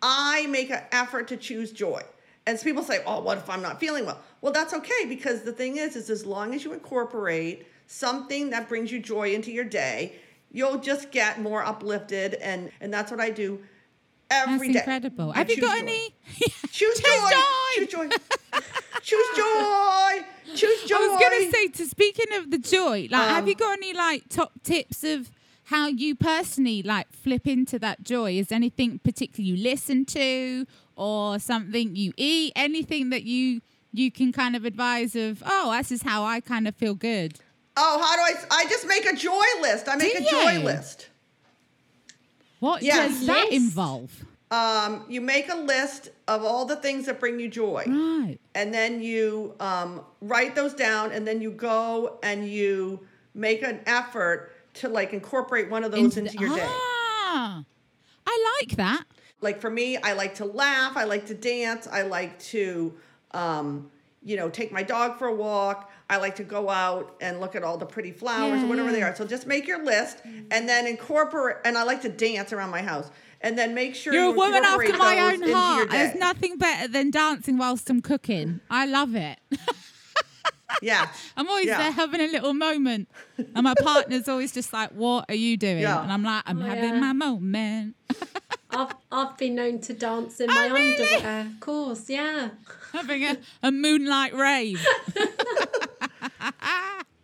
I 0.02 0.48
make 0.48 0.72
an 0.72 0.82
effort 0.92 1.28
to 1.28 1.38
choose 1.38 1.72
joy. 1.72 2.02
And 2.48 2.58
so 2.58 2.64
people 2.64 2.82
say, 2.82 3.04
"Oh, 3.06 3.22
what 3.22 3.38
if 3.38 3.50
I'm 3.52 3.62
not 3.62 3.80
feeling 3.80 4.08
well?" 4.08 4.20
Well, 4.42 4.52
that's 4.52 4.74
okay 4.74 5.06
because 5.08 5.44
the 5.44 5.54
thing 5.54 5.78
is, 5.78 5.96
is 5.96 6.10
as 6.10 6.26
long 6.26 6.56
as 6.56 6.64
you 6.64 6.74
incorporate 6.74 7.68
something 7.88 8.50
that 8.50 8.68
brings 8.68 8.92
you 8.92 9.00
joy 9.00 9.34
into 9.34 9.52
your 9.52 9.64
day, 9.64 10.16
you'll 10.56 10.80
just 10.80 11.12
get 11.12 11.40
more 11.42 11.64
uplifted, 11.64 12.34
and 12.36 12.72
and 12.82 12.94
that's 12.94 13.12
what 13.12 13.20
I 13.20 13.30
do 13.30 13.60
every 14.32 14.70
That's 14.74 14.86
day. 14.86 14.94
incredible. 14.94 15.32
I 15.34 15.38
Have 15.40 15.50
you 15.52 15.62
got 15.62 15.76
joy. 15.78 15.84
any? 15.84 16.16
Choose 16.72 17.00
joy. 17.00 17.30
Choose 17.76 17.88
joy. 17.88 18.10
Choose 19.02 19.28
joy. 19.36 20.26
Choose 20.56 20.84
joy. 20.84 20.96
I 20.96 21.08
was 21.08 21.20
going 21.20 21.46
to 21.46 21.52
say, 21.52 21.68
to 21.68 21.86
speaking 21.86 22.34
of 22.38 22.50
the 22.52 22.58
joy, 22.58 23.08
like, 23.12 23.30
have 23.30 23.44
Um, 23.44 23.48
you 23.50 23.56
got 23.56 23.74
any 23.74 23.94
like 23.94 24.30
top 24.30 24.52
tips 24.64 25.04
of 25.04 25.30
how 25.66 25.88
you 25.88 26.16
personally 26.16 26.82
like 26.84 27.12
flip 27.12 27.48
into 27.48 27.78
that 27.80 28.04
joy? 28.04 28.34
Is 28.38 28.48
there 28.48 28.56
anything 28.56 29.00
particular 29.00 29.46
you 29.48 29.58
listen 29.58 30.06
to, 30.06 30.66
or 30.96 31.38
something 31.40 31.96
you 31.96 32.14
eat? 32.18 32.54
Anything 32.56 33.10
that 33.12 33.24
you 33.24 33.62
you 33.94 34.12
can 34.12 34.32
kind 34.32 34.56
of 34.56 34.66
advise 34.66 35.16
of? 35.16 35.44
Oh, 35.46 35.72
this 35.78 35.92
is 35.92 36.02
how 36.02 36.24
I 36.24 36.40
kind 36.40 36.68
of 36.68 36.76
feel 36.76 36.96
good. 36.96 37.40
Oh, 37.78 38.00
how 38.02 38.16
do 38.16 38.22
I? 38.50 38.62
I 38.64 38.66
just 38.70 38.88
make 38.88 39.06
a 39.06 39.16
joy 39.16 39.42
list. 39.62 39.88
I 39.90 39.96
make 39.96 40.18
Do 40.18 40.26
a 40.26 40.30
joy 40.32 40.52
you? 40.54 40.60
list. 40.60 41.10
What 42.60 42.82
Yeah. 42.82 43.08
does 43.08 43.26
that 43.28 43.50
List? 43.50 43.54
involve? 43.54 44.26
Um, 44.52 45.06
you 45.10 45.22
make 45.22 45.50
a 45.52 45.56
list 45.58 46.10
of 46.28 46.44
all 46.44 46.66
the 46.66 46.76
things 46.78 47.06
that 47.08 47.20
bring 47.20 47.40
you 47.40 47.50
joy. 47.50 47.84
Right. 47.88 48.38
and 48.56 48.74
then 48.74 49.02
you 49.02 49.54
um, 49.60 50.02
write 50.22 50.56
those 50.56 50.74
down 50.74 51.12
and 51.12 51.28
then 51.28 51.42
you 51.42 51.52
go 51.52 52.18
and 52.24 52.48
you 52.50 53.02
make 53.34 53.62
an 53.64 53.82
effort 53.86 54.52
to 54.76 54.88
like 54.90 55.12
incorporate 55.14 55.70
one 55.70 55.84
of 55.84 55.92
those 55.92 56.16
into, 56.18 56.32
the- 56.32 56.40
your 56.40 56.56
day 56.56 56.64
ah, 56.66 57.64
I 58.26 58.56
like 58.62 58.78
that. 58.78 59.04
like 59.42 59.60
for 59.62 59.70
me 59.70 59.98
i 59.98 60.14
like 60.14 60.36
to 60.36 60.46
laugh 60.46 60.96
i 60.98 61.04
like 61.04 61.26
to 61.28 61.34
dance 61.34 61.88
i 61.88 62.02
like 62.04 62.38
to 62.40 62.94
um, 63.32 63.90
you 64.24 64.38
know 64.38 64.50
take 64.50 64.72
my 64.72 64.84
dog 64.84 65.18
for 65.20 65.28
a 65.28 65.36
walk 65.36 65.92
i 66.10 66.18
like 66.18 66.36
to 66.36 66.44
go 66.44 66.70
out 66.70 67.16
and 67.22 67.40
look 67.40 67.56
at 67.56 67.64
all 67.64 67.78
the 67.78 67.86
pretty 67.86 68.12
flowers 68.12 68.62
or 68.64 68.68
whatever 68.68 68.92
they 68.92 69.02
are 69.02 69.16
so 69.16 69.26
just 69.26 69.48
make 69.48 69.68
your 69.68 69.84
list 69.84 70.18
and 70.52 70.68
then 70.70 70.86
incorporate 70.88 71.58
and 71.66 71.78
i 71.78 71.84
like 71.84 72.02
to 72.02 72.10
dance 72.10 72.54
around 72.54 72.70
my 72.70 72.82
house 72.82 73.10
and 73.42 73.58
then 73.58 73.76
make 73.76 73.94
sure 73.96 74.14
You're 74.14 74.24
a 74.24 74.30
you 74.30 74.36
woman 74.38 74.64
after 74.64 74.98
my 74.98 75.20
own 75.20 75.52
heart. 75.52 75.92
There's 75.92 76.16
nothing 76.16 76.58
better 76.58 76.88
than 76.88 77.12
dancing 77.12 77.58
whilst 77.60 77.88
I'm 77.92 78.02
cooking. 78.02 78.60
I 78.72 78.88
love 78.88 79.14
it. 79.16 79.38
yeah 80.82 81.08
I'm 81.38 81.48
always 81.48 81.68
Yeah. 81.68 81.78
there 81.78 81.92
having 81.92 82.22
a 82.22 82.28
little 82.28 82.54
moment. 82.54 83.08
And 83.38 83.64
my 83.64 83.76
partner's 83.80 84.28
always 84.28 84.52
just 84.52 84.74
like, 84.74 84.92
What 84.92 85.26
are 85.30 85.36
you 85.36 85.58
doing? 85.58 85.80
Yeah. 85.80 86.02
And 86.02 86.12
I'm 86.12 86.24
like, 86.24 86.44
I'm 86.48 86.60
Oh, 86.62 86.66
having 86.66 86.96
yeah. 86.96 87.00
my 87.00 87.14
moment. 87.14 87.96
I've 88.72 88.94
I've 89.12 89.38
been 89.38 89.56
known 89.56 89.80
to 89.82 89.94
dance 89.94 90.40
in 90.40 90.50
oh, 90.50 90.54
my 90.54 90.70
Oh, 90.70 90.74
really? 90.74 91.06
underwear. 91.14 91.42
Of 91.42 91.60
course, 91.60 92.10
yeah. 92.10 92.50
having 92.94 93.24
a, 93.26 93.38
a 93.62 93.72
moonlight 93.72 94.34
rave. 94.34 94.84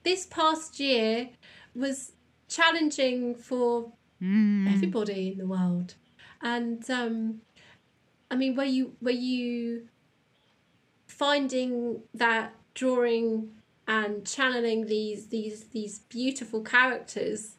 This 0.03 0.25
past 0.25 0.79
year 0.79 1.29
was 1.75 2.13
challenging 2.47 3.35
for 3.35 3.91
Mm. 4.21 4.71
everybody 4.71 5.31
in 5.31 5.37
the 5.39 5.47
world. 5.47 5.95
And 6.41 6.87
um 6.89 7.41
I 8.29 8.35
mean 8.35 8.55
were 8.55 8.63
you 8.63 8.95
were 9.01 9.19
you 9.29 9.87
finding 11.07 12.01
that 12.13 12.53
drawing 12.73 13.49
and 13.87 14.25
channeling 14.25 14.85
these 14.85 15.27
these 15.27 15.65
these 15.69 15.99
beautiful 15.99 16.61
characters 16.61 17.55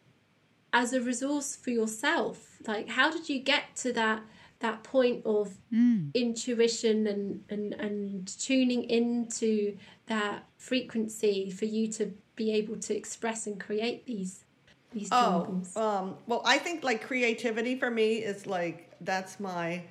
as 0.73 0.93
a 0.93 1.01
resource 1.01 1.55
for 1.55 1.71
yourself 1.71 2.57
like 2.67 2.89
how 2.89 3.11
did 3.11 3.29
you 3.29 3.39
get 3.39 3.65
to 3.77 3.93
that 3.93 4.23
that 4.61 4.83
point 4.85 5.21
of 5.27 5.59
intuition 6.15 7.07
and, 7.07 7.43
and 7.51 7.75
and 7.75 8.27
tuning 8.39 8.85
into 8.85 9.77
that 10.07 10.45
frequency 10.57 11.51
for 11.51 11.65
you 11.67 11.89
to 11.89 12.13
be 12.37 12.53
able 12.53 12.77
to 12.77 12.97
express 12.97 13.47
and 13.47 13.61
create 13.61 14.07
these 14.07 14.45
these 14.93 15.09
Oh, 15.11 15.45
jungles 15.45 15.77
um, 15.77 16.17
well, 16.27 16.43
I 16.45 16.59
think 16.59 16.85
like 16.85 17.03
creativity 17.07 17.79
for 17.79 17.91
me 17.91 18.17
is 18.17 18.47
like 18.47 18.91
that's 19.01 19.41
my 19.41 19.83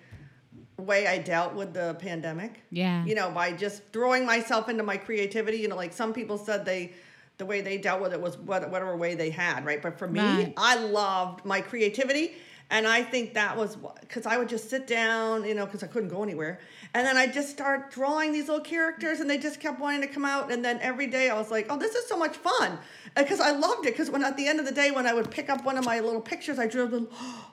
way 0.78 1.08
I 1.08 1.18
dealt 1.20 1.54
with 1.54 1.74
the 1.74 1.96
pandemic. 2.00 2.62
Yeah. 2.72 3.06
You 3.06 3.16
know, 3.16 3.30
by 3.32 3.54
just 3.54 3.84
throwing 3.94 4.26
myself 4.26 4.70
into 4.70 4.84
my 4.84 4.98
creativity. 4.98 5.58
You 5.58 5.68
know, 5.68 5.76
like 5.76 5.94
some 5.94 6.14
people 6.14 6.38
said 6.38 6.66
they 6.66 6.94
the 7.38 7.46
way 7.46 7.62
they 7.62 7.78
dealt 7.78 8.02
with 8.02 8.14
it 8.14 8.22
was 8.22 8.38
what, 8.38 8.70
whatever 8.70 8.96
way 8.96 9.16
they 9.16 9.32
had, 9.32 9.66
right? 9.66 9.82
But 9.82 9.98
for 9.98 10.08
me, 10.08 10.20
Right. 10.20 10.54
I 10.58 10.76
loved 10.76 11.44
my 11.46 11.62
creativity. 11.62 12.36
And 12.72 12.88
I 12.88 13.04
think 13.04 13.34
that 13.34 13.58
was 13.58 13.78
because 14.00 14.26
I 14.26 14.38
would 14.38 14.48
just 14.48 14.70
sit 14.70 14.88
down, 14.88 15.44
you 15.44 15.54
know, 15.54 15.66
because 15.66 15.84
I 15.84 15.88
couldn't 15.88 16.08
go 16.08 16.24
anywhere. 16.24 16.62
And 16.94 17.06
then 17.06 17.18
I 17.18 17.28
just 17.28 17.50
start 17.50 17.92
drawing 17.92 18.32
these 18.32 18.48
little 18.48 18.64
characters, 18.64 19.20
and 19.20 19.30
they 19.30 19.38
just 19.38 19.60
kept 19.60 19.82
wanting 19.82 20.00
to 20.02 20.08
come 20.08 20.24
out. 20.24 20.50
And 20.50 20.64
then 20.64 20.80
every 20.82 21.08
day 21.08 21.30
I 21.30 21.38
was 21.38 21.52
like, 21.52 21.68
oh, 21.70 21.78
this 21.78 21.96
is 21.96 22.08
so 22.08 22.18
much 22.18 22.38
fun. 22.38 22.80
Because 23.14 23.42
I 23.42 23.52
loved 23.52 23.86
it. 23.86 23.92
Because 23.92 24.10
when 24.10 24.24
at 24.24 24.38
the 24.38 24.48
end 24.48 24.62
of 24.62 24.66
the 24.66 24.72
day, 24.72 24.90
when 24.90 25.06
I 25.06 25.14
would 25.14 25.30
pick 25.30 25.50
up 25.50 25.66
one 25.66 25.78
of 25.78 25.84
my 25.84 26.00
little 26.00 26.22
pictures, 26.22 26.60
I 26.60 26.68
drew 26.68 26.84
a 26.84 26.86
little, 26.92 27.10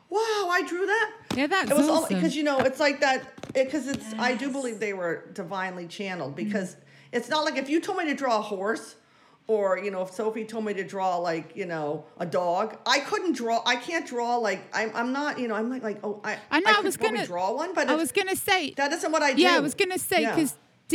wow, 0.08 0.48
I 0.50 0.62
drew 0.64 0.86
that. 0.86 1.12
Yeah, 1.34 1.48
that's 1.48 1.68
it 1.68 1.76
was 1.76 1.88
awesome. 1.88 2.14
because 2.14 2.36
you 2.36 2.44
know 2.44 2.60
it's 2.60 2.78
like 2.78 3.00
that 3.00 3.52
because 3.52 3.88
it's 3.88 4.14
I 4.14 4.34
do 4.34 4.50
believe 4.50 4.78
they 4.78 4.92
were 4.92 5.24
divinely 5.32 5.86
channeled 5.86 6.36
mm-hmm. 6.36 6.48
because 6.48 6.76
it's 7.12 7.28
not 7.28 7.44
like 7.44 7.56
if 7.56 7.68
you 7.68 7.80
told 7.80 7.98
me 7.98 8.06
to 8.06 8.14
draw 8.14 8.38
a 8.38 8.42
horse 8.42 8.94
or 9.48 9.78
you 9.78 9.90
know 9.90 10.02
if 10.02 10.10
Sophie 10.12 10.44
told 10.44 10.64
me 10.64 10.74
to 10.74 10.84
draw 10.84 11.16
like 11.16 11.56
you 11.56 11.66
know 11.66 12.04
a 12.18 12.26
dog 12.26 12.76
I 12.86 13.00
couldn't 13.00 13.32
draw 13.34 13.60
I 13.66 13.76
can't 13.76 14.06
draw 14.06 14.36
like 14.36 14.60
I'm, 14.72 14.90
I'm 14.94 15.12
not 15.12 15.38
you 15.40 15.48
know 15.48 15.54
I'm 15.56 15.68
like 15.70 15.82
like 15.82 15.98
oh 16.04 16.20
I 16.22 16.36
I 16.50 16.60
know, 16.60 16.70
I 16.70 16.74
could 16.74 16.84
was 16.84 16.96
gonna- 16.96 17.26
draw 17.26 17.52
one 17.54 17.74
but 17.74 17.88
I 17.88 17.94
was 17.96 18.12
gonna 18.12 18.36
say. 18.36 18.72
that 18.76 18.92
isn't 18.92 19.10
what 19.10 19.22
I 19.22 19.32
do 19.32 19.42
Yeah, 19.42 19.56
I 19.56 19.60
was 19.60 19.74
gonna 19.74 19.98
say 19.98 20.22
Yeah. 20.22 20.34
because 20.34 20.54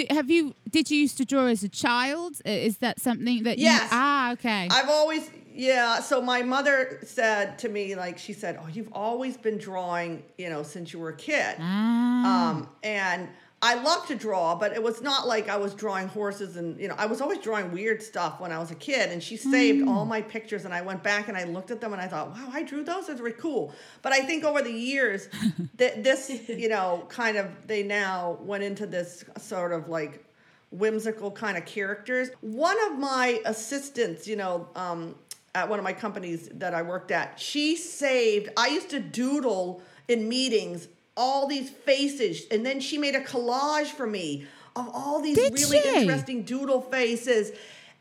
have 0.09 0.29
you 0.31 0.55
did 0.69 0.89
you 0.89 0.97
used 0.99 1.17
to 1.17 1.25
draw 1.25 1.45
as 1.47 1.63
a 1.63 1.69
child? 1.69 2.41
Is 2.45 2.77
that 2.77 2.99
something 2.99 3.43
that 3.43 3.59
Yes. 3.59 3.81
you? 3.83 3.87
Ah, 3.91 4.31
okay. 4.33 4.67
I've 4.71 4.89
always 4.89 5.29
yeah. 5.55 5.99
So 5.99 6.19
my 6.19 6.41
mother 6.41 6.99
said 7.05 7.59
to 7.59 7.69
me, 7.69 7.93
like 7.95 8.17
she 8.17 8.33
said, 8.33 8.57
"Oh, 8.59 8.67
you've 8.67 8.91
always 8.91 9.37
been 9.37 9.59
drawing, 9.59 10.23
you 10.35 10.49
know, 10.49 10.63
since 10.63 10.93
you 10.93 10.99
were 10.99 11.09
a 11.09 11.15
kid." 11.15 11.57
ah. 11.59 12.49
Um, 12.49 12.69
and 12.81 13.29
I 13.65 13.75
love 13.75 14.05
to 14.07 14.15
draw, 14.15 14.55
but 14.55 14.73
it 14.73 14.83
was 14.83 15.01
not 15.01 15.25
like 15.25 15.47
I 15.47 15.55
was 15.55 15.73
drawing 15.73 16.09
horses 16.09 16.57
and 16.57 16.77
you 16.77 16.89
know 16.89 16.95
I 16.97 17.05
was 17.05 17.21
always 17.21 17.39
drawing 17.39 17.71
weird 17.71 18.03
stuff 18.03 18.41
when 18.41 18.51
I 18.51 18.59
was 18.59 18.71
a 18.71 18.75
kid. 18.75 19.09
And 19.09 19.23
she 19.23 19.37
saved 19.37 19.87
all 19.87 20.05
my 20.05 20.21
pictures, 20.21 20.65
and 20.65 20.73
I 20.73 20.81
went 20.81 21.01
back 21.01 21.29
and 21.29 21.37
I 21.37 21.45
looked 21.45 21.71
at 21.71 21.79
them 21.79 21.93
and 21.93 22.01
I 22.01 22.07
thought, 22.07 22.31
wow, 22.31 22.49
I 22.51 22.63
drew 22.63 22.83
those. 22.83 23.07
That's 23.07 23.21
really 23.21 23.37
cool. 23.37 23.73
But 24.01 24.11
I 24.11 24.19
think 24.19 24.43
over 24.43 24.61
the 24.61 24.69
years, 24.71 25.29
that 25.77 26.03
this 26.03 26.29
you 26.49 26.67
know 26.67 27.05
kind 27.07 27.37
of 27.37 27.47
they 27.65 27.83
now 27.83 28.37
went 28.41 28.63
into 28.63 28.85
this 28.85 29.23
sort 29.37 29.71
of 29.71 29.87
like 29.87 30.25
whimsical 30.71 31.31
kind 31.31 31.57
of 31.57 31.65
characters. 31.65 32.31
One 32.41 32.75
of 32.91 32.99
my 32.99 33.39
assistants, 33.45 34.27
you 34.27 34.35
know, 34.35 34.67
um, 34.75 35.15
at 35.55 35.69
one 35.69 35.79
of 35.79 35.85
my 35.85 35.93
companies 35.93 36.49
that 36.55 36.73
I 36.73 36.81
worked 36.81 37.11
at, 37.11 37.39
she 37.39 37.77
saved. 37.77 38.49
I 38.57 38.67
used 38.67 38.89
to 38.89 38.99
doodle 38.99 39.81
in 40.09 40.27
meetings 40.27 40.89
all 41.15 41.47
these 41.47 41.69
faces, 41.69 42.45
and 42.51 42.65
then 42.65 42.79
she 42.79 42.97
made 42.97 43.15
a 43.15 43.21
collage 43.21 43.87
for 43.87 44.07
me 44.07 44.47
of 44.75 44.89
all 44.93 45.21
these 45.21 45.37
Did 45.37 45.53
really 45.53 45.81
she? 45.81 46.01
interesting 46.01 46.43
doodle 46.43 46.81
faces, 46.81 47.51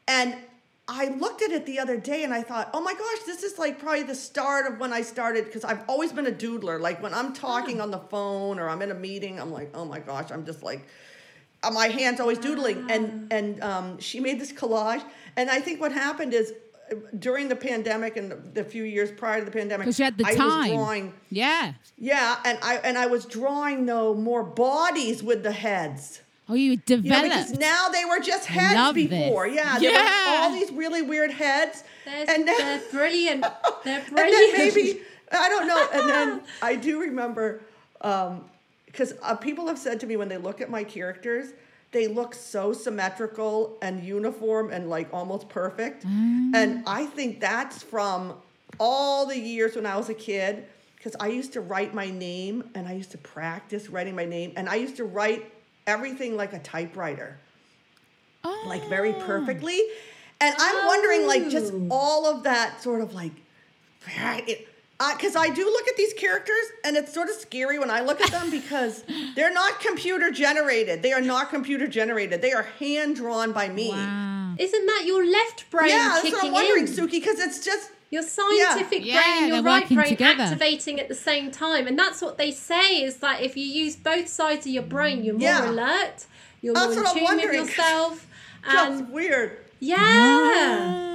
and. 0.06 0.36
I 0.88 1.10
looked 1.10 1.42
at 1.42 1.52
it 1.52 1.64
the 1.64 1.78
other 1.78 1.96
day 1.96 2.24
and 2.24 2.34
I 2.34 2.42
thought, 2.42 2.68
oh 2.74 2.80
my 2.80 2.92
gosh, 2.92 3.24
this 3.24 3.44
is 3.44 3.56
like 3.56 3.78
probably 3.78 4.02
the 4.02 4.16
start 4.16 4.70
of 4.70 4.80
when 4.80 4.92
I 4.92 5.02
started 5.02 5.44
because 5.44 5.62
I've 5.62 5.88
always 5.88 6.12
been 6.12 6.26
a 6.26 6.32
doodler. 6.32 6.80
Like 6.80 7.00
when 7.00 7.14
I'm 7.14 7.32
talking 7.32 7.80
on 7.80 7.92
the 7.92 8.00
phone 8.00 8.58
or 8.58 8.68
I'm 8.68 8.82
in 8.82 8.90
a 8.90 8.94
meeting, 8.94 9.40
I'm 9.40 9.52
like, 9.52 9.70
oh 9.74 9.84
my 9.84 10.00
gosh, 10.00 10.32
I'm 10.32 10.44
just 10.44 10.64
like, 10.64 10.84
my 11.70 11.86
hands 11.86 12.18
always 12.18 12.38
doodling 12.38 12.90
and 12.90 13.32
and 13.32 13.62
um, 13.62 13.98
she 14.00 14.18
made 14.18 14.40
this 14.40 14.52
collage 14.52 15.04
and 15.36 15.50
i 15.50 15.60
think 15.60 15.80
what 15.80 15.92
happened 15.92 16.34
is 16.34 16.52
during 17.18 17.48
the 17.48 17.56
pandemic 17.56 18.16
and 18.16 18.30
the, 18.30 18.36
the 18.54 18.64
few 18.64 18.84
years 18.84 19.10
prior 19.10 19.38
to 19.40 19.44
the 19.44 19.50
pandemic 19.50 19.84
Because 19.86 19.98
you 19.98 20.04
had 20.04 20.18
the 20.18 20.26
i 20.26 20.34
time. 20.34 20.58
was 20.60 20.68
drawing 20.70 21.14
yeah. 21.30 21.74
yeah 21.98 22.36
and 22.44 22.58
i 22.62 22.76
and 22.84 22.96
i 22.98 23.06
was 23.06 23.24
drawing 23.26 23.86
though 23.86 24.14
more 24.14 24.42
bodies 24.44 25.22
with 25.22 25.42
the 25.42 25.52
heads 25.52 26.20
Oh, 26.48 26.54
you 26.54 26.72
you 26.72 26.76
know, 26.76 26.82
developed. 26.86 27.22
because 27.24 27.58
now 27.58 27.88
they 27.88 28.04
were 28.04 28.18
just 28.18 28.46
heads 28.46 28.74
love 28.74 28.94
this. 28.96 29.08
before 29.08 29.46
yeah 29.46 29.78
there 29.78 29.92
Yeah. 29.92 30.32
were 30.32 30.44
all 30.44 30.52
these 30.52 30.70
really 30.72 31.00
weird 31.02 31.30
heads 31.30 31.84
They're, 32.04 32.26
and 32.28 32.44
now, 32.44 32.52
they're 32.58 32.82
brilliant. 32.90 33.42
They're 33.84 34.00
and 34.08 34.16
then 34.16 34.52
maybe 34.58 35.00
I 35.32 35.48
don't 35.48 35.66
know. 35.66 35.88
And 35.94 36.08
then 36.10 36.42
I 36.60 36.74
do 36.74 37.00
remember 37.00 37.62
because 38.00 39.14
uh, 39.22 39.36
people 39.36 39.66
have 39.68 39.78
said 39.78 40.00
to 40.00 40.06
me 40.06 40.16
when 40.16 40.28
they 40.28 40.36
look 40.36 40.60
at 40.60 40.68
my 40.68 40.84
characters, 40.84 41.52
they 41.92 42.08
look 42.08 42.34
so 42.34 42.72
symmetrical 42.72 43.78
and 43.82 44.02
uniform 44.02 44.70
and 44.72 44.90
like 44.90 45.08
almost 45.12 45.48
perfect. 45.48 46.04
Mm. 46.06 46.54
And 46.54 46.84
I 46.86 47.06
think 47.06 47.40
that's 47.40 47.82
from 47.82 48.34
all 48.80 49.26
the 49.26 49.38
years 49.38 49.76
when 49.76 49.86
I 49.86 49.96
was 49.96 50.08
a 50.08 50.14
kid. 50.14 50.66
Because 50.96 51.16
I 51.18 51.28
used 51.28 51.54
to 51.54 51.60
write 51.60 51.94
my 51.94 52.10
name 52.10 52.70
and 52.76 52.86
I 52.86 52.92
used 52.92 53.10
to 53.10 53.18
practice 53.18 53.88
writing 53.90 54.14
my 54.14 54.24
name 54.24 54.52
and 54.54 54.68
I 54.68 54.76
used 54.76 54.96
to 54.98 55.04
write 55.04 55.52
everything 55.84 56.36
like 56.36 56.52
a 56.52 56.60
typewriter 56.60 57.40
oh. 58.44 58.64
like 58.66 58.88
very 58.88 59.14
oh. 59.14 59.20
perfectly. 59.26 59.80
And 60.40 60.54
I'm 60.58 60.86
wondering, 60.86 61.26
like, 61.26 61.48
just 61.50 61.72
Oh. 61.72 61.88
all 61.90 62.26
of 62.26 62.42
that 62.42 62.82
sort 62.82 63.00
of 63.00 63.14
like, 63.14 63.32
because 65.16 65.36
I 65.36 65.48
do 65.48 65.64
look 65.64 65.88
at 65.88 65.96
these 65.96 66.12
characters 66.14 66.54
and 66.84 66.96
it's 66.96 67.12
sort 67.12 67.28
of 67.28 67.34
scary 67.36 67.78
when 67.78 67.90
I 67.90 68.00
look 68.00 68.20
at 68.20 68.30
them 68.30 68.50
because 68.50 69.04
they're 69.36 69.52
not 69.52 69.80
computer 69.80 70.30
generated. 70.30 71.02
They 71.02 71.12
are 71.12 71.20
not 71.20 71.50
computer 71.50 71.86
generated. 71.88 72.42
They 72.42 72.52
are 72.52 72.62
hand 72.78 73.16
drawn 73.16 73.52
by 73.52 73.68
me. 73.68 73.90
Wow. 73.90 74.54
Isn't 74.58 74.86
that 74.86 75.04
your 75.06 75.24
left 75.26 75.70
brain 75.70 75.88
Yeah, 75.88 76.08
that's 76.10 76.22
kicking 76.22 76.36
what 76.38 76.46
I'm 76.46 76.52
wondering, 76.52 76.86
in? 76.86 76.92
Suki, 76.92 77.10
because 77.12 77.38
it's 77.38 77.64
just 77.64 77.90
Your 78.10 78.22
scientific 78.22 79.04
Yeah, 79.06 79.20
brain, 79.22 79.40
they're 79.48 79.54
your 79.56 79.62
right 79.64 79.88
brain 79.88 80.08
together. 80.08 80.42
activating 80.42 81.00
at 81.00 81.08
the 81.08 81.14
same 81.14 81.50
time. 81.50 81.86
And 81.86 81.98
that's 81.98 82.20
what 82.20 82.36
they 82.36 82.50
say 82.50 83.02
is 83.02 83.16
that 83.18 83.40
if 83.40 83.56
you 83.56 83.64
use 83.64 83.96
both 83.96 84.28
sides 84.28 84.66
of 84.66 84.72
your 84.72 84.82
brain, 84.82 85.24
you're 85.24 85.34
more 85.34 85.48
Yeah. 85.48 85.70
alert, 85.70 86.26
you're 86.60 86.74
That's 86.74 86.94
more 86.94 87.04
what 87.04 87.16
I'm 87.16 87.22
in 87.22 87.40
tune 87.40 87.60
with 87.60 87.68
yourself. 87.78 88.26
just 88.70 89.00
And 89.00 89.10
weird. 89.10 89.56
yeah, 89.80 89.96
Ah. 89.98 91.11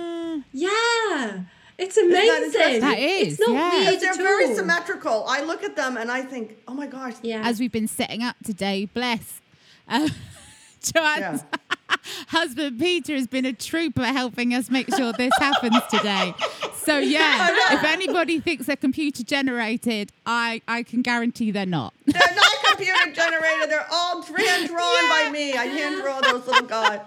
Yeah. 1.77 1.85
It's 1.85 1.95
that 1.95 2.05
amazing. 2.05 2.43
interesting? 2.43 2.81
That 2.81 2.99
is, 2.99 3.33
It's 3.33 3.39
not 3.39 3.49
yeah. 3.51 3.89
weird 3.89 4.01
they're 4.01 4.11
at 4.11 4.17
very 4.17 4.55
symmetrical. 4.55 5.25
I 5.27 5.41
look 5.41 5.63
at 5.63 5.75
them 5.75 5.97
and 5.97 6.11
I 6.11 6.21
think, 6.21 6.57
oh 6.67 6.73
my 6.73 6.87
gosh. 6.87 7.13
Yeah. 7.21 7.41
As 7.45 7.59
we've 7.59 7.71
been 7.71 7.87
setting 7.87 8.23
up 8.23 8.35
today, 8.43 8.85
bless. 8.93 9.41
Uh, 9.87 10.09
Joanne's 10.81 11.43
husband 12.27 12.79
Peter 12.79 13.13
has 13.13 13.27
been 13.27 13.45
a 13.45 13.53
trooper 13.53 14.05
helping 14.05 14.53
us 14.53 14.69
make 14.69 14.93
sure 14.95 15.13
this 15.13 15.33
happens 15.39 15.79
today. 15.89 16.33
So 16.75 16.97
yeah, 16.99 17.73
if 17.73 17.83
anybody 17.83 18.39
thinks 18.39 18.67
they're 18.67 18.75
computer 18.75 19.23
generated, 19.23 20.11
I 20.25 20.61
I 20.67 20.83
can 20.83 21.01
guarantee 21.01 21.51
they're 21.51 21.65
not. 21.65 21.93
They're 22.05 22.35
not 22.35 22.53
computer 22.69 23.11
generated. 23.13 23.69
They're 23.69 23.87
all 23.91 24.21
hand 24.21 24.67
drawn 24.69 25.09
by 25.09 25.29
me. 25.31 25.53
I 25.53 25.65
hand 25.65 26.01
draw 26.01 26.21
those 26.21 26.45
little 26.47 26.67
guys. 26.67 27.01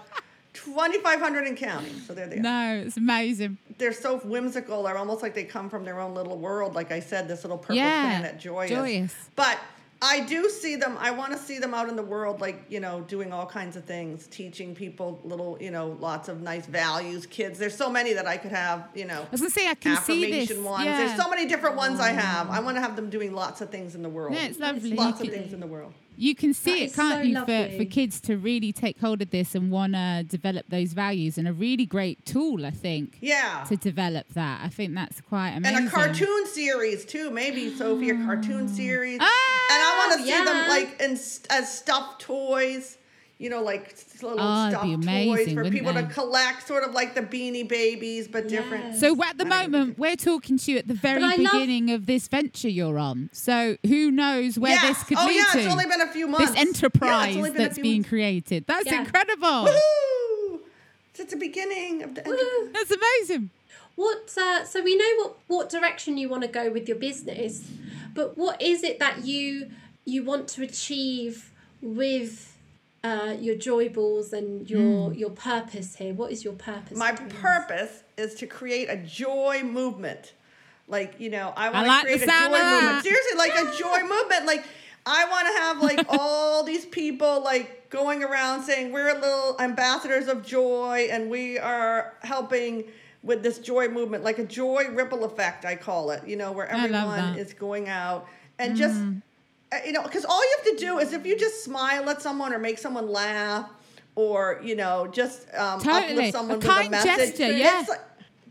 2,500 0.65 1.47
and 1.47 1.57
counting. 1.57 1.99
So 2.01 2.15
there 2.15 2.27
they 2.27 2.37
are. 2.37 2.41
No, 2.41 2.83
it's 2.85 2.97
amazing. 2.97 3.59
They're 3.79 3.93
so 3.93 4.19
whimsical. 4.19 4.83
They're 4.83 4.99
almost 4.99 5.23
like 5.23 5.35
they 5.35 5.45
come 5.45 5.71
from 5.71 5.85
their 5.85 6.01
own 6.01 6.15
little 6.15 6.39
world. 6.39 6.75
Like 6.75 6.93
I 6.93 7.01
said, 7.01 7.29
this 7.29 7.45
little 7.45 7.59
purple 7.59 7.77
Yeah, 7.77 8.21
planet, 8.21 8.39
joyous. 8.39 8.71
joyous. 8.71 9.15
But 9.37 9.59
I 10.03 10.21
do 10.21 10.49
see 10.49 10.77
them. 10.77 10.97
I 10.99 11.11
want 11.11 11.33
to 11.33 11.39
see 11.39 11.59
them 11.59 11.75
out 11.75 11.89
in 11.89 11.97
the 11.97 12.03
world, 12.03 12.41
like, 12.41 12.65
you 12.71 12.81
know, 12.81 13.03
doing 13.03 13.33
all 13.33 13.45
kinds 13.45 13.77
of 13.77 13.85
things, 13.85 14.27
teaching 14.29 14.75
people 14.75 15.21
little, 15.25 15.59
you 15.61 15.71
know, 15.71 15.97
lots 16.01 16.29
of 16.29 16.41
nice 16.41 16.65
values, 16.65 17.27
kids. 17.27 17.59
There's 17.59 17.77
so 17.77 17.91
many 17.91 18.15
that 18.15 18.27
I 18.27 18.39
could 18.39 18.53
have, 18.53 18.89
you 18.95 19.05
know. 19.05 19.21
I 19.21 19.29
was 19.31 19.41
gonna 19.41 19.51
say 19.51 19.69
I 19.69 19.75
can 19.75 19.97
see 19.99 20.25
affirmation 20.25 20.57
this. 20.57 20.65
ones. 20.65 20.85
Yeah. 20.87 20.97
There's 21.05 21.23
so 21.23 21.29
many 21.29 21.47
different 21.47 21.77
ones 21.77 22.01
I 22.01 22.13
have. 22.13 22.49
I 22.49 22.61
mm. 22.61 22.65
want 22.65 22.77
to 22.79 22.81
have 22.81 22.97
them 22.97 23.11
doing 23.11 23.35
lots 23.35 23.61
of 23.61 23.69
things 23.69 23.95
in 23.95 24.03
the 24.03 24.09
world. 24.09 24.35
Yeah, 24.35 24.45
it's 24.47 24.59
lovely. 24.59 24.93
Lots 24.93 25.21
of 25.21 25.29
things 25.29 25.53
in 25.53 25.61
the 25.61 25.67
world. 25.67 25.93
You 26.21 26.35
can 26.35 26.53
see 26.53 26.85
it, 26.85 26.93
can't 26.93 27.15
so 27.15 27.21
you, 27.23 27.35
for, 27.35 27.41
lovely. 27.51 27.79
for 27.79 27.85
kids 27.87 28.21
to 28.23 28.37
really 28.37 28.73
take 28.75 29.01
hold 29.01 29.23
of 29.23 29.31
this 29.31 29.55
and 29.55 29.71
want 29.71 29.95
to 29.95 30.23
develop 30.29 30.67
those 30.69 30.93
values 30.93 31.39
and 31.39 31.49
a 31.49 31.53
really 31.55 31.87
great 31.87 32.27
tool, 32.27 32.67
I 32.67 32.73
think, 32.73 33.17
Yeah. 33.23 33.65
to 33.69 33.77
develop 33.77 34.29
that. 34.35 34.61
I 34.63 34.69
think 34.69 34.95
that's 34.95 35.23
quite 35.23 35.53
amazing. 35.53 35.79
and 35.79 35.89
a 35.89 35.91
cartoon 35.91 36.47
series 36.47 37.07
too, 37.07 37.31
maybe 37.31 37.75
Sophie, 37.75 38.11
a 38.11 38.15
cartoon 38.17 38.69
series. 38.69 39.19
Ah, 39.19 39.67
and 39.73 39.83
I 39.83 39.97
want 39.99 40.19
to 40.19 40.25
see 40.25 40.31
yeah. 40.31 40.45
them 40.45 40.69
like 40.69 41.01
in 41.01 41.13
as 41.13 41.75
stuffed 41.75 42.21
toys. 42.21 42.99
You 43.41 43.49
know, 43.49 43.63
like 43.63 43.97
little 44.23 44.37
Oh, 44.39 44.69
stuffed 44.69 45.01
be 45.01 45.25
toys 45.35 45.49
for 45.49 45.63
wouldn't 45.63 45.73
people 45.75 45.95
to 45.95 46.03
collect, 46.05 46.67
sort 46.69 46.85
of 46.85 46.93
like 46.93 47.15
the 47.15 47.23
Beanie 47.23 47.67
Babies, 47.67 48.29
but 48.29 48.49
different. 48.49 48.97
So 48.97 49.13
at 49.25 49.39
the 49.39 49.47
I 49.47 49.49
don't 49.63 49.73
know. 49.73 49.79
moment, 49.79 49.99
we're 49.99 50.15
talking 50.17 50.59
to 50.59 50.71
you 50.73 50.77
at 50.77 50.87
the 50.89 50.93
very 50.95 51.21
But 51.23 51.39
I 51.39 51.43
love- 51.43 51.53
beginning 51.55 51.91
of 51.91 52.05
this 52.05 52.29
venture 52.29 52.69
you're 52.69 52.99
on. 52.99 53.31
So 53.33 53.79
who 53.87 54.11
knows 54.11 54.59
where 54.59 54.75
yeah. 54.75 54.89
this 54.89 55.03
could 55.05 55.17
oh 55.19 55.25
lead 55.27 55.37
yeah, 55.39 55.45
to? 55.53 55.59
it's 55.61 55.73
only 55.73 55.87
been 55.87 56.03
a 56.03 56.07
few 56.09 56.29
months. 56.29 56.49
this 56.49 56.55
Yeah, 56.57 56.63
it's 56.69 56.83
enterprise 56.83 57.35
only 57.37 57.51
been 57.51 57.63
that's 57.63 57.79
being 57.79 58.01
months. 58.03 58.09
created. 58.11 58.67
That's 58.67 58.85
Yeah. 58.85 59.01
incredible. 59.01 59.67
Woohoo! 59.71 60.59
It's 61.09 61.21
at 61.21 61.31
the 61.31 61.37
beginning 61.37 62.03
of 62.03 62.15
the 62.15 62.27
enterprise. 62.27 62.45
Woo. 62.61 62.71
That's 62.75 62.91
amazing. 62.91 63.51
What? 63.97 64.37
Uh, 64.37 64.65
so 64.67 64.83
we 64.83 64.97
know 64.97 65.15
what 65.17 65.37
what 65.47 65.69
direction 65.71 66.19
you 66.19 66.29
want 66.29 66.43
to 66.43 66.49
go 66.49 66.71
with 66.71 66.87
your 66.89 66.99
business, 66.99 67.63
but 68.15 68.37
what 68.37 68.61
is 68.61 68.83
it 68.83 68.99
that 68.99 69.25
you 69.25 69.71
you 70.05 70.25
want 70.25 70.47
to 70.49 70.63
achieve 70.63 71.51
with 71.81 72.47
uh, 73.03 73.37
your 73.39 73.57
Joyblz 73.57 74.33
and 74.33 74.69
your 74.69 75.13
your 75.15 75.31
purpose 75.31 75.97
here? 75.97 76.15
What 76.15 76.33
is 76.33 76.45
your 76.45 76.55
purpose? 76.55 76.97
My 76.97 77.15
for 77.15 77.25
this? 77.25 77.41
purpose 77.41 78.03
is 78.17 78.35
to 78.37 78.47
create 78.47 78.89
a 78.89 78.97
joy 78.97 79.63
movement. 79.63 80.35
Like, 80.89 81.21
you 81.21 81.31
know, 81.31 81.53
I 81.57 81.71
want 81.71 81.87
like 81.87 82.07
to 82.07 82.19
the 82.19 82.27
create 82.27 82.29
a 82.29 82.49
joy 82.49 82.59
movement. 82.59 83.03
Seriously, 83.05 83.39
like 83.39 83.53
a 83.53 83.79
joy 83.79 84.01
movement. 84.15 84.47
Like, 84.47 84.65
I 85.07 85.25
want 85.31 85.47
to 85.47 85.53
have 85.63 85.83
like 85.83 86.07
all 86.19 86.65
these 86.65 86.85
people 86.85 87.43
like 87.43 87.89
going 87.91 88.23
around 88.23 88.63
saying 88.65 88.93
we're 88.93 89.13
little 89.15 89.57
ambassadors 89.61 90.29
of 90.29 90.45
joy 90.45 91.09
and 91.11 91.31
we 91.31 91.59
are 91.59 92.15
helping 92.23 92.85
with 93.23 93.43
this 93.43 93.59
joy 93.59 93.89
movement, 93.89 94.25
like 94.25 94.39
a 94.39 94.45
joy 94.45 94.87
ripple 94.93 95.25
effect, 95.25 95.65
I 95.65 95.77
call 95.77 96.11
it, 96.11 96.27
you 96.27 96.37
know, 96.37 96.53
where 96.53 96.67
everyone 96.67 97.37
is 97.39 97.53
going 97.53 97.89
out 97.89 98.27
and 98.59 98.77
just, 98.77 99.01
uh, 99.01 99.11
you 99.87 99.93
know, 99.93 100.03
because 100.03 100.25
all 100.25 100.43
you 100.43 100.57
have 100.59 100.77
to 100.77 100.85
do 100.85 100.99
is 100.99 101.13
if 101.13 101.25
you 101.27 101.37
just 101.39 101.65
smile 101.65 102.09
at 102.11 102.21
someone 102.21 102.53
or 102.53 102.59
make 102.59 102.79
someone 102.79 103.09
laugh 103.09 103.69
or, 104.17 104.61
you 104.65 104.75
know, 104.77 105.07
just 105.13 105.47
um, 105.55 105.81
Totally. 105.81 106.13
uplift 106.13 106.33
someone 106.33 106.55
A 106.57 106.59
with 106.59 106.67
kind 106.67 106.89
a 106.89 106.91
message. 106.91 107.17
gesture, 107.39 107.45
it's 107.45 107.59
yeah. 107.59 107.85
like- 107.89 108.01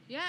Yeah. 0.07 0.21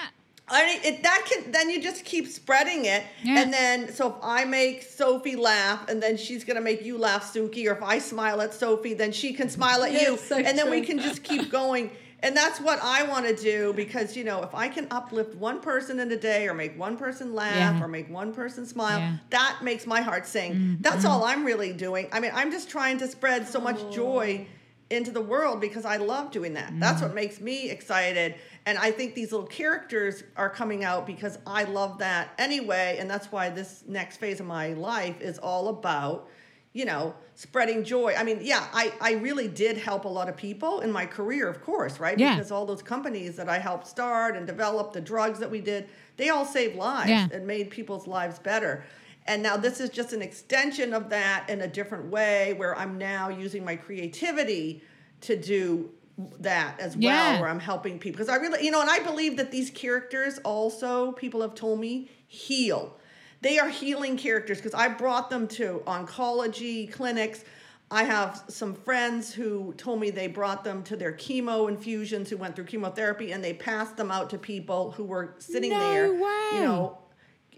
I 0.53 0.65
mean, 0.65 0.79
it, 0.83 1.03
that 1.03 1.25
can 1.31 1.49
then 1.53 1.69
you 1.69 1.81
just 1.81 2.03
keep 2.03 2.27
spreading 2.27 2.83
it, 2.83 3.03
Yeah. 3.23 3.39
and 3.41 3.53
then 3.53 3.93
so 3.93 4.07
if 4.09 4.15
I 4.21 4.43
make 4.43 4.83
Sophie 4.83 5.37
laugh, 5.37 5.87
and 5.87 6.03
then 6.03 6.17
she's 6.17 6.43
gonna 6.43 6.59
make 6.59 6.83
you 6.83 6.97
laugh, 6.97 7.33
Suki, 7.33 7.65
or 7.69 7.71
if 7.71 7.81
I 7.81 7.99
smile 7.99 8.41
at 8.41 8.53
Sophie, 8.53 8.93
then 8.93 9.13
she 9.13 9.31
can 9.31 9.47
smile 9.49 9.81
at 9.83 9.93
Yeah, 9.93 10.09
you, 10.09 10.17
so 10.17 10.35
and 10.35 10.57
then 10.57 10.69
we 10.69 10.81
can 10.81 10.99
just 10.99 11.23
keep 11.23 11.49
going. 11.49 11.89
And 12.23 12.37
that's 12.37 12.59
what 12.59 12.79
I 12.83 13.03
want 13.03 13.25
to 13.27 13.35
do 13.35 13.73
because 13.73 14.15
you 14.15 14.23
know 14.23 14.43
if 14.43 14.53
I 14.53 14.67
can 14.67 14.87
uplift 14.91 15.35
one 15.35 15.59
person 15.59 15.99
in 15.99 16.11
a 16.11 16.17
day, 16.17 16.47
or 16.47 16.53
make 16.53 16.77
one 16.77 16.97
person 16.97 17.33
laugh, 17.33 17.55
Yeah. 17.55 17.83
or 17.83 17.87
make 17.87 18.09
one 18.09 18.33
person 18.33 18.65
smile, 18.65 18.99
Yeah. 18.99 19.17
that 19.31 19.59
makes 19.63 19.87
my 19.87 20.01
heart 20.01 20.27
sing. 20.27 20.53
Mm-hmm. 20.53 20.75
That's 20.81 20.97
mm-hmm. 20.97 21.07
all 21.07 21.23
I'm 21.23 21.43
really 21.43 21.73
doing. 21.73 22.07
I 22.11 22.19
mean, 22.19 22.31
I'm 22.33 22.51
just 22.51 22.69
trying 22.69 22.99
to 22.99 23.07
spread 23.07 23.47
so 23.47 23.59
much 23.59 23.79
oh. 23.79 23.91
joy 23.91 24.47
into 24.91 25.09
the 25.09 25.21
world 25.21 25.61
because 25.61 25.85
I 25.85 25.97
love 25.97 26.31
doing 26.31 26.53
that. 26.55 26.77
That's 26.79 26.97
mm-hmm. 26.97 27.07
what 27.07 27.15
makes 27.15 27.39
me 27.39 27.69
excited. 27.69 28.35
And 28.65 28.77
I 28.77 28.91
think 28.91 29.15
these 29.15 29.31
little 29.31 29.47
characters 29.47 30.23
are 30.35 30.49
coming 30.49 30.83
out 30.83 31.07
because 31.07 31.39
I 31.47 31.63
love 31.63 31.99
that 31.99 32.29
anyway. 32.37 32.97
And 32.99 33.09
that's 33.09 33.31
why 33.31 33.49
this 33.49 33.83
next 33.87 34.17
phase 34.17 34.39
of 34.39 34.45
my 34.45 34.73
life 34.73 35.19
is 35.21 35.39
all 35.39 35.69
about, 35.69 36.27
you 36.73 36.85
know, 36.85 37.13
spreading 37.35 37.83
joy. 37.83 38.13
I 38.17 38.23
mean, 38.23 38.39
yeah, 38.41 38.65
I, 38.71 38.93
I 39.01 39.11
really 39.13 39.47
did 39.49 39.77
help 39.77 40.05
a 40.05 40.07
lot 40.07 40.29
of 40.29 40.37
people 40.37 40.79
in 40.79 40.91
my 40.91 41.05
career, 41.05 41.49
of 41.49 41.61
course, 41.61 41.99
right? 41.99 42.17
Yeah. 42.17 42.35
Because 42.35 42.51
all 42.51 42.65
those 42.65 42.81
companies 42.81 43.35
that 43.35 43.49
I 43.49 43.57
helped 43.59 43.87
start 43.87 44.37
and 44.37 44.47
develop, 44.47 44.93
the 44.93 45.01
drugs 45.01 45.39
that 45.39 45.51
we 45.51 45.59
did, 45.59 45.89
they 46.17 46.29
all 46.29 46.45
saved 46.45 46.75
lives 46.77 47.09
Yeah. 47.09 47.27
and 47.33 47.45
made 47.45 47.69
people's 47.71 48.07
lives 48.07 48.39
better. 48.39 48.85
And 49.27 49.43
now 49.43 49.57
this 49.57 49.79
is 49.81 49.89
just 49.89 50.13
an 50.13 50.21
extension 50.21 50.93
of 50.93 51.09
that 51.09 51.45
in 51.49 51.61
a 51.61 51.67
different 51.67 52.05
way 52.05 52.53
where 52.53 52.77
I'm 52.77 52.97
now 52.97 53.27
using 53.29 53.65
my 53.65 53.75
creativity 53.75 54.81
to 55.21 55.35
do 55.35 55.91
that 56.39 56.79
as 56.79 56.95
well 56.95 57.03
Yeah. 57.33 57.39
where 57.39 57.49
I'm 57.49 57.59
helping 57.59 57.97
people 57.97 58.17
because 58.17 58.29
I 58.29 58.35
really 58.35 58.63
you 58.63 58.69
know 58.69 58.81
and 58.81 58.89
I 58.89 58.99
believe 58.99 59.37
that 59.37 59.49
these 59.51 59.69
characters 59.71 60.39
also 60.43 61.13
people 61.13 61.41
have 61.41 61.55
told 61.55 61.79
me 61.79 62.09
heal. 62.27 62.95
They 63.41 63.57
are 63.59 63.69
healing 63.69 64.17
characters 64.17 64.57
because 64.57 64.73
I 64.73 64.87
brought 64.87 65.29
them 65.29 65.47
to 65.49 65.81
oncology 65.87 66.91
clinics. 66.91 67.43
I 67.89 68.03
have 68.03 68.43
some 68.47 68.73
friends 68.73 69.33
who 69.33 69.73
told 69.73 69.99
me 69.99 70.11
they 70.11 70.27
brought 70.27 70.63
them 70.63 70.81
to 70.83 70.95
their 70.95 71.11
chemo 71.11 71.67
infusions 71.67 72.29
who 72.29 72.37
went 72.37 72.55
through 72.55 72.65
chemotherapy 72.65 73.31
and 73.33 73.43
they 73.43 73.53
passed 73.53 73.97
them 73.97 74.11
out 74.11 74.29
to 74.29 74.37
people 74.37 74.91
who 74.91 75.03
were 75.03 75.35
sitting 75.39 75.71
No 75.71 75.79
there 75.79 76.13
way. 76.13 76.49
you 76.53 76.61
know 76.61 76.97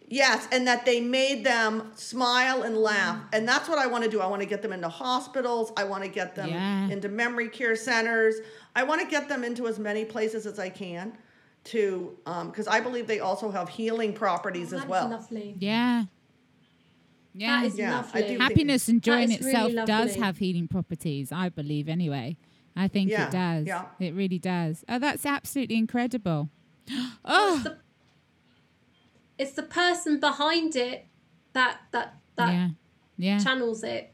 Yes, 0.10 0.48
and 0.52 0.68
that 0.68 0.86
they 0.86 1.02
made 1.02 1.44
them 1.44 1.92
smile 1.96 2.64
and 2.64 2.78
laugh. 2.78 3.20
And 3.32 3.48
that's 3.48 3.68
what 3.68 3.80
I 3.80 3.88
want 3.88 4.04
to 4.04 4.10
do. 4.10 4.20
I 4.22 4.28
want 4.28 4.42
to 4.44 4.46
get 4.48 4.62
them 4.62 4.72
into 4.72 4.90
hospitals. 4.90 5.72
I 5.76 5.86
want 5.86 6.04
to 6.04 6.10
get 6.10 6.36
them 6.36 6.50
Yeah. 6.50 6.88
into 6.90 7.10
memory 7.10 7.50
care 7.50 7.76
centers. 7.76 8.36
I 8.76 8.84
want 8.84 9.02
to 9.02 9.08
get 9.08 9.28
them 9.28 9.44
into 9.44 9.66
as 9.68 9.80
many 9.80 10.06
places 10.06 10.46
as 10.46 10.60
I 10.60 10.70
can 10.70 11.14
to 11.66 12.18
um, 12.26 12.50
because 12.50 12.68
I 12.68 12.80
believe 12.82 13.08
they 13.08 13.20
also 13.20 13.50
have 13.52 13.70
healing 13.70 14.14
properties 14.14 14.74
as 14.74 14.86
well. 14.86 15.10
lovely. 15.10 15.56
Yeah. 15.60 16.06
Yeah. 17.34 17.62
That 17.62 17.66
is 17.68 17.78
Yeah, 17.78 17.92
I 17.92 17.96
lovely. 18.20 18.28
do 18.36 18.38
Happiness 18.40 18.88
and 18.88 19.02
joy 19.02 19.22
in 19.22 19.30
That 19.30 19.40
is 19.40 19.46
really 19.46 19.74
itself 19.74 19.88
does 19.88 20.16
have 20.16 20.38
healing 20.38 20.68
properties, 20.68 21.32
I 21.32 21.50
believe, 21.50 21.90
anyway. 21.90 22.38
I 22.76 22.88
think 22.88 23.10
Yeah, 23.10 23.28
it 23.28 23.32
does. 23.32 23.68
yeah. 23.68 23.86
It 24.00 24.14
really 24.14 24.40
does. 24.40 24.84
Oh, 24.90 25.00
that's 25.00 25.26
absolutely 25.26 25.78
incredible. 25.78 26.50
Oh! 27.26 27.56
It's 27.58 27.66
Oh, 27.66 27.70
the, 27.70 27.78
it's 29.38 29.52
the 29.54 29.64
person 29.64 30.20
behind 30.20 30.76
it 30.76 31.08
that 31.54 31.80
that 31.92 32.16
that 32.36 32.50
yeah. 32.50 32.70
Yeah. 33.18 33.40
channels 33.40 33.84
it. 33.84 34.14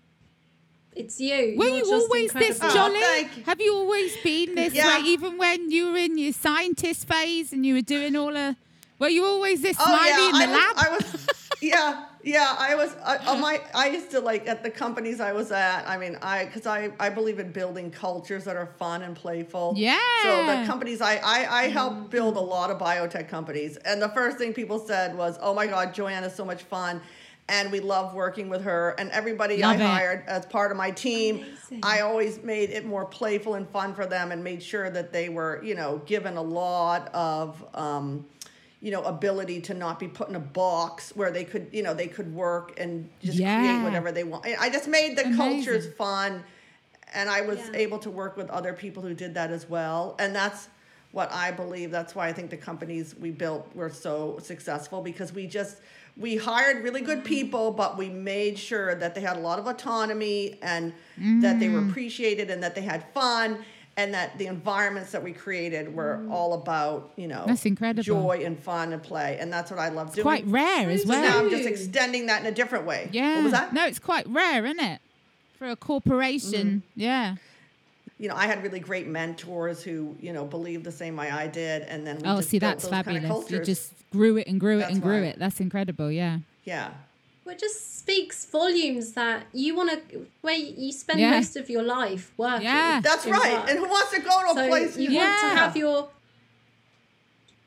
It's 0.96 1.20
you. 1.20 1.56
Were 1.58 1.66
You're 1.66 1.78
you 1.86 1.94
always 1.94 2.32
this 2.34 2.58
incredible. 2.60 2.68
Oh, 2.72 2.74
jolly? 2.74 3.00
thank. 3.02 3.46
Have 3.46 3.62
you 3.62 3.74
always 3.76 4.16
been 4.18 4.56
this 4.56 4.74
Yeah. 4.74 5.00
way, 5.00 5.06
even 5.06 5.38
when 5.38 5.72
you 5.72 5.92
were 5.92 5.98
in 5.98 6.18
your 6.18 6.34
scientist 6.34 7.08
phase 7.08 7.54
and 7.54 7.66
you 7.66 7.76
were 7.76 7.82
doing 7.82 8.16
all 8.16 8.34
the? 8.34 8.56
Were 8.98 9.08
you 9.10 9.24
always 9.26 9.62
this 9.62 9.78
Oh 9.80 9.86
smiley 9.86 10.10
yeah, 10.10 10.28
in 10.44 10.52
the 10.52 10.58
I 10.58 10.60
lab? 10.60 10.76
was, 10.76 10.86
I 10.86 10.90
was. 11.14 11.28
Yeah, 11.62 12.06
yeah. 12.24 12.56
I 12.58 12.76
was. 12.76 12.96
I, 13.04 13.18
on 13.28 13.42
my. 13.42 13.60
I 13.76 13.90
used 13.90 14.12
to 14.12 14.22
like 14.22 14.48
at 14.48 14.64
the 14.64 14.70
companies 14.70 15.20
I 15.20 15.34
was 15.34 15.52
at. 15.52 15.86
I 15.88 15.98
mean, 15.98 16.18
I 16.22 16.46
because 16.46 16.66
I 16.66 16.90
I 17.02 17.10
believe 17.10 17.38
in 17.38 17.52
building 17.52 17.92
cultures 17.92 18.46
that 18.46 18.56
are 18.56 18.68
fun 18.78 19.02
and 19.02 19.14
playful. 19.14 19.74
Yeah. 19.76 20.00
So 20.24 20.46
the 20.46 20.66
companies 20.66 21.02
I 21.02 21.18
I, 21.18 21.64
I 21.64 21.68
helped 21.68 22.12
build 22.12 22.38
a 22.38 22.42
lot 22.42 22.72
of 22.72 22.78
biotech 22.78 23.28
companies, 23.28 23.76
and 23.78 24.02
the 24.02 24.08
first 24.10 24.38
thing 24.38 24.54
people 24.54 24.80
said 24.80 25.18
was, 25.18 25.38
"Oh 25.42 25.54
my 25.54 25.68
God, 25.68 25.94
Joanne 25.94 26.24
is 26.24 26.34
so 26.34 26.46
much 26.46 26.64
fun." 26.64 27.02
And 27.50 27.72
we 27.72 27.80
love 27.80 28.14
working 28.14 28.48
with 28.48 28.64
her, 28.64 28.92
and 29.00 29.10
everybody 29.12 29.62
Love 29.62 29.72
I 29.72 29.84
it. 29.84 29.88
hired 29.88 30.24
as 30.28 30.46
part 30.46 30.70
of 30.72 30.78
my 30.78 30.92
team. 30.92 31.38
Amazing. 31.38 31.80
I 31.82 32.02
always 32.02 32.44
made 32.44 32.70
it 32.70 32.86
more 32.86 33.06
playful 33.06 33.56
and 33.56 33.68
fun 33.70 33.96
for 33.96 34.06
them, 34.06 34.32
and 34.32 34.44
made 34.44 34.62
sure 34.62 34.90
that 34.92 35.12
they 35.12 35.30
were, 35.30 35.60
you 35.64 35.74
know, 35.74 35.98
given 36.06 36.38
a 36.38 36.42
lot 36.44 37.10
of, 37.14 37.66
um, 37.74 38.26
you 38.82 38.92
know, 38.92 39.02
ability 39.04 39.62
to 39.62 39.74
not 39.74 40.00
be 40.00 40.08
put 40.08 40.30
in 40.30 40.36
a 40.36 40.40
box 40.40 41.12
where 41.16 41.32
they 41.32 41.44
could, 41.44 41.68
you 41.72 41.82
know, 41.82 41.94
they 41.94 42.08
could 42.08 42.32
work 42.34 42.80
and 42.80 43.10
just 43.22 43.40
Yeah. 43.40 43.56
create 43.58 43.82
whatever 43.82 44.12
they 44.12 44.24
want. 44.24 44.46
I 44.46 44.70
just 44.70 44.88
made 44.88 45.18
the 45.18 45.34
cultures 45.36 45.88
fun, 45.98 46.44
and 47.16 47.30
I 47.30 47.42
was 47.42 47.58
Yeah. 47.58 47.78
able 47.78 47.98
to 48.00 48.12
work 48.12 48.38
with 48.38 48.50
other 48.52 48.74
people 48.74 49.02
who 49.02 49.16
did 49.16 49.34
that 49.34 49.50
as 49.50 49.68
well. 49.68 50.16
And 50.20 50.36
that's 50.36 50.70
what 51.12 51.32
I 51.34 51.50
believe. 51.50 51.90
That's 51.90 52.14
why 52.14 52.28
I 52.28 52.34
think 52.34 52.52
the 52.52 52.58
companies 52.58 53.16
we 53.20 53.32
built 53.32 53.76
were 53.76 53.90
so 53.90 54.38
successful 54.40 55.02
because 55.02 55.34
we 55.34 55.48
just 55.48 55.78
we 56.18 56.36
hired 56.38 56.84
really 56.84 57.02
good 57.02 57.24
people, 57.24 57.72
but 57.72 57.98
we 57.98 58.10
made 58.10 58.58
sure 58.60 58.96
that 58.96 59.16
they 59.16 59.22
had 59.22 59.38
a 59.38 59.40
lot 59.40 59.58
of 59.60 59.68
autonomy 59.68 60.58
and 60.62 60.94
that 61.42 61.60
they 61.60 61.70
were 61.70 61.80
appreciated 61.80 62.50
and 62.50 62.62
that 62.64 62.76
they 62.76 62.82
had 62.82 63.04
fun 63.14 63.60
and 63.98 64.14
that 64.14 64.38
the 64.38 64.46
environments 64.48 65.12
that 65.12 65.22
we 65.22 65.34
created 65.34 65.94
were 65.94 66.26
all 66.32 66.54
about 66.54 67.12
you 67.18 67.28
know 67.28 67.44
That's 67.46 67.66
incredible. 67.66 68.04
joy 68.04 68.44
and 68.46 68.58
fun 68.58 68.94
and 68.94 69.04
play 69.04 69.38
and 69.42 69.52
that's 69.52 69.70
what 69.72 69.80
I 69.80 69.90
love 69.90 70.08
doing. 70.16 70.20
It's 70.20 70.24
quite 70.24 70.46
rare 70.46 70.90
as 70.90 71.02
So 71.02 71.08
So 71.08 71.10
well. 71.14 71.22
now 71.22 71.40
I'm 71.40 71.50
just 71.50 71.68
extending 71.68 72.28
that 72.28 72.40
in 72.42 72.48
a 72.48 72.52
different 72.54 72.86
way. 72.86 73.10
Yeah. 73.12 73.36
What 73.36 73.44
was 73.44 73.52
that? 73.54 73.74
No, 73.74 73.86
it's 73.86 74.00
quite 74.00 74.26
rare, 74.28 74.66
isn't 74.66 74.80
it? 74.80 75.02
For 75.58 75.68
a 75.70 75.76
corporation. 75.76 76.84
Mm-hmm. 76.96 77.00
Yeah. 77.02 77.36
you 78.18 78.30
know, 78.30 78.36
I 78.36 78.48
had 78.48 78.64
really 78.64 78.80
great 78.80 79.08
mentors 79.08 79.84
who, 79.84 80.16
you 80.22 80.32
know, 80.32 80.46
believed 80.46 80.86
the 80.86 80.92
same 80.94 81.18
way 81.18 81.30
I 81.30 81.48
did, 81.48 81.82
and 81.84 82.06
then 82.08 82.18
we 82.20 82.24
Oh, 82.28 82.38
just 82.38 82.50
see, 82.50 82.60
built 82.60 82.72
that's 82.80 82.84
those 82.84 82.92
kind 82.92 83.00
of 83.18 83.24
fabulous. 83.24 83.50
You 83.52 83.58
cultures. 83.58 83.68
just 83.68 83.94
grew 84.12 84.38
it 84.38 84.48
and 84.48 84.60
grew 84.60 84.78
it 84.78 84.82
That's 84.82 84.94
and 84.94 85.02
grew 85.02 85.22
why. 85.22 85.28
it. 85.28 85.40
That's 85.40 85.60
incredible. 85.60 86.12
Yeah. 86.12 86.40
yeah, 86.66 86.92
Well, 87.46 87.56
it 87.56 87.60
just 87.60 88.00
speaks 88.00 88.46
volumes 88.46 89.14
that 89.14 89.44
you 89.54 89.76
want 89.76 89.90
to, 90.10 90.28
where 90.42 90.56
you 90.56 90.92
spend 90.92 91.20
Yeah. 91.20 91.32
most 91.32 91.56
of 91.56 91.70
your 91.70 91.84
life 91.84 92.32
working. 92.38 92.66
Yeah. 92.66 93.02
that's 93.04 93.26
right. 93.26 93.54
work. 93.60 93.70
And 93.70 93.80
who 93.80 93.86
wants 93.88 94.12
to 94.12 94.20
go 94.22 94.30
to 94.42 94.60
a 94.60 94.64
so 94.64 94.68
place? 94.68 94.98
you 94.98 95.10
who- 95.10 95.16
want 95.18 95.40
to 95.42 95.48
Yeah. 95.48 95.56
have 95.56 95.78
your 95.78 96.10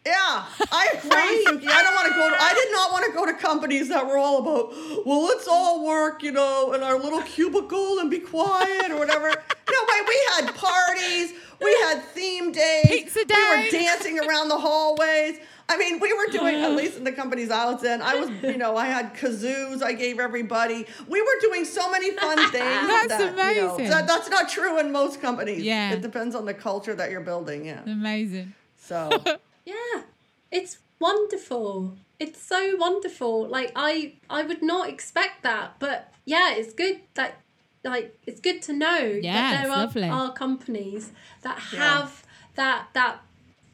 yeah, 0.05 0.45
I 0.73 0.89
agree, 0.95 1.11
Suki. 1.47 1.69
I 1.71 1.81
don't 1.85 1.95
want 1.95 2.09
to 2.09 2.15
go. 2.15 2.29
To, 2.29 2.37
I 2.37 2.53
did 2.55 2.73
not 2.73 2.91
want 2.91 3.05
to 3.07 3.13
go 3.13 3.25
to 3.25 3.35
companies 3.35 3.89
that 3.89 4.05
were 4.05 4.19
all 4.19 4.39
about, 4.41 4.75
well, 5.07 5.23
let's 5.23 5.47
all 5.47 5.87
work, 5.87 6.25
you 6.25 6.33
know, 6.33 6.73
in 6.73 6.83
our 6.83 6.99
little 6.99 7.23
cubicle 7.23 8.01
and 8.01 8.11
be 8.11 8.19
quiet 8.19 8.91
or 8.91 8.99
whatever. 8.99 9.29
No, 9.73 9.79
wait, 9.89 10.07
we 10.09 10.21
had 10.37 10.55
parties, 10.55 11.33
we 11.63 11.73
had 11.83 12.03
theme 12.03 12.53
days, 12.53 12.87
Pizza 12.89 13.21
we 13.29 13.35
were 13.65 13.71
dancing 13.71 14.19
around 14.21 14.49
the 14.49 14.59
hallways. 14.59 15.39
I 15.69 15.77
mean, 15.79 16.01
we 16.01 16.13
were 16.13 16.27
doing 16.31 16.57
at 16.57 16.73
least 16.73 16.99
in 16.99 17.05
the 17.05 17.13
companies 17.13 17.51
I 17.51 17.65
was 17.73 17.83
in. 17.85 18.03
I 18.03 18.17
was, 18.17 18.29
you 18.43 18.59
know, 18.59 18.77
I 18.77 18.87
had 18.87 19.15
kazoos. 19.15 19.83
I 19.83 19.93
gave 19.95 20.19
everybody. 20.21 20.87
We 21.09 21.23
were 21.23 21.37
doing 21.41 21.65
so 21.65 21.91
many 21.91 22.11
fun 22.11 22.37
things. 22.51 22.53
That's 22.53 23.09
that, 23.09 23.55
You 23.55 23.63
know, 23.63 23.75
amazing. 23.75 23.91
that- 23.91 24.07
that's 24.07 24.29
not 24.29 24.49
true 24.51 24.79
in 24.81 24.93
most 24.93 25.21
companies. 25.23 25.63
Yeah. 25.63 25.93
it 25.93 26.03
depends 26.03 26.35
on 26.35 26.45
the 26.45 26.53
culture 26.55 26.95
that 26.95 27.11
you're 27.11 27.21
building. 27.23 27.65
Yeah. 27.65 27.81
Amazing. 27.87 28.55
So 28.77 29.11
Yeah, 29.65 30.03
it's 30.51 30.79
wonderful. 30.99 31.97
It's 32.19 32.41
so 32.43 32.77
wonderful. 32.77 33.47
Like 33.49 33.73
I, 33.77 34.15
I 34.29 34.43
would 34.43 34.63
not 34.63 34.89
expect 34.89 35.43
that, 35.45 35.77
but 35.79 36.13
yeah, 36.25 36.55
it's 36.55 36.73
good 36.75 37.01
that, 37.15 37.41
like, 37.85 38.17
it's 38.27 38.41
good 38.41 38.63
to 38.63 38.73
know 38.73 38.99
Yeah, 39.23 39.33
that 39.33 39.63
there 39.63 39.73
are, 39.73 39.79
lovely. 39.87 40.09
are 40.09 40.33
companies 40.33 41.11
that 41.43 41.59
Yeah. 41.73 41.79
have 41.79 42.25
that 42.55 42.89
that. 42.95 43.21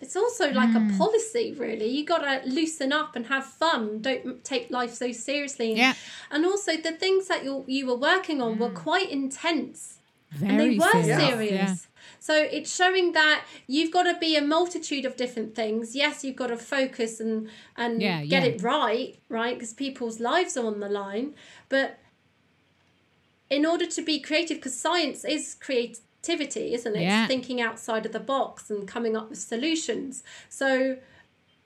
It's 0.00 0.14
also 0.14 0.52
like 0.52 0.68
Mm. 0.70 0.94
a 0.94 0.98
policy, 0.98 1.52
really. 1.58 1.88
You 1.88 2.04
got 2.04 2.18
to 2.18 2.48
loosen 2.48 2.92
up 2.92 3.16
and 3.16 3.26
have 3.26 3.44
fun. 3.44 4.00
Don't 4.00 4.44
take 4.44 4.70
life 4.70 4.94
so 4.94 5.10
seriously. 5.10 5.70
And, 5.70 5.78
Yeah. 5.78 5.94
and 6.30 6.46
also, 6.46 6.76
the 6.76 6.92
things 6.92 7.26
that 7.26 7.42
you 7.44 7.64
you 7.66 7.84
were 7.86 7.96
working 7.96 8.40
on 8.40 8.58
were 8.58 8.70
quite 8.70 9.10
intense 9.10 9.98
Very 10.30 10.50
and 10.50 10.60
they 10.60 10.78
were 10.78 11.02
serious. 11.02 11.28
serious. 11.28 11.50
Yeah. 11.50 11.74
So 12.20 12.34
it's 12.36 12.72
showing 12.74 13.10
that 13.12 13.44
you've 13.66 13.90
got 13.90 14.04
to 14.04 14.14
be 14.18 14.36
a 14.36 14.42
multitude 14.42 15.04
of 15.04 15.16
different 15.16 15.54
things. 15.56 15.96
Yes, 15.96 16.22
you've 16.24 16.36
got 16.36 16.48
to 16.48 16.56
focus 16.56 17.18
and 17.18 17.48
and 17.76 18.00
Yeah, 18.00 18.20
get 18.24 18.42
yeah. 18.44 18.50
it 18.50 18.62
right, 18.62 19.18
right? 19.28 19.54
Because 19.56 19.72
people's 19.72 20.20
lives 20.20 20.56
are 20.56 20.66
on 20.66 20.78
the 20.78 20.88
line. 20.88 21.34
But 21.68 21.98
in 23.50 23.64
order 23.66 23.87
to 23.87 24.02
be 24.02 24.20
creative, 24.20 24.58
because 24.58 24.78
science 24.78 25.24
is 25.24 25.54
creativity, 25.54 26.74
isn't 26.74 26.96
it? 26.96 27.02
Yeah. 27.02 27.22
It's 27.24 27.28
thinking 27.28 27.61
outside 27.61 28.06
of 28.06 28.12
the 28.12 28.20
box 28.20 28.70
and 28.70 28.87
coming 28.87 29.16
up 29.16 29.30
with 29.30 29.38
solutions. 29.38 30.22
So 30.48 30.98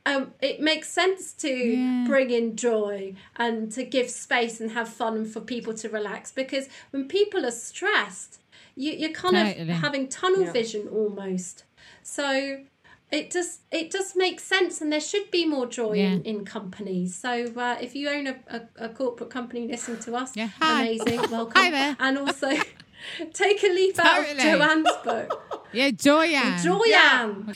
um, 0.05 0.33
it 0.41 0.61
makes 0.61 0.89
sense 0.89 1.33
to 1.35 1.49
Yeah. 1.49 2.05
bring 2.07 2.31
in 2.31 2.57
joy 2.57 3.15
and 3.37 3.71
to 3.73 3.85
give 3.85 4.11
space 4.11 4.61
and 4.61 4.73
have 4.73 4.89
fun 4.89 5.17
and 5.17 5.33
for 5.33 5.41
people 5.41 5.75
to 5.75 5.89
relax 5.89 6.33
because 6.33 6.69
when 6.91 7.07
people 7.09 7.47
are 7.47 7.53
stressed, 7.53 8.41
you, 8.75 8.93
you're 8.93 9.11
kind 9.13 9.37
Totally. 9.37 9.71
of 9.71 9.77
having 9.79 10.09
tunnel 10.09 10.43
Yeah. 10.43 10.53
vision 10.53 10.89
almost. 10.89 11.65
So 12.03 12.65
it 13.13 13.31
just 13.31 13.61
it 13.71 13.91
just 13.93 14.17
makes 14.17 14.43
sense 14.43 14.81
and 14.81 14.91
there 14.91 15.01
should 15.01 15.31
be 15.31 15.45
more 15.47 15.67
joy 15.67 15.93
in, 15.93 16.23
in 16.23 16.45
companies. 16.45 17.15
So 17.15 17.53
uh, 17.57 17.77
if 17.81 17.95
you 17.95 18.09
own 18.09 18.27
a, 18.27 18.37
a, 18.49 18.87
a 18.87 18.89
corporate 18.89 19.31
company 19.31 19.69
listen 19.69 19.99
to 20.01 20.17
us, 20.17 20.35
Yeah, 20.35 20.49
hi. 20.59 20.83
amazing, 20.83 21.21
welcome. 21.31 21.63
Hi 21.63 21.71
there. 21.71 21.97
And 22.01 22.19
also 22.19 22.51
take 23.35 23.63
a 23.63 23.69
leaf 23.69 23.99
out 23.99 24.21
of 24.29 24.39
Joanne's 24.39 24.89
book. 25.05 25.39
Yeah, 25.75 25.91
Joyanne. 25.91 26.59
Joyanne. 26.63 27.55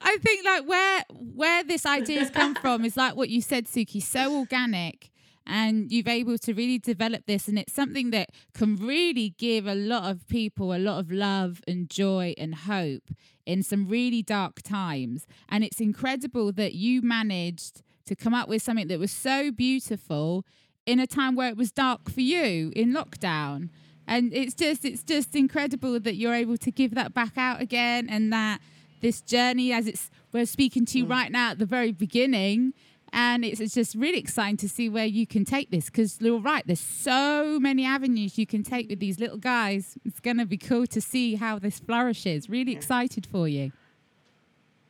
I 0.00 0.18
think 0.22 0.44
like 0.44 0.68
where 0.68 1.02
where 1.34 1.64
this 1.64 1.84
idea 1.84 2.20
has 2.20 2.30
come 2.30 2.54
from 2.54 2.84
is 2.84 2.96
like 2.96 3.16
what 3.16 3.28
you 3.28 3.42
said, 3.42 3.66
Suki, 3.66 4.00
so 4.00 4.38
organic. 4.38 5.10
And 5.46 5.92
you've 5.92 6.08
able 6.08 6.38
to 6.38 6.54
really 6.54 6.78
develop 6.78 7.26
this, 7.26 7.46
and 7.46 7.58
it's 7.58 7.72
something 7.72 8.10
that 8.10 8.30
can 8.52 8.76
really 8.76 9.34
give 9.38 9.66
a 9.66 9.74
lot 9.74 10.10
of 10.10 10.26
people 10.28 10.74
a 10.74 10.78
lot 10.78 10.98
of 10.98 11.10
love 11.10 11.62
and 11.68 11.88
joy 11.88 12.34
and 12.36 12.54
hope 12.54 13.10
in 13.44 13.62
some 13.62 13.88
really 13.88 14.22
dark 14.22 14.62
times. 14.62 15.26
And 15.48 15.62
it's 15.62 15.80
incredible 15.80 16.52
that 16.52 16.74
you 16.74 17.00
managed 17.00 17.82
to 18.06 18.16
come 18.16 18.34
up 18.34 18.48
with 18.48 18.62
something 18.62 18.88
that 18.88 18.98
was 18.98 19.12
so 19.12 19.50
beautiful 19.50 20.44
in 20.84 20.98
a 21.00 21.06
time 21.06 21.34
where 21.34 21.48
it 21.48 21.56
was 21.56 21.72
dark 21.72 22.10
for 22.10 22.20
you 22.20 22.72
in 22.74 22.92
lockdown 22.92 23.68
and 24.06 24.32
it's 24.32 24.54
just 24.54 24.84
it's 24.84 25.02
just 25.02 25.34
incredible 25.34 25.98
that 26.00 26.16
you're 26.16 26.34
able 26.34 26.56
to 26.56 26.70
give 26.70 26.94
that 26.94 27.12
back 27.12 27.36
out 27.36 27.60
again 27.60 28.08
and 28.08 28.32
that 28.32 28.60
this 29.00 29.20
journey 29.20 29.72
as 29.72 29.86
it's 29.86 30.10
we're 30.32 30.46
speaking 30.46 30.84
to 30.86 30.98
you 30.98 31.06
mm. 31.06 31.10
right 31.10 31.32
now 31.32 31.50
at 31.50 31.58
the 31.58 31.66
very 31.66 31.92
beginning 31.92 32.72
and 33.18 33.44
it's, 33.44 33.58
it's 33.60 33.74
just 33.74 33.94
really 33.94 34.18
exciting 34.18 34.56
to 34.58 34.68
see 34.68 34.88
where 34.90 35.06
you 35.06 35.26
can 35.26 35.44
take 35.44 35.70
this 35.70 35.86
because 35.86 36.20
you're 36.20 36.38
right 36.38 36.64
there's 36.66 36.78
so 36.78 37.58
many 37.58 37.84
avenues 37.84 38.36
you 38.38 38.46
can 38.46 38.62
take 38.62 38.88
with 38.90 39.00
these 39.00 39.18
little 39.18 39.38
guys 39.38 39.96
it's 40.04 40.20
going 40.20 40.36
to 40.36 40.44
be 40.46 40.58
cool 40.58 40.86
to 40.86 41.00
see 41.00 41.34
how 41.36 41.58
this 41.58 41.78
flourishes 41.80 42.48
really 42.50 42.72
excited 42.72 43.24
for 43.26 43.48
you 43.48 43.72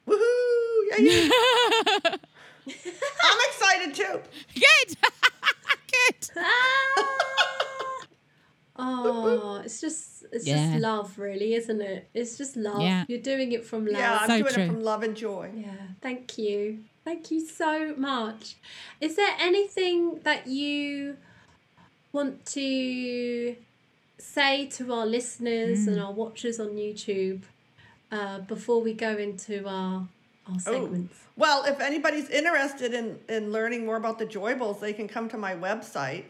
Woohoo! 0.07 0.81
Yeah, 0.91 0.99
yeah. 0.99 1.31
I'm 3.23 3.39
excited 3.49 3.95
too. 3.95 4.21
good 4.55 4.97
good 5.93 6.31
Oh, 8.79 9.63
it's 9.65 9.81
just 9.81 10.25
it's 10.33 10.47
Yeah. 10.47 10.73
just 10.73 10.81
love, 10.83 11.19
really, 11.19 11.55
isn't 11.55 11.81
it? 11.81 12.09
It's 12.13 12.37
just 12.37 12.57
love. 12.57 12.83
Yeah. 12.83 13.05
You're 13.09 13.21
doing 13.23 13.53
it 13.53 13.65
from 13.65 13.87
love. 13.87 13.95
Yeah, 13.97 14.19
I'm 14.21 14.29
So 14.29 14.39
doing 14.41 14.53
true. 14.53 14.63
it 14.65 14.67
from 14.67 14.83
love 14.83 15.03
and 15.03 15.17
joy. 15.17 15.51
Yeah, 15.57 15.73
thank 16.03 16.37
you. 16.37 16.81
Thank 17.07 17.31
you 17.31 17.47
so 17.47 17.95
much. 17.97 18.57
Is 19.01 19.15
there 19.15 19.35
anything 19.39 20.19
that 20.25 20.49
you 20.49 21.17
want 22.13 22.45
to 22.47 23.55
say 24.19 24.67
to 24.67 24.93
our 24.93 25.07
listeners 25.07 25.85
Mm. 25.85 25.89
and 25.93 26.01
our 26.01 26.13
watchers 26.13 26.59
on 26.59 26.71
YouTube 26.71 27.43
uh, 28.11 28.41
before 28.41 28.81
we 28.83 28.93
go 28.93 29.13
into 29.17 29.65
our 29.69 30.09
our 30.49 30.55
Oh. 30.57 30.59
segments? 30.59 31.15
Well, 31.37 31.65
if 31.65 31.81
anybody's 31.81 32.29
interested 32.29 32.93
in, 32.93 33.21
in 33.29 33.53
learning 33.53 33.87
more 33.87 33.97
about 33.97 34.19
the 34.19 34.27
Joyblz, 34.27 34.81
they 34.81 34.93
can 34.93 35.07
come 35.07 35.29
to 35.29 35.39
my 35.39 35.55
website, 35.55 36.25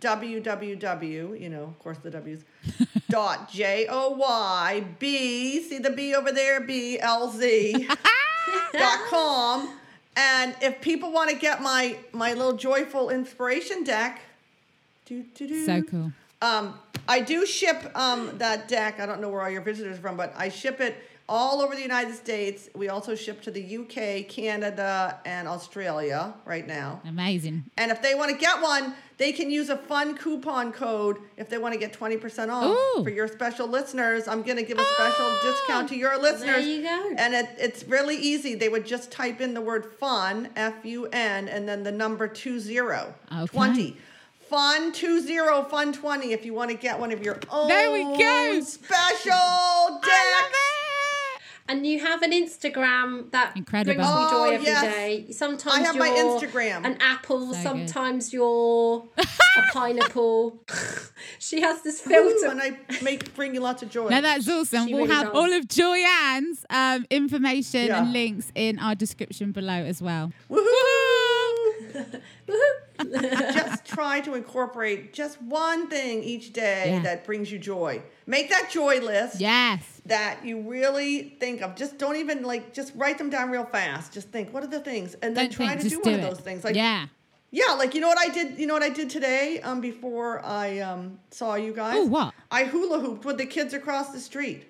www, 0.00 1.40
you 1.40 1.48
know, 1.48 1.62
of 1.64 1.78
course 1.78 1.98
the 2.02 2.10
W's, 2.10 2.44
dot 3.08 3.50
J 3.52 3.86
O 3.88 4.10
Y 4.16 4.84
B, 4.98 5.62
see 5.62 5.78
the 5.78 5.90
B 5.90 6.12
over 6.14 6.32
there, 6.32 6.60
B 6.60 6.98
L 6.98 7.30
Z, 7.30 7.86
dot 8.72 9.00
com. 9.10 9.78
And 10.18 10.56
if 10.60 10.80
people 10.80 11.12
want 11.12 11.30
to 11.30 11.36
get 11.36 11.62
my, 11.62 11.96
my 12.12 12.32
little 12.32 12.54
joyful 12.54 13.08
inspiration 13.08 13.84
deck, 13.84 14.20
so 15.08 15.82
cool 15.82 16.12
um, 16.42 16.74
I 17.08 17.20
do 17.20 17.46
ship 17.46 17.90
um, 17.96 18.36
that 18.38 18.68
deck. 18.68 19.00
I 19.00 19.06
don't 19.06 19.20
know 19.20 19.28
where 19.28 19.42
all 19.42 19.50
your 19.50 19.62
visitors 19.62 19.96
are 19.96 20.00
from, 20.00 20.16
but 20.16 20.34
I 20.36 20.48
ship 20.48 20.80
it 20.80 20.96
all 21.28 21.60
over 21.60 21.74
the 21.74 21.82
United 21.82 22.14
States. 22.14 22.68
We 22.74 22.88
also 22.88 23.14
ship 23.14 23.42
to 23.42 23.50
the 23.50 23.76
UK, 23.78 24.28
Canada, 24.28 25.20
and 25.26 25.46
Australia 25.46 26.34
right 26.44 26.66
now. 26.66 27.00
amazing 27.06 27.64
And 27.76 27.90
if 27.90 28.00
they 28.02 28.14
want 28.14 28.30
to 28.30 28.36
get 28.38 28.60
one, 28.62 28.94
they 29.18 29.32
can 29.32 29.50
use 29.50 29.68
a 29.68 29.76
fun 29.76 30.16
coupon 30.16 30.72
code 30.72 31.18
if 31.36 31.48
they 31.50 31.58
want 31.58 31.74
to 31.74 31.78
get 31.80 31.92
20% 31.92 32.50
off 32.50 32.64
Ooh. 32.98 33.02
for 33.04 33.10
your 33.10 33.26
special 33.28 33.66
listeners. 33.66 34.28
I'm 34.28 34.42
going 34.42 34.56
to 34.56 34.62
give 34.62 34.78
a 34.78 34.84
special 34.84 35.24
Oh. 35.26 35.40
discount 35.66 35.88
to 35.90 35.96
your 35.96 36.16
listeners. 36.20 36.56
There 36.56 36.60
you 36.60 36.82
go. 36.82 37.14
And 37.18 37.34
it, 37.34 37.48
it's 37.58 37.84
really 37.84 38.16
easy. 38.16 38.54
They 38.54 38.68
would 38.68 38.86
just 38.86 39.10
type 39.10 39.40
in 39.40 39.54
the 39.54 39.60
word 39.60 39.84
fun, 39.86 40.48
F 40.56 40.84
U 40.84 41.06
N, 41.12 41.48
and 41.48 41.68
then 41.68 41.82
the 41.82 41.92
number 41.92 42.26
20, 42.28 42.78
Okay. 42.80 43.46
20. 43.46 43.96
Fun 44.48 44.92
20, 44.94 45.36
fun 45.68 45.92
20 45.92 46.32
if 46.32 46.46
you 46.46 46.54
want 46.54 46.70
to 46.70 46.76
get 46.76 46.98
one 46.98 47.12
of 47.12 47.22
your 47.22 47.38
own 47.50 47.68
There 47.68 47.92
we 47.92 48.02
go. 48.18 48.60
special 48.62 49.32
I 49.32 49.90
love 49.90 50.00
decks. 50.02 50.14
it. 50.54 51.42
And 51.70 51.86
you 51.86 51.98
have 52.00 52.22
an 52.22 52.32
Instagram 52.32 53.30
that 53.32 53.54
Incredible. 53.56 53.94
brings 53.96 54.08
me 54.08 54.14
joy 54.30 54.48
Oh, 54.48 54.50
every 54.52 54.64
day. 54.64 55.24
yes. 55.28 55.36
Sometimes 55.36 55.76
I 55.76 55.80
have 55.80 55.96
my 55.96 56.06
you're 56.08 56.40
Instagram. 56.40 56.84
an 56.86 56.96
apple, 57.00 57.52
So 57.52 57.74
good. 57.74 57.88
sometimes 57.90 58.32
you're 58.32 59.04
a 59.18 59.62
pineapple. 59.72 60.58
she 61.38 61.60
has 61.60 61.82
this 61.82 62.06
Ooh, 62.06 62.10
filter. 62.10 62.48
and 62.48 62.62
I 62.62 62.78
make 63.02 63.34
bring 63.34 63.54
you 63.54 63.60
lots 63.60 63.82
of 63.82 63.90
joy. 63.90 64.08
No, 64.08 64.20
that's 64.22 64.48
awesome. 64.48 64.86
She 64.86 64.94
we'll 64.94 65.04
really 65.04 65.14
have 65.14 65.26
does. 65.26 65.36
all 65.36 65.52
of 65.52 65.68
Joyanne's 65.68 66.64
um, 66.70 67.04
information 67.10 67.88
Yeah. 67.88 68.00
and 68.02 68.12
links 68.14 68.50
in 68.54 68.78
our 68.78 68.94
description 68.94 69.52
below 69.52 69.72
as 69.84 70.00
well. 70.00 70.32
Woohoo! 70.50 70.64
Woohoo! 72.48 72.77
just 73.12 73.84
try 73.94 74.20
to 74.20 74.34
incorporate 74.34 75.12
just 75.12 75.40
one 75.42 75.88
thing 75.88 76.22
each 76.22 76.52
day 76.52 76.92
Yeah. 76.92 77.02
that 77.02 77.24
brings 77.24 77.50
you 77.52 77.58
joy. 77.58 78.02
Make 78.26 78.50
that 78.50 78.70
joy 78.70 79.00
list 79.00 79.40
Yes. 79.40 80.00
that 80.06 80.44
you 80.44 80.60
really 80.60 81.36
think 81.40 81.62
of. 81.62 81.74
Just 81.76 81.98
don't 81.98 82.16
even 82.16 82.42
like 82.42 82.72
just 82.74 82.92
write 82.96 83.18
them 83.18 83.30
down 83.30 83.50
real 83.50 83.64
fast. 83.64 84.12
Just 84.12 84.28
think, 84.30 84.52
what 84.52 84.62
are 84.62 84.68
the 84.68 84.80
things? 84.80 85.14
And 85.22 85.36
then 85.36 85.46
Don't 85.46 85.52
try 85.52 85.68
think, 85.76 85.80
to 85.82 85.88
do 85.88 86.02
do 86.02 86.10
one 86.10 86.20
it. 86.20 86.24
of 86.24 86.30
those 86.30 86.40
things. 86.40 86.64
Like 86.64 86.76
yeah. 86.76 87.06
yeah, 87.50 87.72
like 87.74 87.94
you 87.94 88.00
know 88.00 88.08
what 88.08 88.18
I 88.18 88.28
did, 88.28 88.58
you 88.58 88.66
know 88.66 88.74
what 88.74 88.82
I 88.82 88.90
did 88.90 89.08
today 89.10 89.60
um 89.62 89.80
before 89.80 90.44
I 90.44 90.80
um 90.80 91.18
saw 91.30 91.54
you 91.54 91.72
guys? 91.72 91.96
Oh, 91.98 92.04
what? 92.04 92.34
I 92.50 92.64
hula 92.64 93.00
hooped 93.00 93.24
with 93.24 93.38
the 93.38 93.46
kids 93.46 93.72
across 93.74 94.10
the 94.12 94.20
street. 94.20 94.67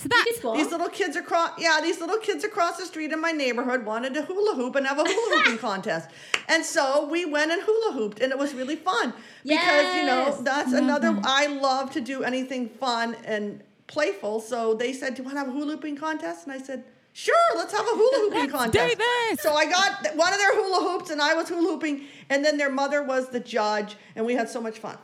So 0.00 0.08
that's 0.08 0.36
did 0.36 0.44
what? 0.44 0.56
These 0.56 0.70
little 0.70 0.88
kids 0.88 1.16
across, 1.16 1.50
yeah, 1.58 1.80
these 1.82 1.98
little 2.00 2.18
kids 2.18 2.44
across 2.44 2.76
the 2.76 2.86
street 2.86 3.10
in 3.12 3.20
my 3.20 3.32
neighborhood 3.32 3.84
wanted 3.84 4.14
to 4.14 4.22
hula 4.22 4.54
hoop 4.54 4.76
and 4.76 4.86
have 4.86 4.96
a 4.98 5.02
hula 5.04 5.38
hooping 5.40 5.58
contest, 5.68 6.08
and 6.48 6.64
so 6.64 7.08
we 7.08 7.24
went 7.24 7.50
and 7.50 7.60
hula 7.62 7.92
hooped, 7.94 8.20
and 8.20 8.30
it 8.30 8.38
was 8.38 8.54
really 8.54 8.76
fun 8.76 9.12
because 9.42 9.96
you 9.96 10.04
know 10.06 10.38
that's 10.42 10.72
Love 10.72 10.82
another. 10.84 11.12
that. 11.14 11.24
I 11.26 11.46
love 11.48 11.90
to 11.92 12.00
do 12.00 12.22
anything 12.22 12.68
fun 12.68 13.16
and 13.24 13.60
playful, 13.88 14.38
so 14.40 14.72
they 14.72 14.92
said, 14.92 15.14
"Do 15.16 15.22
you 15.22 15.24
want 15.24 15.34
to 15.34 15.40
have 15.40 15.48
a 15.48 15.52
hula 15.52 15.72
hooping 15.72 15.96
contest?" 15.96 16.44
And 16.46 16.52
I 16.52 16.58
said. 16.58 16.84
Sure, 17.14 17.34
let's 17.56 17.72
have 17.72 17.84
a 17.84 17.90
hula 17.90 18.10
hooping 18.30 18.38
Let's 18.52 18.52
do 18.70 18.78
contest. 18.78 18.98
this. 18.98 19.40
So 19.40 19.52
I 19.52 19.64
got 19.68 20.14
one 20.14 20.32
of 20.32 20.38
their 20.38 20.54
hula 20.54 20.88
hoops, 20.88 21.10
and 21.10 21.20
I 21.20 21.34
was 21.34 21.48
hula 21.48 21.68
hooping, 21.72 22.04
and 22.30 22.44
then 22.44 22.58
their 22.58 22.70
mother 22.70 23.02
was 23.02 23.30
the 23.30 23.40
judge, 23.40 23.96
and 24.14 24.24
we 24.24 24.34
had 24.34 24.48
so 24.48 24.60
much 24.60 24.78
fun. 24.78 24.96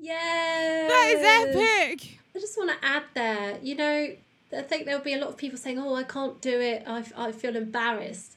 Yes. 0.00 0.90
that 0.90 1.50
is 1.50 1.56
epic. 1.56 2.18
I 2.34 2.38
just 2.38 2.56
want 2.56 2.70
to 2.70 2.86
add 2.88 3.02
there, 3.14 3.58
you 3.62 3.74
know, 3.74 4.08
I 4.56 4.62
think 4.62 4.86
there'll 4.86 5.02
be 5.02 5.14
a 5.14 5.18
lot 5.18 5.28
of 5.28 5.36
people 5.36 5.58
saying, 5.58 5.78
oh, 5.78 5.94
I 5.94 6.02
can't 6.04 6.40
do 6.40 6.58
it. 6.60 6.82
I, 6.86 7.04
I 7.16 7.32
feel 7.32 7.54
embarrassed. 7.56 8.36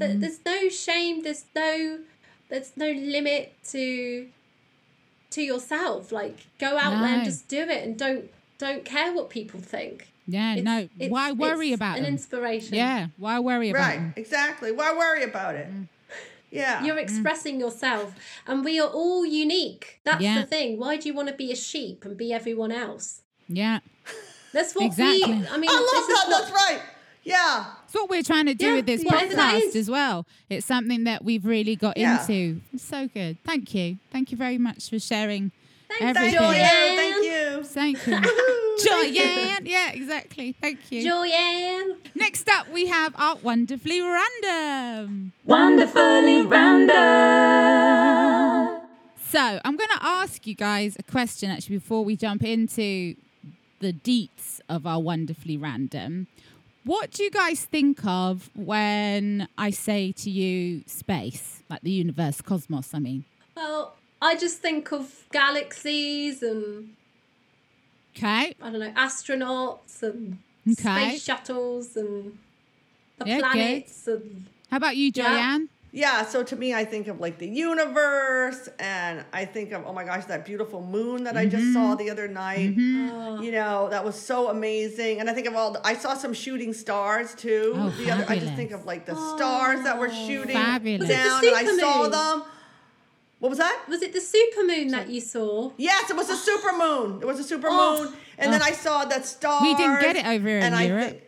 Mm-hmm. 0.00 0.20
There's 0.20 0.44
no 0.44 0.68
shame. 0.68 1.22
There's 1.22 1.44
no, 1.54 2.00
there's 2.48 2.72
no 2.76 2.90
limit 2.90 3.54
to, 3.70 4.28
to 5.30 5.42
yourself. 5.42 6.10
Like 6.10 6.46
go 6.58 6.76
out 6.76 7.00
there 7.00 7.14
and 7.14 7.24
just 7.24 7.46
do 7.48 7.58
it 7.60 7.84
and 7.84 7.96
don't, 7.98 8.30
don't 8.58 8.84
care 8.84 9.12
what 9.12 9.30
people 9.30 9.60
think. 9.60 10.08
Yeah, 10.26 10.52
It's- 10.56 10.64
no. 10.64 10.78
it's- 10.98 11.10
Why 11.10 11.32
worry 11.32 11.68
it's 11.70 11.76
about 11.76 11.98
an 11.98 12.04
them? 12.04 12.12
inspiration? 12.14 12.74
Yeah, 12.74 13.08
why 13.16 13.38
worry 13.38 13.70
about 13.70 13.78
it? 13.78 13.82
Right, 13.82 13.96
them? 13.98 14.14
exactly. 14.16 14.72
Why 14.72 14.92
worry 14.96 15.22
about 15.24 15.54
it? 15.56 15.68
Mm. 15.68 15.88
Yeah. 16.50 16.84
You're 16.84 16.98
expressing 16.98 17.58
yourself, 17.58 18.14
and 18.46 18.62
we 18.64 18.78
are 18.78 18.88
all 18.88 19.24
unique. 19.24 20.00
That's 20.04 20.22
Yeah. 20.22 20.40
the 20.42 20.46
thing. 20.46 20.78
Why 20.78 20.96
do 20.98 21.08
you 21.08 21.14
want 21.14 21.28
to 21.28 21.34
be 21.34 21.50
a 21.50 21.56
sheep 21.56 22.04
and 22.04 22.14
be 22.16 22.32
everyone 22.32 22.70
else? 22.70 23.22
Yeah. 23.48 23.80
That's 24.52 24.74
what 24.74 24.84
Exactly. 24.86 25.34
we. 25.34 25.46
I 25.48 25.56
mean, 25.56 25.70
I 25.70 25.74
love 25.74 25.88
this 25.90 26.00
is 26.02 26.08
that. 26.08 26.24
what- 26.28 26.40
That's 26.40 26.50
right. 26.52 26.82
Yeah. 27.24 27.64
It's 27.84 27.94
what 27.94 28.10
we're 28.10 28.22
trying 28.22 28.46
to 28.46 28.54
do 28.54 28.66
Yeah, 28.66 28.74
with 28.76 28.86
this 28.86 29.02
whatever 29.04 29.34
that 29.36 29.54
podcast 29.54 29.68
is. 29.68 29.76
as 29.76 29.90
well. 29.90 30.26
It's 30.50 30.66
something 30.66 31.04
that 31.04 31.24
we've 31.24 31.44
really 31.46 31.76
got 31.76 31.96
Yeah. 31.96 32.20
into. 32.20 32.60
It's 32.72 32.82
so 32.84 33.08
good. 33.08 33.36
Thank 33.44 33.74
you. 33.74 33.98
Thank 34.10 34.32
you 34.32 34.36
very 34.36 34.58
much 34.58 34.90
for 34.90 34.98
sharing 34.98 35.52
Thanks, 35.88 36.18
everything. 36.18 36.38
Thank 36.38 36.56
you. 36.56 36.64
Joyanne. 36.64 36.96
Thank 36.96 37.24
you. 37.24 37.64
Thank 37.64 38.06
you. 38.06 38.14
Woohoo. 38.30 38.84
Joyanne. 38.84 39.66
Yeah, 39.66 39.90
exactly. 39.92 40.56
Thank 40.60 40.90
you. 40.90 41.02
Joyanne. 41.04 41.96
Next 42.16 42.48
up, 42.48 42.68
we 42.70 42.86
have 42.86 43.14
our 43.16 43.36
Wonderfully 43.36 44.00
Random. 44.00 45.32
Wonderfully 45.44 46.42
random. 47.52 48.80
So 49.28 49.38
I'm 49.64 49.76
going 49.76 49.90
to 49.90 50.04
ask 50.04 50.46
you 50.46 50.54
guys 50.54 50.96
a 50.98 51.02
question 51.02 51.50
actually 51.50 51.76
before 51.76 52.04
we 52.04 52.16
jump 52.16 52.42
into 52.44 53.14
the 53.82 53.92
deets 53.92 54.60
of 54.68 54.86
our 54.86 55.00
wonderfully 55.00 55.56
random. 55.56 56.28
What 56.84 57.10
do 57.10 57.22
you 57.24 57.30
guys 57.30 57.64
think 57.64 58.04
of 58.06 58.48
when 58.56 59.46
I 59.58 59.70
say 59.70 60.12
to 60.12 60.30
you 60.30 60.82
space, 60.86 61.62
like 61.68 61.82
the 61.82 61.90
universe, 61.90 62.40
cosmos? 62.40 62.94
I 62.94 62.98
mean, 63.00 63.24
Well, 63.56 63.94
I 64.20 64.36
just 64.36 64.58
think 64.58 64.92
of 64.92 65.24
galaxies 65.32 66.42
and 66.42 66.94
okay, 68.16 68.54
I 68.62 68.70
don't 68.70 68.80
know 68.80 68.92
astronauts 68.92 70.02
and 70.02 70.38
Okay. 70.66 70.74
space 71.08 71.24
shuttles 71.24 71.96
and 71.96 72.38
the 73.18 73.26
Yeah, 73.26 73.38
planets 73.38 74.06
and 74.06 74.46
how 74.70 74.76
about 74.76 74.96
you, 74.96 75.10
Yeah. 75.14 75.58
Joyanne? 75.92 76.02
Yeah, 76.02 76.24
so 76.24 76.42
to 76.42 76.56
me, 76.56 76.72
I 76.74 76.84
think 76.84 77.06
of 77.08 77.20
like 77.20 77.38
the 77.38 77.46
universe, 77.48 78.68
and 78.78 79.24
I 79.32 79.44
think 79.44 79.72
of 79.72 79.84
oh 79.86 79.92
my 79.92 80.04
gosh, 80.04 80.24
that 80.26 80.44
beautiful 80.44 80.80
moon 80.82 81.24
that 81.24 81.36
I 81.36 81.44
just 81.46 81.64
Mm-hmm. 81.64 81.74
saw 81.74 81.94
the 81.94 82.10
other 82.10 82.28
night. 82.28 82.74
oh, 82.78 83.40
You 83.42 83.52
know, 83.52 83.88
that 83.90 84.04
was 84.04 84.14
so 84.20 84.48
amazing, 84.48 85.20
and 85.20 85.28
I 85.28 85.34
think 85.34 85.46
of 85.46 85.54
all. 85.54 85.72
The, 85.72 85.86
I 85.86 85.94
saw 85.94 86.14
some 86.14 86.32
shooting 86.34 86.72
stars 86.72 87.34
too. 87.34 87.74
Oh, 87.76 87.90
the 87.90 88.10
other, 88.10 88.24
I 88.28 88.38
just 88.38 88.54
think 88.54 88.70
of 88.72 88.84
like 88.86 89.04
the 89.06 89.14
stars 89.36 89.82
that 89.84 89.98
were 89.98 90.08
Oh. 90.10 90.26
shooting 90.26 90.56
Fabulous. 90.56 91.00
Was 91.00 91.10
it 91.10 91.12
the 91.12 91.28
down, 91.28 91.46
and 91.46 91.56
I 91.56 91.76
saw 91.78 92.08
them. 92.08 92.44
What 93.38 93.48
was 93.48 93.58
that? 93.58 93.76
was 93.88 94.02
it 94.02 94.12
the 94.12 94.20
super 94.20 94.62
moon 94.64 94.88
that 94.92 95.08
you 95.10 95.20
saw? 95.20 95.72
Yes, 95.76 96.08
it 96.10 96.16
was 96.16 96.30
a 96.30 96.36
super 96.36 96.72
moon. 96.76 97.18
It 97.20 97.26
was 97.26 97.40
a 97.40 97.44
super 97.44 97.66
Oh. 97.70 98.04
moon, 98.04 98.14
and 98.38 98.52
then 98.52 98.62
Oh. 98.62 98.66
I 98.66 98.72
saw 98.72 99.04
that 99.04 99.26
star. 99.26 99.60
We 99.62 99.74
didn't 99.74 100.00
get 100.00 100.14
it 100.16 100.24
over 100.24 100.46
here 100.48 100.58
in 100.58 100.64
and 100.64 100.74
I 100.76 100.84
Europe. 100.86 101.22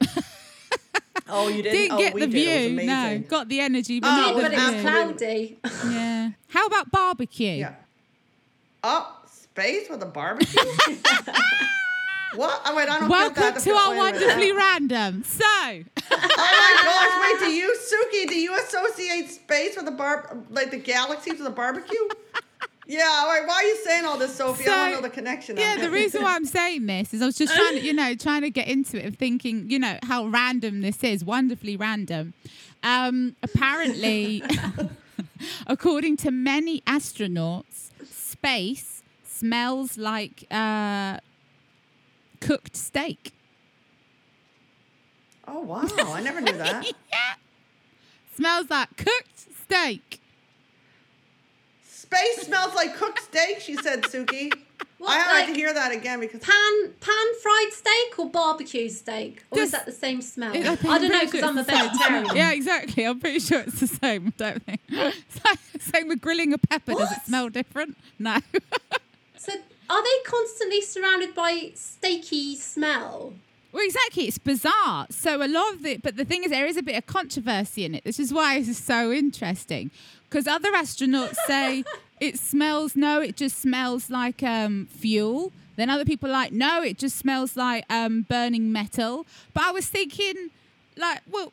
Think- 1.26 1.28
oh, 1.36 1.48
you 1.48 1.62
didn't. 1.62 1.72
Didn't 1.78 1.92
oh, 1.92 1.98
get 1.98 2.14
we 2.14 2.20
the 2.20 2.26
did. 2.26 2.76
View. 2.78 2.86
No, 2.86 3.18
got 3.28 3.48
the 3.48 3.60
energy, 3.60 4.00
but 4.00 4.08
Oh, 4.08 4.16
not 4.16 4.30
it 4.30 4.36
the 4.36 4.42
but 4.42 4.52
it 4.52 4.58
was 4.58 4.70
view. 4.74 4.82
cloudy. 4.82 5.58
Yeah. 5.94 6.30
How 6.48 6.66
about 6.66 6.90
barbecue? 6.90 7.50
Yeah. 7.52 7.74
Oh, 8.82 9.16
space 9.30 9.88
with 9.88 10.02
a 10.02 10.06
barbecue. 10.06 10.60
what? 12.36 12.60
Oh 12.66 12.76
wait, 12.76 12.88
I 12.88 12.98
don't. 13.00 13.08
Welcome 13.08 13.42
get 13.42 13.54
that. 13.54 13.62
to 13.64 13.70
our 13.70 13.90
Wait 13.90 13.98
a 13.98 14.02
minute. 14.04 14.20
wonderfully 14.20 14.52
random. 14.52 15.24
So, 15.24 15.44
Oh 15.46 15.82
my 16.36 16.80
gosh! 16.84 17.40
Wait, 17.40 17.48
do 17.48 17.54
you, 17.54 17.74
Suki? 17.80 18.28
Do 18.28 18.38
you 18.38 18.54
associate 18.58 19.30
space 19.30 19.76
with 19.76 19.88
a 19.88 19.92
bar, 19.92 20.36
like 20.50 20.70
the 20.70 20.76
galaxies 20.78 21.38
with 21.38 21.46
a 21.46 21.50
barbecue? 21.50 21.96
Yeah. 22.86 23.28
Wait, 23.30 23.46
why 23.46 23.54
are 23.54 23.62
you 23.64 23.76
saying 23.84 24.04
all 24.04 24.18
this, 24.18 24.34
Sophie? 24.34 24.64
I 24.64 24.66
So, 24.66 24.70
don't 24.72 24.92
know 24.92 25.00
the 25.02 25.10
connection. 25.10 25.56
yeah, 25.56 25.76
the 25.76 25.90
reason 25.90 26.22
why 26.22 26.34
I'm 26.34 26.44
saying 26.44 26.86
this 26.86 27.14
is 27.14 27.22
I 27.22 27.26
was 27.26 27.36
just 27.36 27.54
trying 27.54 27.74
to, 27.76 27.82
you 27.84 27.92
know, 27.92 28.14
trying 28.14 28.42
to 28.42 28.50
get 28.50 28.68
into 28.68 28.98
it 28.98 29.04
and 29.06 29.18
thinking, 29.18 29.70
you 29.70 29.78
know, 29.78 29.98
how 30.02 30.26
random 30.26 30.80
this 30.82 31.02
is, 31.02 31.24
wonderfully 31.24 31.76
random. 31.76 32.34
Um, 32.82 33.36
apparently, 33.42 34.42
according 35.66 36.16
to 36.18 36.30
many 36.30 36.82
astronauts, 36.82 37.90
space 38.10 39.02
smells 39.26 39.96
like 39.96 40.44
uh, 40.50 41.18
cooked 42.40 42.76
steak. 42.76 43.32
Oh 45.46 45.60
wow! 45.60 45.86
I 45.98 46.22
never 46.22 46.40
knew 46.40 46.52
that. 46.56 46.84
yeah. 47.12 47.34
Smells 48.34 48.68
like 48.70 48.96
cooked 48.96 49.46
steak. 49.64 50.13
Space 52.04 52.46
smells 52.46 52.74
like 52.74 52.94
cooked 52.96 53.22
steak. 53.22 53.60
She 53.60 53.76
said, 53.76 54.02
Suki. 54.02 54.52
What, 54.98 55.10
I 55.10 55.18
have 55.18 55.32
like 55.32 55.46
to 55.48 55.54
hear 55.54 55.72
that 55.72 55.92
again 55.92 56.20
because 56.20 56.40
pan 56.40 56.92
pan 57.00 57.26
fried 57.42 57.72
steak 57.72 58.18
or 58.18 58.30
barbecue 58.30 58.88
steak, 58.88 59.42
or 59.50 59.60
is 59.60 59.70
that 59.72 59.86
the 59.86 59.92
same 59.92 60.22
smell? 60.22 60.52
I 60.54 60.58
I, 60.58 60.98
don't 60.98 61.10
know 61.10 61.20
because 61.20 61.40
sure 61.40 61.44
I'm 61.44 61.58
a 61.58 61.62
the 61.62 61.70
same. 61.70 61.90
vegetarian. 61.90 62.36
Yeah, 62.36 62.52
exactly. 62.52 63.04
I'm 63.06 63.20
pretty 63.20 63.40
sure 63.40 63.60
it's 63.60 63.80
the 63.80 63.86
same. 63.86 64.32
Don't 64.36 64.62
think. 64.62 64.80
It's 64.88 65.44
like 65.44 65.58
same 65.80 66.08
with 66.08 66.20
grilling 66.20 66.52
a 66.52 66.58
pepper. 66.58 66.92
Does 66.94 67.12
it 67.12 67.22
smell 67.26 67.48
different? 67.48 67.96
No. 68.18 68.38
So 69.36 69.52
are 69.90 70.02
they 70.02 70.18
constantly 70.24 70.80
surrounded 70.80 71.34
by 71.34 71.72
steaky 71.74 72.56
smell? 72.56 73.34
well, 73.74 73.84
exactly. 73.84 74.24
It's 74.24 74.38
bizarre. 74.38 75.06
So 75.10 75.44
a 75.44 75.48
lot 75.48 75.74
of 75.74 75.84
it, 75.84 76.02
but 76.02 76.16
the 76.16 76.24
thing 76.24 76.44
is, 76.44 76.50
there 76.50 76.64
is 76.66 76.76
a 76.76 76.82
bit 76.82 76.96
of 76.96 77.06
controversy 77.06 77.84
in 77.84 77.94
it. 77.96 78.04
This 78.04 78.20
is 78.20 78.32
why 78.32 78.58
this 78.58 78.68
is 78.68 78.78
so 78.78 79.10
interesting. 79.12 79.90
Because 80.34 80.48
other 80.48 80.72
astronauts 80.72 81.36
say 81.46 81.84
it 82.20 82.40
smells. 82.40 82.96
No, 82.96 83.20
it 83.20 83.36
just 83.36 83.56
smells 83.56 84.10
like 84.10 84.42
um, 84.42 84.88
fuel. 84.90 85.52
Then 85.76 85.88
other 85.88 86.04
people 86.04 86.28
are 86.28 86.32
like, 86.32 86.50
no, 86.50 86.82
it 86.82 86.98
just 86.98 87.16
smells 87.16 87.56
like 87.56 87.84
um, 87.88 88.22
burning 88.22 88.72
metal. 88.72 89.26
But 89.52 89.62
I 89.62 89.70
was 89.70 89.86
thinking, 89.86 90.50
like, 90.96 91.20
well, 91.30 91.52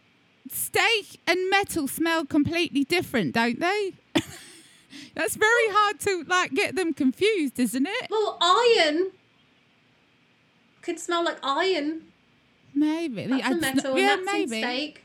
steak 0.51 1.19
and 1.27 1.47
metal 1.51 1.87
smell 1.87 2.25
completely 2.25 2.83
different, 2.83 3.35
don't 3.35 3.59
they? 3.59 3.93
That's 5.13 5.35
very 5.35 5.67
hard 5.69 5.99
to 5.99 6.23
like 6.27 6.55
get 6.55 6.75
them 6.75 6.95
confused, 6.95 7.59
isn't 7.59 7.85
it? 7.85 8.07
Well, 8.09 8.39
iron 8.41 9.11
could 10.81 10.99
smell 10.99 11.23
like 11.23 11.37
iron. 11.43 12.01
Maybe. 12.73 13.27
That's 13.27 13.43
I- 13.45 13.51
a 13.51 13.55
metal, 13.55 13.95
yeah, 13.95 14.15
that's 14.15 14.25
maybe. 14.25 14.57
in 14.57 14.63
steak. 14.63 15.03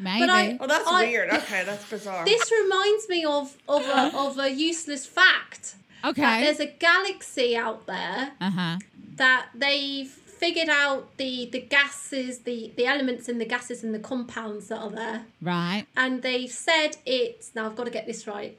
Maybe. 0.00 0.20
But 0.20 0.30
I- 0.30 0.56
Oh, 0.60 0.66
that's 0.66 0.88
I- 0.88 1.04
weird. 1.06 1.30
Okay, 1.30 1.62
that's 1.64 1.84
bizarre. 1.88 2.24
This 2.24 2.50
reminds 2.50 3.08
me 3.08 3.24
of 3.24 3.56
of 3.68 3.82
a, 3.86 4.10
of 4.26 4.38
a 4.38 4.50
useless 4.50 5.06
fact. 5.06 5.74
That 6.02 6.10
okay. 6.12 6.40
there's 6.44 6.60
a 6.60 6.66
galaxy 6.66 7.54
out 7.56 7.86
there 7.86 8.32
Uh 8.40 8.50
huh. 8.50 8.78
that 9.16 9.48
they've 9.54 10.08
figured 10.10 10.70
out 10.70 11.14
the 11.18 11.48
the 11.52 11.60
gases, 11.60 12.38
the 12.48 12.72
the 12.78 12.86
elements 12.86 13.28
in 13.28 13.36
the 13.38 13.44
gases 13.44 13.84
and 13.84 13.92
the 13.94 13.98
compounds 13.98 14.68
that 14.68 14.78
are 14.78 14.90
there, 14.90 15.26
Right. 15.42 15.84
and 15.94 16.22
they've 16.22 16.50
said 16.50 16.96
it's 17.04 17.54
now 17.54 17.66
I've 17.66 17.76
got 17.76 17.84
to 17.84 17.90
get 17.90 18.06
this 18.06 18.26
right. 18.26 18.56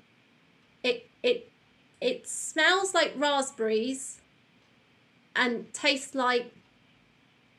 It 0.84 1.10
it 1.24 1.50
it 2.00 2.28
smells 2.28 2.94
like 2.94 3.14
raspberries, 3.18 4.22
and 5.36 5.74
tastes 5.74 6.14
like 6.14 6.54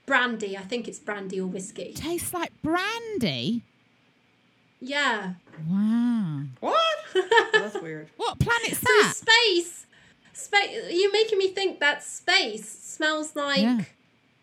brandy. 0.06 0.56
I 0.56 0.62
think 0.62 0.86
it's 0.86 0.98
brandy 1.00 1.40
or 1.40 1.46
whiskey. 1.48 1.92
Tastes 1.94 2.32
like 2.32 2.52
brandy. 2.62 3.62
Yeah. 4.82 5.34
Wow. 5.70 6.42
what? 6.60 6.76
That's 7.52 7.80
weird. 7.80 8.08
What 8.16 8.38
planet's 8.40 8.78
So 8.78 8.86
that? 8.86 9.14
space, 9.14 9.86
space. 10.32 10.70
You're 10.90 11.12
making 11.12 11.38
me 11.38 11.48
think 11.48 11.78
that 11.80 12.02
space 12.02 12.68
smells 12.68 13.36
like. 13.36 13.62
Yeah. 13.62 13.82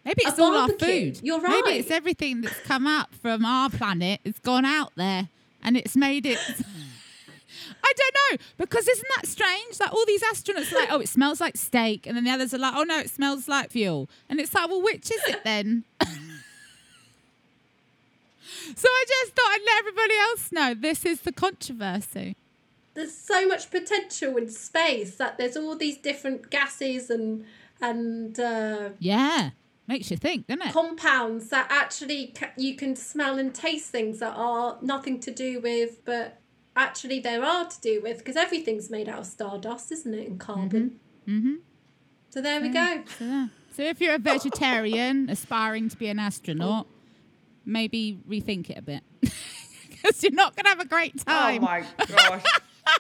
Maybe 0.06 0.24
a 0.26 0.30
it's 0.30 0.40
all 0.40 0.56
our 0.56 0.70
food. 0.70 1.20
You're 1.22 1.42
right. 1.42 1.62
Maybe 1.66 1.80
it's 1.80 1.92
everything 1.92 2.42
that's 2.42 2.60
come 2.62 2.88
up 2.88 3.14
from 3.16 3.44
our 3.44 3.70
planet. 3.70 4.22
It's 4.24 4.40
gone 4.40 4.64
out 4.66 4.94
there 4.96 5.28
and 5.62 5.76
it's 5.76 5.98
made 5.98 6.26
it. 6.26 6.40
I 7.84 7.94
don't 7.98 8.16
know 8.32 8.46
because 8.58 8.88
isn't 8.88 9.08
that 9.18 9.28
strange? 9.28 9.80
Like 9.80 9.92
all 9.92 10.06
these 10.06 10.24
astronauts 10.24 10.72
are 10.72 10.76
like, 10.76 10.92
oh, 10.92 11.00
it 11.02 11.10
smells 11.10 11.42
like 11.42 11.58
steak, 11.58 12.08
and 12.08 12.16
then 12.16 12.24
the 12.24 12.32
others 12.32 12.54
are 12.54 12.58
like, 12.58 12.74
oh 12.76 12.84
no, 12.84 13.00
it 13.00 13.10
smells 13.10 13.48
like 13.48 13.72
fuel, 13.72 14.10
and 14.30 14.40
it's 14.40 14.54
like, 14.54 14.70
well, 14.70 14.82
which 14.82 15.12
is 15.12 15.22
it 15.28 15.44
then? 15.44 15.84
so 18.76 18.88
I 18.88 19.06
just 19.08 19.36
thought 19.36 19.48
I'd 19.48 19.62
let 19.66 19.80
everybody 19.80 20.14
else 20.18 20.52
know 20.52 20.74
this 20.74 21.06
is 21.06 21.22
the 21.22 21.32
controversy. 21.32 22.36
there's 22.94 23.16
so 23.16 23.48
much 23.48 23.70
potential 23.72 24.36
in 24.38 24.50
space 24.50 25.16
that 25.18 25.38
there's 25.38 25.56
all 25.58 25.76
these 25.76 25.98
different 25.98 26.50
gases 26.50 27.10
and 27.10 27.46
and 27.82 28.38
uh, 28.40 28.90
Yeah, 29.00 29.52
makes 29.88 30.12
you 30.12 30.18
think, 30.18 30.48
doesn't 30.48 30.68
it? 30.68 30.74
compounds 30.74 31.50
that 31.50 31.68
actually 31.70 32.34
ca- 32.36 32.52
you 32.58 32.76
can 32.76 32.96
smell 32.96 33.38
and 33.40 33.54
taste 33.56 33.90
things 33.90 34.20
that 34.20 34.34
are 34.36 34.78
nothing 34.82 35.20
to 35.22 35.32
do 35.32 35.62
with, 35.62 36.04
but 36.04 36.40
actually 36.76 37.20
there 37.22 37.44
are 37.44 37.66
to 37.70 37.80
do 37.82 38.02
with 38.02 38.18
because 38.20 38.36
everything's 38.36 38.90
made 38.90 39.08
out 39.08 39.20
of 39.20 39.26
stardust, 39.26 39.92
isn't 39.94 40.14
it, 40.14 40.28
and 40.28 40.40
carbon. 40.40 41.00
Mm-hmm. 41.28 41.56
So 42.32 42.42
there 42.42 42.60
we 42.62 42.70
go. 42.70 43.04
So, 43.18 43.26
yeah. 43.26 43.48
so 43.76 43.82
if 43.84 44.02
you're 44.02 44.16
a 44.16 44.20
vegetarian 44.20 45.30
aspiring 45.30 45.88
to 45.90 45.98
be 45.98 46.08
an 46.08 46.20
astronaut, 46.20 46.86
maybe 47.70 48.20
rethink 48.28 48.70
it 48.70 48.78
a 48.78 48.82
bit 48.82 49.04
because 49.22 50.24
you're 50.24 50.32
not 50.32 50.56
going 50.56 50.66
to 50.66 50.70
have 50.70 50.80
a 50.80 50.88
great 50.88 51.24
time. 51.26 51.64
Oh 51.64 51.66
my 51.66 51.86
gosh. 52.08 52.44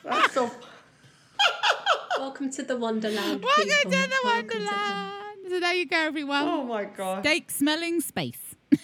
That's 0.03 0.33
so. 0.33 0.51
Welcome 2.17 2.51
to 2.51 2.63
the 2.63 2.77
Wonderland. 2.77 3.43
Welcome 3.43 3.63
people. 3.63 3.91
to 3.91 3.97
the 3.97 4.19
Welcome 4.23 4.49
to 4.49 4.55
Wonderland. 4.57 5.13
So 5.49 5.59
there 5.59 5.73
you 5.73 5.87
go, 5.87 5.97
everyone. 5.97 6.43
Oh 6.43 6.63
my 6.63 6.85
gosh. 6.85 7.23
Steak 7.23 7.49
smelling 7.49 8.01
space. 8.01 8.55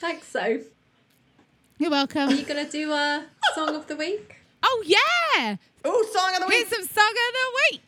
Thanks, 0.00 0.28
so. 0.28 0.60
You're 1.78 1.90
welcome. 1.90 2.28
Are 2.28 2.34
you 2.34 2.44
going 2.44 2.64
to 2.64 2.70
do 2.70 2.92
a 2.92 3.26
song 3.54 3.74
of 3.74 3.88
the 3.88 3.96
week? 3.96 4.36
Oh 4.62 4.84
yeah, 4.86 5.56
Ooh, 5.84 6.04
song 6.12 6.34
of 6.34 6.40
the 6.40 6.46
week. 6.46 6.68
here's 6.68 6.68
some 6.68 6.86
song 6.86 7.10
of 7.10 7.34
the 7.34 7.60
week. 7.72 7.82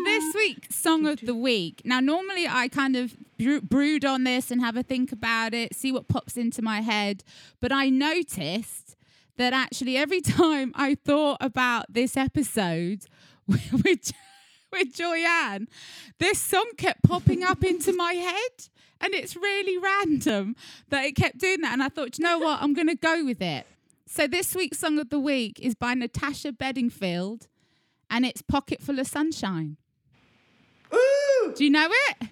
So 0.00 0.04
this 0.04 0.34
week's 0.34 0.76
song 0.76 1.06
of 1.06 1.20
the 1.20 1.34
week. 1.34 1.82
Now, 1.84 2.00
normally 2.00 2.46
I 2.48 2.68
kind 2.68 2.96
of 2.96 3.14
brood 3.62 4.04
on 4.04 4.24
this 4.24 4.50
and 4.50 4.60
have 4.60 4.76
a 4.76 4.82
think 4.82 5.12
about 5.12 5.52
it, 5.52 5.74
see 5.74 5.92
what 5.92 6.08
pops 6.08 6.36
into 6.36 6.62
my 6.62 6.80
head. 6.80 7.22
But 7.60 7.72
I 7.72 7.90
noticed 7.90 8.96
that 9.36 9.52
actually 9.52 9.96
every 9.96 10.20
time 10.22 10.72
I 10.74 10.94
thought 10.94 11.38
about 11.40 11.86
this 11.92 12.16
episode 12.16 13.04
with 13.46 13.72
with, 13.84 14.12
with 14.72 14.94
Joyanne, 14.94 15.68
this 16.18 16.38
song 16.38 16.70
kept 16.78 17.02
popping 17.02 17.42
up 17.42 17.62
into 17.62 17.92
my 17.92 18.12
head. 18.14 18.68
And 19.02 19.14
it's 19.14 19.36
really 19.36 19.76
random 19.76 20.56
that 20.88 21.04
it 21.04 21.12
kept 21.12 21.38
doing 21.38 21.60
that. 21.60 21.72
And 21.72 21.82
I 21.82 21.88
thought, 21.88 22.18
you 22.18 22.24
know 22.24 22.38
what? 22.38 22.62
I'm 22.62 22.74
going 22.74 22.88
to 22.88 22.94
go 22.94 23.24
with 23.24 23.42
it. 23.42 23.66
So 24.06 24.26
this 24.26 24.54
week's 24.54 24.78
song 24.78 24.98
of 24.98 25.10
the 25.10 25.20
week 25.20 25.60
is 25.60 25.74
by 25.74 25.94
Natasha 25.94 26.52
Bedingfield, 26.52 27.48
and 28.08 28.26
it's 28.26 28.42
"Pocket 28.42 28.82
Full 28.82 28.98
of 28.98 29.06
Sunshine." 29.06 29.76
Ooh! 30.94 31.52
Do 31.54 31.64
you 31.64 31.70
know 31.70 31.88
it? 31.90 32.28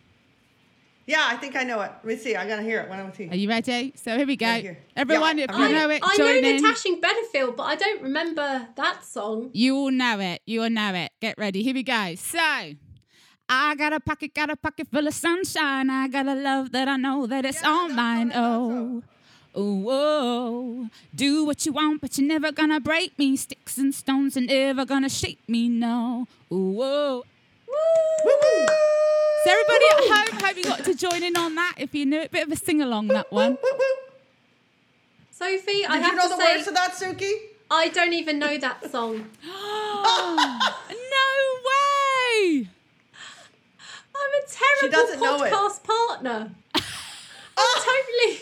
Yeah, 1.07 1.27
I 1.27 1.37
think 1.37 1.57
I 1.57 1.65
know 1.65 1.81
it. 1.81 1.91
Let 1.91 2.05
me 2.05 2.17
see. 2.17 2.37
I 2.37 2.47
gotta 2.47 2.61
hear 2.63 2.81
it 2.81 2.91
when 2.91 3.01
I'm 3.01 3.07
with 3.07 3.19
you. 3.19 3.31
Are 3.31 3.35
you 3.37 3.49
ready? 3.49 3.95
So 3.97 4.15
here 4.19 4.27
we 4.27 4.37
go. 4.37 4.47
Right 4.47 4.63
here. 4.63 4.79
Everyone, 4.95 5.39
Yeah, 5.39 5.45
if 5.45 5.51
I'm 5.53 5.57
you 5.57 5.63
ready. 5.65 5.75
know 5.75 5.91
it, 5.91 6.03
I 6.05 6.17
join 6.19 6.43
know 6.43 6.49
in. 6.51 6.63
Natasha 6.63 6.89
Bedingfield, 7.01 7.57
but 7.57 7.63
I 7.63 7.77
don't 7.77 8.03
remember 8.03 8.69
that 8.77 9.05
song. 9.05 9.49
You 9.55 9.75
all 9.77 9.91
know 9.91 10.21
it. 10.21 10.43
You 10.45 10.65
all 10.65 10.71
know 10.71 10.93
it. 10.95 11.11
Get 11.23 11.39
ready. 11.39 11.63
Here 11.63 11.73
we 11.73 11.83
go. 11.83 12.15
So, 12.17 12.39
I 13.49 13.75
got 13.77 13.95
a 13.95 14.01
pocket, 14.01 14.35
got 14.35 14.51
a 14.51 14.57
pocket 14.57 14.89
full 14.93 15.07
of 15.07 15.15
sunshine. 15.15 15.89
I 15.89 16.09
got 16.09 16.27
a 16.27 16.35
love 16.35 16.73
that 16.73 16.89
I 16.89 16.97
know 16.97 17.27
that 17.27 17.47
it's 17.47 17.63
Yeah, 17.63 17.69
all 17.71 17.89
mine. 17.89 18.29
what 18.29 18.37
Oh, 18.37 19.03
oh, 19.55 19.75
whoa. 19.79 20.89
Do 21.15 21.47
what 21.47 21.65
you 21.65 21.73
want, 21.73 22.03
but 22.03 22.19
you're 22.19 22.29
never 22.29 22.53
gonna 22.53 22.81
break 22.81 23.19
me. 23.19 23.35
Sticks 23.37 23.79
and 23.79 23.95
stones 23.95 24.37
are 24.37 24.43
never 24.43 24.85
gonna 24.85 25.09
shake 25.09 25.41
me. 25.49 25.71
No. 25.71 26.27
Ooh, 26.53 27.23
whoa. 27.79 28.25
Woo-woo! 28.25 28.67
So 29.45 29.53
everybody 29.53 29.85
at 29.93 30.29
home, 30.31 30.41
hope 30.41 30.57
you 30.57 30.65
got 30.65 30.85
to 30.85 30.95
join 30.95 31.23
in 31.23 31.37
on 31.37 31.55
that. 31.55 31.75
If 31.79 31.95
you 31.95 32.05
knew 32.07 32.21
it, 32.21 32.31
bit 32.31 32.47
of 32.47 32.53
a 32.53 32.57
sing 32.57 32.83
along 32.83 33.09
that 33.09 33.31
one. 33.33 33.53
Woo-woo! 33.63 34.09
Sophie, 35.31 35.87
I 35.87 35.99
Did 35.99 36.03
have 36.03 36.13
you 36.13 36.17
know 36.17 36.23
to 36.25 36.29
the 36.31 36.37
say, 36.37 36.55
words 36.57 36.65
to 36.67 36.71
that, 36.73 36.93
Suki? 36.93 37.33
I 37.71 37.89
don't 37.89 38.13
even 38.13 38.39
know 38.39 38.59
that 38.59 38.91
song. 38.91 39.27
no 39.45 39.53
way. 41.69 42.69
I'm 44.17 44.33
a 44.35 44.47
terrible 44.51 44.91
doesn't 44.91 45.21
know 45.21 45.43
it. 45.45 45.53
podcast 45.53 45.83
partner. 45.85 46.51
I'm 46.75 47.83
totally. 47.83 48.41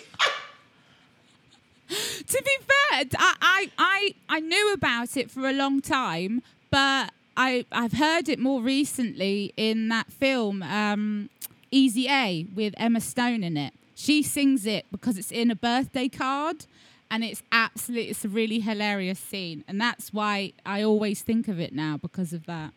to 2.26 2.42
be 2.42 2.56
fair, 2.60 3.04
I, 3.18 3.34
I, 3.42 3.70
I, 3.78 4.14
I 4.28 4.40
knew 4.40 4.72
about 4.72 5.16
it 5.16 5.30
for 5.30 5.46
a 5.48 5.52
long 5.52 5.80
time, 5.82 6.42
but 6.70 7.12
I, 7.36 7.66
I've 7.72 7.92
heard 7.92 8.28
it 8.28 8.38
more 8.38 8.62
recently 8.62 9.52
in 9.56 9.88
that 9.88 10.10
film, 10.12 10.62
um, 10.62 11.28
Easy 11.70 12.08
A, 12.08 12.46
with 12.54 12.74
Emma 12.78 13.00
Stone 13.00 13.42
in 13.44 13.56
it. 13.56 13.74
She 13.94 14.22
sings 14.22 14.66
it 14.66 14.86
because 14.90 15.18
it's 15.18 15.30
in 15.30 15.50
a 15.50 15.56
birthday 15.56 16.08
card, 16.08 16.66
and 17.10 17.24
it's 17.24 17.42
absolutely, 17.52 18.10
it's 18.10 18.24
a 18.24 18.28
really 18.28 18.60
hilarious 18.60 19.18
scene, 19.18 19.64
and 19.68 19.80
that's 19.80 20.12
why 20.12 20.52
I 20.64 20.82
always 20.82 21.22
think 21.22 21.48
of 21.48 21.58
it 21.60 21.72
now 21.74 21.96
because 21.96 22.32
of 22.32 22.46
that. 22.46 22.72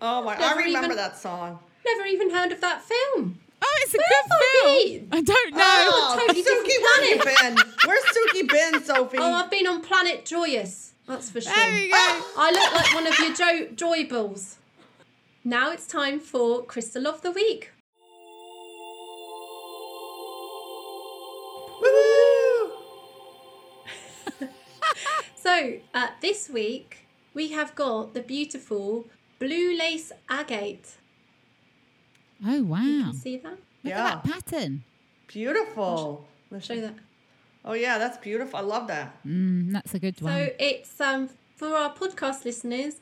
Oh 0.00 0.22
my! 0.22 0.36
Never 0.36 0.60
I 0.60 0.64
remember 0.64 0.84
even- 0.86 0.96
that 0.96 1.16
song. 1.18 1.58
Never 1.84 2.06
even 2.06 2.30
heard 2.30 2.52
of 2.52 2.60
that 2.60 2.82
film. 2.82 3.38
Oh, 3.64 3.78
it's 3.82 3.94
a 3.94 3.96
Where 3.96 4.06
good 4.08 4.22
have 4.22 4.30
I 4.30 4.60
film. 4.62 5.08
been? 5.08 5.08
I 5.12 5.22
don't 5.22 5.54
know. 5.54 5.60
Oh, 5.62 6.16
totally 6.18 6.42
different 6.42 6.66
Suki, 6.66 6.82
where 6.82 7.04
you 7.04 7.56
been? 7.56 7.72
Where's 7.86 8.04
Suki 8.04 8.48
been, 8.48 8.82
Sophie? 8.84 9.18
Oh, 9.18 9.32
I've 9.32 9.50
been 9.50 9.66
on 9.68 9.82
Planet 9.82 10.24
Joyous. 10.24 10.91
That's 11.12 11.28
for 11.30 11.42
sure. 11.42 11.52
There 11.54 11.72
we 11.74 11.90
go. 11.90 11.96
I 12.38 12.50
look 12.50 12.74
like 12.74 12.94
one 12.94 13.06
of 13.06 13.18
your 13.18 13.34
jo- 13.34 13.74
joy 13.74 14.08
balls. 14.08 14.56
Now 15.44 15.70
it's 15.70 15.86
time 15.86 16.18
for 16.18 16.64
Crystal 16.64 17.06
of 17.06 17.20
the 17.20 17.30
Week. 17.30 17.70
So, 25.34 25.74
uh, 25.92 26.06
this 26.22 26.48
week 26.48 27.06
we 27.34 27.48
have 27.48 27.74
got 27.74 28.14
the 28.14 28.20
beautiful 28.22 29.06
blue 29.38 29.76
lace 29.76 30.12
agate. 30.30 30.96
Oh 32.46 32.62
wow! 32.62 32.80
Look 33.08 33.16
See 33.16 33.36
that? 33.36 33.58
Yeah, 33.82 34.06
at 34.06 34.24
that 34.24 34.46
pattern. 34.46 34.84
beautiful. 35.26 36.26
Show 36.60 36.80
that. 36.80 36.94
Oh 37.64 37.74
yeah, 37.74 37.98
that's 37.98 38.18
beautiful. 38.18 38.58
I 38.58 38.62
love 38.62 38.88
that. 38.88 39.22
Mm, 39.24 39.72
that's 39.72 39.94
a 39.94 39.98
good 39.98 40.20
one. 40.20 40.32
So 40.32 40.48
it's 40.58 41.00
um 41.00 41.28
for 41.56 41.68
our 41.76 41.94
podcast 41.94 42.44
listeners, 42.44 42.94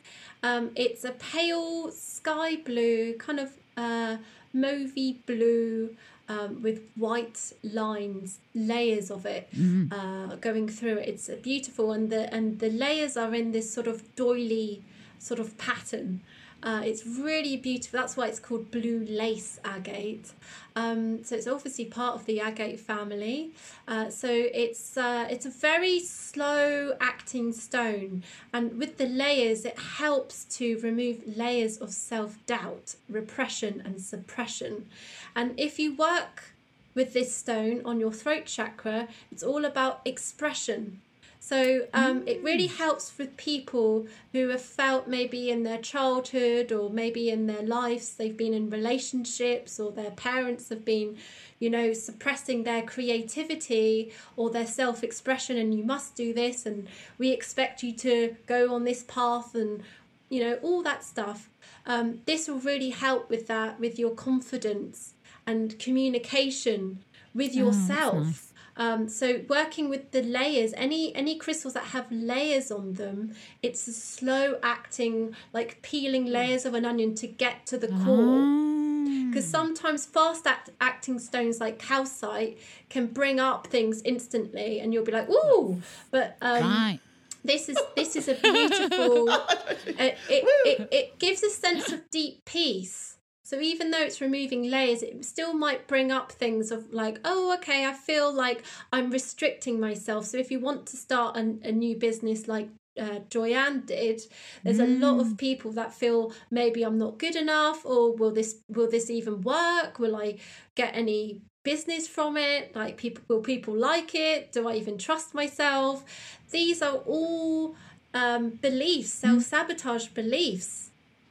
um 0.42 0.70
it's 0.76 1.04
a 1.04 1.12
pale 1.12 1.90
sky 1.90 2.56
blue, 2.56 3.14
kind 3.18 3.40
of 3.40 3.52
uh 3.76 4.16
mauvey 4.54 5.16
blue, 5.26 5.96
um, 6.30 6.62
with 6.62 6.80
white 6.96 7.52
lines, 7.62 8.38
layers 8.54 9.10
of 9.10 9.26
it 9.26 9.48
uh, 9.92 10.36
going 10.36 10.68
through 10.68 10.98
it. 10.98 11.08
It's 11.08 11.28
beautiful, 11.42 11.92
and 11.92 12.10
the 12.10 12.32
and 12.32 12.58
the 12.58 12.70
layers 12.70 13.16
are 13.16 13.34
in 13.34 13.52
this 13.52 13.72
sort 13.72 13.88
of 13.88 14.14
doily 14.14 14.82
sort 15.18 15.40
of 15.40 15.58
pattern. 15.58 16.20
Uh, 16.62 16.82
it's 16.84 17.06
really 17.06 17.56
beautiful. 17.56 18.00
That's 18.00 18.16
why 18.16 18.28
it's 18.28 18.38
called 18.38 18.70
blue 18.70 19.06
lace 19.08 19.58
agate. 19.64 20.32
Um, 20.76 21.24
so 21.24 21.34
it's 21.34 21.46
obviously 21.46 21.86
part 21.86 22.14
of 22.14 22.26
the 22.26 22.40
agate 22.40 22.78
family. 22.78 23.52
Uh, 23.88 24.10
so 24.10 24.28
it's 24.30 24.96
uh, 24.96 25.26
it's 25.30 25.46
a 25.46 25.50
very 25.50 26.00
slow 26.00 26.96
acting 27.00 27.52
stone, 27.52 28.22
and 28.52 28.78
with 28.78 28.98
the 28.98 29.06
layers, 29.06 29.64
it 29.64 29.78
helps 29.78 30.44
to 30.56 30.78
remove 30.80 31.36
layers 31.36 31.78
of 31.78 31.90
self 31.92 32.38
doubt, 32.46 32.94
repression, 33.08 33.82
and 33.84 34.00
suppression. 34.00 34.86
And 35.34 35.58
if 35.58 35.78
you 35.78 35.94
work 35.94 36.54
with 36.94 37.14
this 37.14 37.34
stone 37.34 37.82
on 37.84 38.00
your 38.00 38.12
throat 38.12 38.46
chakra, 38.46 39.08
it's 39.32 39.42
all 39.42 39.64
about 39.64 40.02
expression. 40.04 41.00
So 41.42 41.86
um, 41.94 42.22
it 42.28 42.42
really 42.44 42.66
helps 42.66 43.16
with 43.16 43.34
people 43.38 44.06
who 44.32 44.48
have 44.50 44.60
felt 44.60 45.08
maybe 45.08 45.50
in 45.50 45.62
their 45.62 45.78
childhood 45.78 46.70
or 46.70 46.90
maybe 46.90 47.30
in 47.30 47.46
their 47.46 47.62
lives 47.62 48.14
they've 48.14 48.36
been 48.36 48.52
in 48.52 48.68
relationships 48.68 49.80
or 49.80 49.90
their 49.90 50.10
parents 50.10 50.68
have 50.68 50.84
been, 50.84 51.16
you 51.58 51.70
know, 51.70 51.94
suppressing 51.94 52.64
their 52.64 52.82
creativity 52.82 54.12
or 54.36 54.50
their 54.50 54.66
self 54.66 55.02
expression 55.02 55.56
and 55.56 55.74
you 55.74 55.82
must 55.82 56.14
do 56.14 56.34
this 56.34 56.66
and 56.66 56.86
we 57.16 57.30
expect 57.30 57.82
you 57.82 57.92
to 57.94 58.36
go 58.46 58.74
on 58.74 58.84
this 58.84 59.02
path 59.04 59.54
and, 59.54 59.82
you 60.28 60.44
know, 60.44 60.58
all 60.62 60.82
that 60.82 61.02
stuff. 61.02 61.48
Um, 61.86 62.20
this 62.26 62.48
will 62.48 62.58
really 62.58 62.90
help 62.90 63.30
with 63.30 63.46
that, 63.46 63.80
with 63.80 63.98
your 63.98 64.10
confidence 64.10 65.14
and 65.46 65.78
communication 65.78 67.02
with 67.34 67.52
Oh, 67.54 67.60
yourself. 67.60 68.49
Um, 68.80 69.10
so 69.10 69.42
working 69.46 69.90
with 69.90 70.10
the 70.10 70.22
layers, 70.22 70.72
any 70.74 71.14
any 71.14 71.36
crystals 71.36 71.74
that 71.74 71.84
have 71.84 72.10
layers 72.10 72.70
on 72.70 72.94
them, 72.94 73.34
it's 73.62 73.86
a 73.86 73.92
slow 73.92 74.58
acting, 74.62 75.36
like 75.52 75.82
peeling 75.82 76.24
layers 76.24 76.64
of 76.64 76.72
an 76.72 76.86
onion 76.86 77.14
to 77.16 77.26
get 77.26 77.66
to 77.66 77.76
the 77.76 77.88
core. 77.88 78.40
Ah. 78.40 79.26
Because 79.28 79.46
sometimes 79.46 80.06
fast 80.06 80.46
act- 80.46 80.70
acting 80.80 81.18
stones 81.18 81.60
like 81.60 81.78
calcite 81.78 82.58
can 82.88 83.06
bring 83.06 83.38
up 83.38 83.66
things 83.66 84.00
instantly, 84.02 84.80
and 84.80 84.94
you'll 84.94 85.04
be 85.04 85.12
like, 85.12 85.28
"Ooh!" 85.28 85.82
But 86.10 86.38
um, 86.40 86.62
right. 86.62 87.00
this 87.44 87.68
is 87.68 87.76
this 87.94 88.16
is 88.16 88.28
a 88.28 88.34
beautiful. 88.34 89.28
it, 89.86 90.16
it, 90.30 90.44
it 90.64 90.88
it 90.90 91.18
gives 91.18 91.42
a 91.42 91.50
sense 91.50 91.92
of 91.92 92.08
deep 92.10 92.46
peace. 92.46 93.09
So 93.50 93.58
even 93.58 93.90
though 93.90 94.00
it's 94.00 94.20
removing 94.20 94.70
layers, 94.70 95.02
it 95.02 95.24
still 95.24 95.52
might 95.54 95.88
bring 95.88 96.12
up 96.12 96.30
things 96.30 96.70
of 96.70 96.92
like, 96.92 97.18
oh, 97.24 97.52
okay, 97.54 97.84
I 97.84 97.92
feel 97.92 98.32
like 98.32 98.62
I'm 98.92 99.10
restricting 99.10 99.80
myself. 99.80 100.26
So 100.26 100.36
if 100.38 100.52
you 100.52 100.60
want 100.60 100.86
to 100.86 100.96
start 100.96 101.36
a, 101.36 101.40
a 101.64 101.72
new 101.72 101.96
business 101.96 102.46
like 102.46 102.68
uh, 102.96 103.18
Joyanne 103.28 103.80
did, 103.86 104.20
there's 104.62 104.78
a 104.78 104.86
lot 104.86 105.18
of 105.18 105.36
people 105.36 105.72
that 105.72 105.92
feel 105.92 106.32
maybe 106.52 106.84
I'm 106.84 106.96
not 106.96 107.18
good 107.18 107.34
enough, 107.34 107.84
or 107.84 108.14
will 108.14 108.30
this 108.30 108.58
will 108.68 108.88
this 108.88 109.10
even 109.10 109.40
work? 109.40 109.98
Will 109.98 110.14
I 110.14 110.36
get 110.76 110.94
any 110.94 111.42
business 111.64 112.06
from 112.06 112.36
it? 112.36 112.76
Like 112.76 112.98
people 112.98 113.24
will 113.26 113.40
people 113.40 113.74
like 113.74 114.14
it? 114.14 114.52
Do 114.52 114.68
I 114.68 114.74
even 114.74 114.96
trust 114.96 115.34
myself? 115.34 116.04
These 116.52 116.82
are 116.82 116.98
all 116.98 117.74
um, 118.14 118.50
beliefs, 118.50 119.10
self 119.10 119.42
sabotage 119.42 120.06
beliefs. 120.06 120.90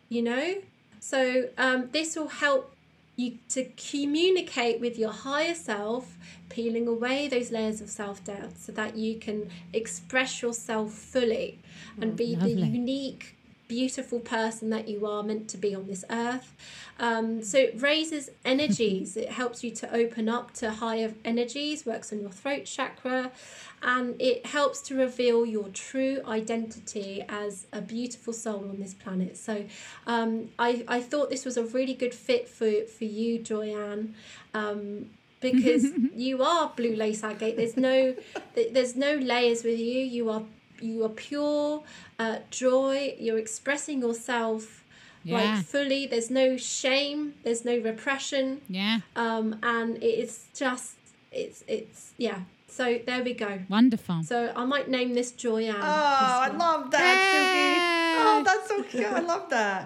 You 0.09 0.23
know, 0.23 0.55
so 0.99 1.49
um, 1.57 1.89
this 1.91 2.15
will 2.15 2.27
help 2.27 2.73
you 3.15 3.37
to 3.49 3.65
communicate 3.75 4.79
with 4.79 4.97
your 4.97 5.11
higher 5.11 5.53
self, 5.53 6.17
peeling 6.47 6.87
away 6.87 7.27
those 7.27 7.51
layers 7.51 7.81
of 7.81 7.89
self 7.89 8.23
doubt 8.23 8.57
so 8.57 8.71
that 8.71 8.95
you 8.95 9.19
can 9.19 9.49
express 9.73 10.41
yourself 10.41 10.93
fully 10.93 11.59
and 12.01 12.15
be 12.15 12.35
the 12.35 12.49
unique, 12.49 13.35
beautiful 13.69 14.19
person 14.19 14.71
that 14.71 14.89
you 14.89 15.05
are 15.05 15.23
meant 15.23 15.47
to 15.47 15.57
be 15.57 15.73
on 15.73 15.87
this 15.87 16.03
earth. 16.09 16.53
Um, 16.99 17.41
so 17.41 17.57
it 17.59 17.81
raises 17.81 18.29
energies, 18.43 19.15
it 19.15 19.29
helps 19.29 19.63
you 19.63 19.71
to 19.71 19.95
open 19.95 20.27
up 20.27 20.53
to 20.55 20.71
higher 20.71 21.13
energies, 21.23 21.85
works 21.85 22.11
on 22.11 22.19
your 22.19 22.31
throat 22.31 22.65
chakra, 22.65 23.31
and 23.81 24.21
it 24.21 24.47
helps 24.47 24.81
to 24.81 24.95
reveal 24.95 25.45
your 25.45 25.69
true 25.69 26.19
identity 26.27 27.23
as 27.29 27.67
a 27.71 27.79
beautiful 27.79 28.33
soul 28.33 28.67
on 28.69 28.79
this 28.79 28.93
planet. 28.93 29.37
So 29.37 29.65
um, 30.05 30.49
I, 30.59 30.83
I 30.89 30.99
thought 30.99 31.29
this 31.29 31.45
was 31.45 31.55
a 31.55 31.63
really 31.63 31.93
good 31.93 32.13
fit 32.13 32.49
for, 32.49 32.83
for 32.83 33.05
you, 33.05 33.39
Joyanne. 33.39 34.15
Um, 34.53 35.11
because 35.41 35.85
you 36.15 36.43
are 36.43 36.73
blue 36.75 36.95
lace 36.95 37.23
agate. 37.23 37.55
There's 37.55 37.77
no, 37.77 38.15
there's 38.55 38.97
no 38.97 39.15
layers 39.15 39.63
with 39.63 39.79
you. 39.79 40.01
You 40.01 40.29
are, 40.31 40.43
you 40.81 41.03
are 41.05 41.09
pure 41.09 41.83
uh, 42.19 42.37
joy. 42.51 43.15
You're 43.19 43.37
expressing 43.39 43.99
yourself 44.01 44.83
Yeah. 45.23 45.37
like 45.37 45.65
fully. 45.65 46.07
There's 46.07 46.29
no 46.29 46.57
shame. 46.57 47.33
There's 47.43 47.63
no 47.65 47.77
repression 47.77 48.61
Yeah. 48.69 48.99
um, 49.15 49.59
and 49.63 50.01
it's 50.03 50.45
just 50.55 50.95
it's 51.31 51.63
it's 51.67 52.11
yeah 52.17 52.39
So 52.67 52.85
there 53.05 53.23
we 53.23 53.33
go. 53.33 53.59
Wonderful. 53.69 54.23
So 54.23 54.37
I 54.55 54.63
might 54.65 54.87
name 54.89 55.13
this 55.13 55.31
Joyanne. 55.33 55.75
Oh, 55.75 56.39
I 56.47 56.49
love 56.65 56.89
that, 56.91 57.17
Suki. 57.33 57.69
Oh, 58.21 58.43
that's 58.47 58.67
so 58.69 58.83
cute. 58.83 59.05
I 59.05 59.19
love 59.33 59.49
that. 59.49 59.81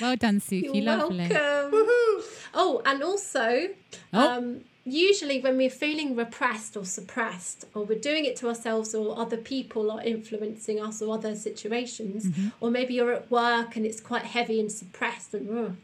Well 0.00 0.16
done, 0.16 0.40
Suki. 0.40 0.74
You're 0.74 0.84
Lovely. 0.96 1.28
welcome. 1.30 1.70
Woohoo. 1.72 2.14
Oh, 2.54 2.82
and 2.84 3.02
also, 3.02 3.68
Oh. 4.12 4.18
um, 4.28 4.46
usually 4.86 5.40
when 5.40 5.56
we're 5.56 5.68
feeling 5.68 6.14
repressed 6.14 6.76
or 6.76 6.84
suppressed, 6.84 7.64
or 7.74 7.84
we're 7.84 7.98
doing 7.98 8.24
it 8.24 8.36
to 8.36 8.48
ourselves, 8.48 8.94
or 8.94 9.18
other 9.18 9.36
people 9.36 9.90
are 9.90 10.02
influencing 10.02 10.80
us, 10.80 11.02
or 11.02 11.12
other 11.14 11.34
situations, 11.34 12.24
Mm-hmm. 12.26 12.48
or 12.60 12.70
maybe 12.70 12.94
you're 12.94 13.12
at 13.12 13.30
work 13.30 13.76
and 13.76 13.84
it's 13.84 14.00
quite 14.00 14.22
heavy 14.22 14.60
and 14.60 14.70
suppressed, 14.70 15.34
and 15.34 15.76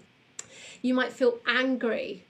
you 0.83 0.95
might 0.95 1.13
feel 1.13 1.39
angry. 1.47 2.25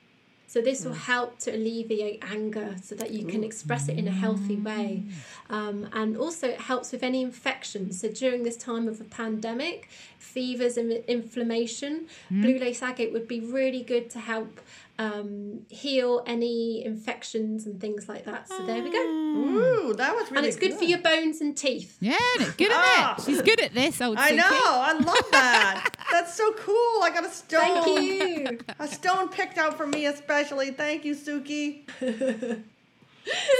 So 0.46 0.60
this 0.60 0.82
Mm. 0.82 0.84
will 0.86 0.92
help 1.14 1.38
to 1.40 1.50
alleviate 1.54 2.22
anger, 2.38 2.76
so 2.82 2.94
that 2.94 3.10
you 3.10 3.24
can 3.24 3.42
express 3.42 3.88
it 3.88 3.96
in 3.98 4.06
a 4.06 4.10
healthy 4.10 4.56
way, 4.56 5.04
Mm. 5.06 5.12
um, 5.58 5.88
and 5.94 6.14
also 6.16 6.46
it 6.48 6.60
helps 6.72 6.92
with 6.92 7.02
any 7.02 7.22
infections. 7.22 8.00
So 8.00 8.08
during 8.08 8.42
this 8.42 8.56
time 8.58 8.86
of 8.86 9.00
a 9.00 9.04
pandemic, 9.04 9.88
fevers 10.18 10.76
and 10.76 10.92
inflammation, 11.08 12.06
Mm. 12.30 12.42
blue 12.42 12.58
lace 12.58 12.82
agate 12.82 13.12
would 13.14 13.26
be 13.28 13.40
really 13.40 13.82
good 13.82 14.10
to 14.10 14.18
help 14.18 14.60
um, 14.98 15.60
heal 15.68 16.22
any 16.26 16.84
infections 16.84 17.66
and 17.66 17.80
things 17.80 18.08
like 18.08 18.24
that. 18.26 18.48
So 18.48 18.64
there 18.66 18.82
we 18.82 18.90
go. 18.90 18.98
Ooh, 18.98 19.94
that 19.94 20.14
was 20.14 20.30
really 20.30 20.36
and 20.38 20.46
it's 20.46 20.56
good, 20.56 20.74
for 20.74 20.84
your 20.84 20.98
bones 21.00 21.40
and 21.40 21.56
teeth. 21.56 21.96
Yeah, 22.00 22.16
good 22.56 22.70
at 22.70 22.76
Ah. 22.76 23.14
it. 23.18 23.24
She's 23.24 23.40
good 23.42 23.60
at 23.60 23.72
this, 23.74 24.00
old 24.00 24.18
I 24.18 24.32
Suki. 24.32 24.36
know. 24.36 24.50
I 24.50 24.92
love 24.92 25.24
that. 25.32 25.90
That's 26.10 26.34
so 26.34 26.52
cool. 26.52 27.02
I 27.02 27.10
got 27.12 27.24
a 27.24 27.30
stone. 27.30 27.82
Thank 27.82 28.02
you. 28.02 28.58
A 28.78 28.86
stone 28.86 29.28
picked 29.28 29.58
out 29.58 29.76
for 29.76 29.86
me 29.86 30.06
especially. 30.06 30.70
Thank 30.72 31.04
you, 31.04 31.14
Suki. 31.16 31.86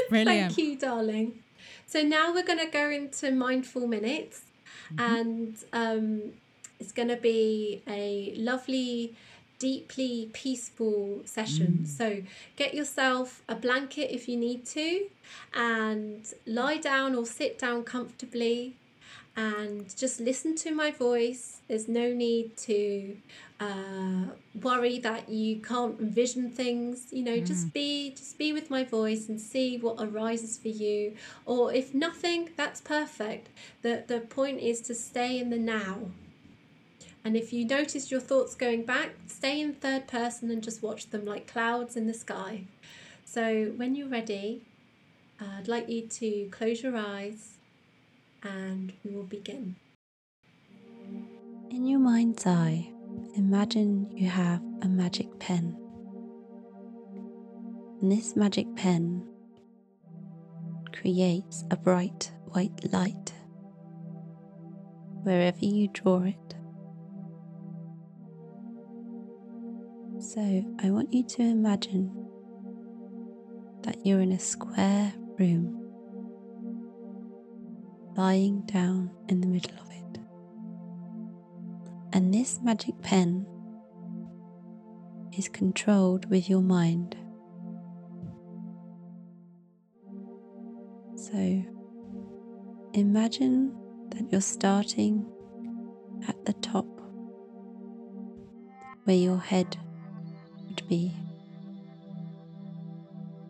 Brilliant. 0.09 0.55
Thank 0.55 0.59
you, 0.59 0.76
darling. 0.76 1.39
So 1.87 2.03
now 2.03 2.33
we're 2.33 2.45
going 2.45 2.59
to 2.59 2.66
go 2.70 2.91
into 2.91 3.30
mindful 3.33 3.87
minutes, 3.87 4.43
and 4.99 5.57
um, 5.72 6.33
it's 6.80 6.93
going 6.93 7.09
to 7.09 7.16
be 7.16 7.83
a 7.87 8.35
lovely, 8.37 9.14
deeply 9.62 10.28
peaceful 10.32 11.22
session. 11.24 11.86
So 11.86 12.06
get 12.56 12.70
yourself 12.74 13.42
a 13.48 13.54
blanket 13.54 14.08
if 14.12 14.22
you 14.28 14.36
need 14.36 14.66
to, 14.78 14.88
and 15.54 16.20
lie 16.46 16.78
down 16.78 17.14
or 17.14 17.24
sit 17.40 17.52
down 17.64 17.84
comfortably. 17.84 18.74
And 19.34 19.84
just 19.96 20.20
listen 20.20 20.52
to 20.56 20.70
my 20.82 20.90
voice. 20.90 21.44
There's 21.68 21.88
no 21.88 22.06
need 22.12 22.54
to 22.68 23.16
uh, 23.66 24.24
worry 24.68 24.98
that 24.98 25.22
you 25.30 25.56
can't 25.70 25.98
envision 25.98 26.50
things. 26.50 27.06
You 27.16 27.24
know, 27.28 27.38
just 27.40 27.72
be 27.72 28.10
just 28.10 28.36
be 28.36 28.52
with 28.52 28.68
my 28.76 28.84
voice 28.84 29.22
and 29.30 29.40
see 29.40 29.68
what 29.78 29.96
arises 30.06 30.58
for 30.58 30.68
you. 30.84 31.16
Or 31.46 31.72
if 31.72 31.94
nothing, 31.94 32.50
that's 32.60 32.80
perfect. 32.82 33.44
the 33.80 34.04
The 34.06 34.20
point 34.20 34.58
is 34.60 34.78
to 34.88 34.94
stay 34.94 35.38
in 35.42 35.48
the 35.54 35.62
now. 35.78 35.94
And 37.25 37.37
if 37.37 37.53
you 37.53 37.64
notice 37.64 38.11
your 38.11 38.20
thoughts 38.20 38.55
going 38.55 38.85
back, 38.85 39.11
stay 39.27 39.61
in 39.61 39.75
third 39.75 40.09
person 40.09 40.51
and 40.51 40.62
just 40.62 40.83
watch 40.83 41.11
them 41.11 41.25
like 41.25 41.47
clouds 41.47 41.97
in 41.97 42.07
the 42.07 42.14
sky. 42.14 42.64
So 43.25 43.73
when 43.77 43.95
you're 43.95 44.09
ready, 44.09 44.62
uh, 45.41 45.59
I'd 45.59 45.68
like 45.68 45.89
you 45.89 46.09
to 46.09 46.49
close 46.51 46.83
your 46.83 46.97
eyes 46.97 47.55
and 48.43 48.93
we 49.05 49.14
will 49.14 49.23
begin. 49.23 49.77
In 51.70 51.87
your 51.87 52.01
mind's 52.01 52.47
eye, 52.47 52.91
imagine 53.37 54.11
you 54.16 54.29
have 54.29 54.61
a 54.83 54.89
magic 54.89 55.39
pen. 55.39 55.77
And 58.01 58.11
this 58.11 58.35
magic 58.35 58.66
pen 58.75 59.27
creates 60.93 61.64
a 61.70 61.77
bright 61.77 62.33
white 62.47 62.93
light 62.93 63.33
wherever 65.23 65.64
you 65.64 65.89
draw 65.89 66.23
it. 66.23 66.55
So 70.35 70.41
I 70.83 70.91
want 70.91 71.12
you 71.12 71.24
to 71.24 71.43
imagine 71.43 72.11
that 73.83 74.07
you're 74.07 74.22
in 74.22 74.33
a 74.33 74.39
square 74.39 75.12
room, 75.39 75.78
lying 78.16 78.62
down 78.62 79.11
in 79.28 79.43
the 79.43 79.47
middle 79.47 79.74
of 79.78 79.91
it. 79.91 80.20
And 82.14 82.33
this 82.33 82.61
magic 82.62 82.99
pen 83.03 83.45
is 85.37 85.51
controlled 85.51 86.30
with 86.30 86.49
your 86.49 86.62
mind. 86.62 87.14
So 91.14 91.62
imagine 92.95 93.76
that 94.12 94.33
you're 94.33 94.41
starting 94.41 95.30
at 96.26 96.43
the 96.47 96.55
top 96.55 96.87
where 99.05 99.16
your 99.16 99.37
head 99.37 99.76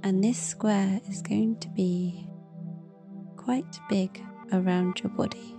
And 0.04 0.22
this 0.22 0.38
square 0.38 1.00
is 1.08 1.22
going 1.22 1.58
to 1.58 1.68
be 1.70 2.28
quite 3.36 3.80
big 3.88 4.22
around 4.52 5.00
your 5.02 5.10
body. 5.10 5.56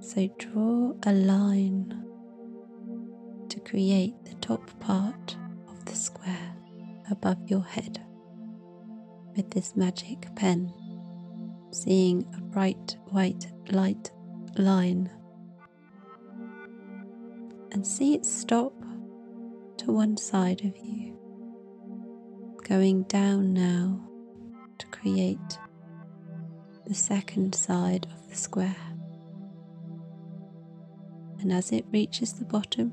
So 0.00 0.28
draw 0.38 0.92
a 1.04 1.12
line 1.12 2.04
to 3.48 3.60
create 3.60 4.14
the 4.24 4.34
top 4.34 4.70
part 4.78 5.36
of 5.68 5.84
the 5.84 5.96
square 5.96 6.54
above 7.10 7.38
your 7.50 7.64
head 7.64 8.00
with 9.36 9.50
this 9.50 9.74
magic 9.74 10.28
pen, 10.36 10.72
seeing 11.72 12.24
a 12.36 12.40
bright 12.40 12.96
white 13.10 13.50
light 13.70 14.12
line. 14.56 15.10
And 17.74 17.84
see 17.84 18.14
it 18.14 18.24
stop 18.24 18.72
to 19.78 19.90
one 19.90 20.16
side 20.16 20.60
of 20.64 20.76
you, 20.78 21.18
going 22.62 23.02
down 23.02 23.52
now 23.52 24.00
to 24.78 24.86
create 24.86 25.58
the 26.86 26.94
second 26.94 27.52
side 27.52 28.06
of 28.14 28.30
the 28.30 28.36
square. 28.36 28.76
And 31.40 31.52
as 31.52 31.72
it 31.72 31.84
reaches 31.90 32.34
the 32.34 32.44
bottom, 32.44 32.92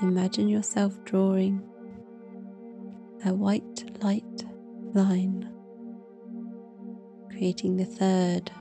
imagine 0.00 0.48
yourself 0.48 1.04
drawing 1.04 1.60
a 3.26 3.34
white 3.34 4.00
light 4.00 4.44
line, 4.94 5.52
creating 7.30 7.78
the 7.78 7.84
third 7.84 8.52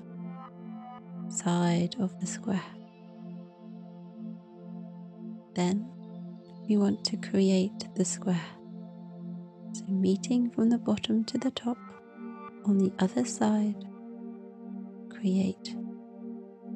side 1.29 1.95
of 1.99 2.19
the 2.19 2.25
square. 2.25 2.76
Then 5.57 5.89
we 6.69 6.77
want 6.77 7.03
to 7.05 7.17
create 7.17 7.87
the 7.95 8.05
square. 8.05 8.45
So, 9.73 9.85
meeting 9.87 10.51
from 10.51 10.69
the 10.69 10.77
bottom 10.77 11.25
to 11.25 11.37
the 11.39 11.49
top 11.49 11.79
on 12.65 12.77
the 12.77 12.93
other 12.99 13.25
side, 13.25 13.83
create 15.09 15.75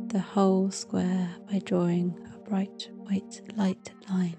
the 0.08 0.20
whole 0.20 0.72
square 0.72 1.30
by 1.48 1.60
drawing 1.60 2.18
a 2.34 2.50
bright 2.50 2.90
white 2.96 3.42
light 3.56 3.92
line. 4.10 4.38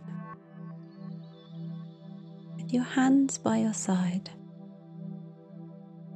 With 2.57 2.73
your 2.73 2.83
hands 2.83 3.39
by 3.39 3.59
your 3.59 3.75
side, 3.75 4.29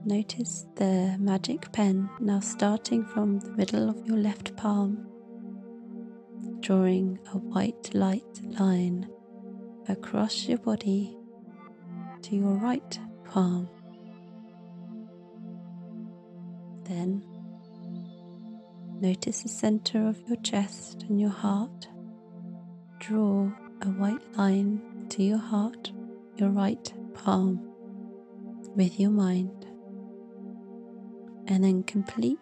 notice 0.04 0.66
the 0.74 1.16
magic 1.20 1.70
pen 1.70 2.10
now 2.18 2.40
starting 2.40 3.04
from 3.04 3.38
the 3.38 3.50
middle 3.52 3.88
of 3.88 4.04
your 4.04 4.18
left 4.18 4.56
palm, 4.56 5.06
drawing 6.66 7.16
a 7.32 7.38
white 7.38 7.94
light 7.94 8.40
line 8.58 9.08
across 9.88 10.48
your 10.48 10.58
body 10.58 11.16
to 12.22 12.34
your 12.34 12.54
right 12.54 12.98
palm. 13.24 13.68
Then 16.82 17.22
Notice 19.00 19.42
the 19.42 19.48
center 19.48 20.08
of 20.08 20.18
your 20.26 20.38
chest 20.38 21.04
and 21.08 21.20
your 21.20 21.30
heart. 21.30 21.86
Draw 22.98 23.52
a 23.82 23.88
white 23.90 24.36
line 24.36 25.06
to 25.10 25.22
your 25.22 25.38
heart, 25.38 25.92
your 26.36 26.48
right 26.48 26.92
palm, 27.14 27.60
with 28.74 28.98
your 28.98 29.10
mind. 29.10 29.66
And 31.46 31.62
then 31.62 31.84
complete 31.84 32.38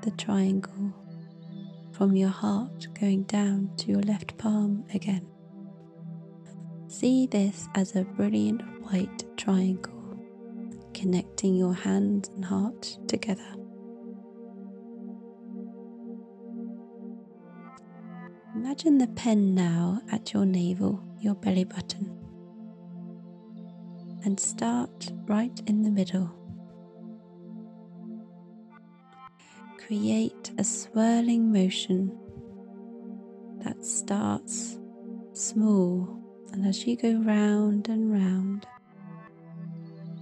the 0.00 0.12
triangle 0.12 0.94
from 1.96 2.14
your 2.14 2.28
heart 2.28 2.86
going 3.00 3.22
down 3.22 3.70
to 3.78 3.90
your 3.90 4.02
left 4.02 4.36
palm 4.36 4.84
again. 4.92 5.26
See 6.88 7.26
this 7.26 7.68
as 7.74 7.96
a 7.96 8.04
brilliant 8.04 8.62
white 8.82 9.24
triangle 9.36 9.92
connecting 10.92 11.54
your 11.54 11.74
hands 11.74 12.28
and 12.34 12.44
heart 12.44 12.98
together. 13.06 13.54
Imagine 18.54 18.98
the 18.98 19.08
pen 19.08 19.54
now 19.54 20.00
at 20.10 20.32
your 20.32 20.46
navel, 20.46 21.02
your 21.20 21.34
belly 21.34 21.64
button. 21.64 22.12
and 24.24 24.40
start 24.40 25.12
right 25.26 25.60
in 25.68 25.82
the 25.82 25.90
middle. 25.90 26.45
Create 29.86 30.50
a 30.58 30.64
swirling 30.64 31.52
motion 31.52 32.10
that 33.62 33.84
starts 33.84 34.80
small, 35.32 36.08
and 36.52 36.66
as 36.66 36.84
you 36.84 36.96
go 36.96 37.12
round 37.20 37.88
and 37.88 38.12
round, 38.12 38.66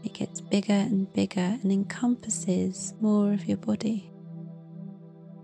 it 0.04 0.12
gets 0.12 0.42
bigger 0.42 0.74
and 0.74 1.10
bigger 1.14 1.58
and 1.62 1.72
encompasses 1.72 2.92
more 3.00 3.32
of 3.32 3.46
your 3.46 3.56
body. 3.56 4.12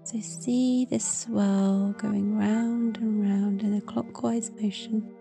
So 0.04 0.20
see 0.20 0.84
this 0.84 1.22
swirl 1.22 1.94
going 1.96 2.36
round 2.36 2.98
and 2.98 3.22
round 3.22 3.62
in 3.62 3.72
a 3.72 3.80
clockwise 3.80 4.50
motion, 4.60 5.14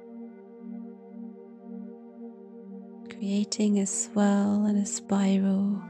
creating 3.10 3.80
a 3.80 3.86
swirl 3.86 4.66
and 4.66 4.78
a 4.78 4.86
spiral 4.86 5.82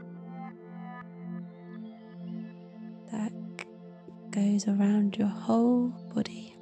around 4.68 5.16
your 5.16 5.28
whole 5.28 5.88
body. 6.14 6.56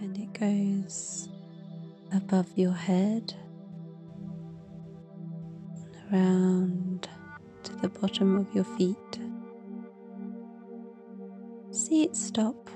and 0.00 0.18
it 0.18 0.32
goes 0.38 1.28
above 2.14 2.46
your 2.54 2.72
head, 2.72 3.34
around 6.12 7.08
to 7.64 7.74
the 7.76 7.88
bottom 7.88 8.36
of 8.36 8.54
your 8.54 8.64
feet. 8.64 8.96
See 11.70 12.04
it 12.04 12.14
stop 12.16 12.70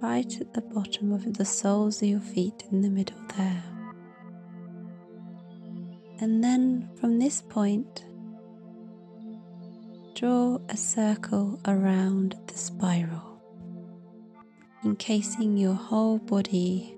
right 0.00 0.40
at 0.40 0.54
the 0.54 0.60
bottom 0.60 1.12
of 1.12 1.34
the 1.34 1.44
soles 1.44 2.02
of 2.02 2.08
your 2.08 2.20
feet 2.20 2.64
in 2.70 2.80
the 2.80 2.90
middle 2.90 3.20
there. 3.36 3.62
And 6.20 6.42
then 6.44 6.88
from 7.00 7.18
this 7.18 7.42
point, 7.42 8.04
draw 10.14 10.58
a 10.68 10.76
circle 10.76 11.60
around 11.66 12.36
the 12.46 12.58
spiral 12.58 13.30
encasing 14.84 15.56
your 15.56 15.74
whole 15.74 16.18
body 16.18 16.96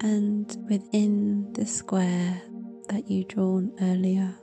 and 0.00 0.56
within 0.68 1.52
the 1.52 1.66
square 1.66 2.40
that 2.88 3.10
you 3.10 3.24
drawn 3.24 3.70
earlier. 3.82 4.34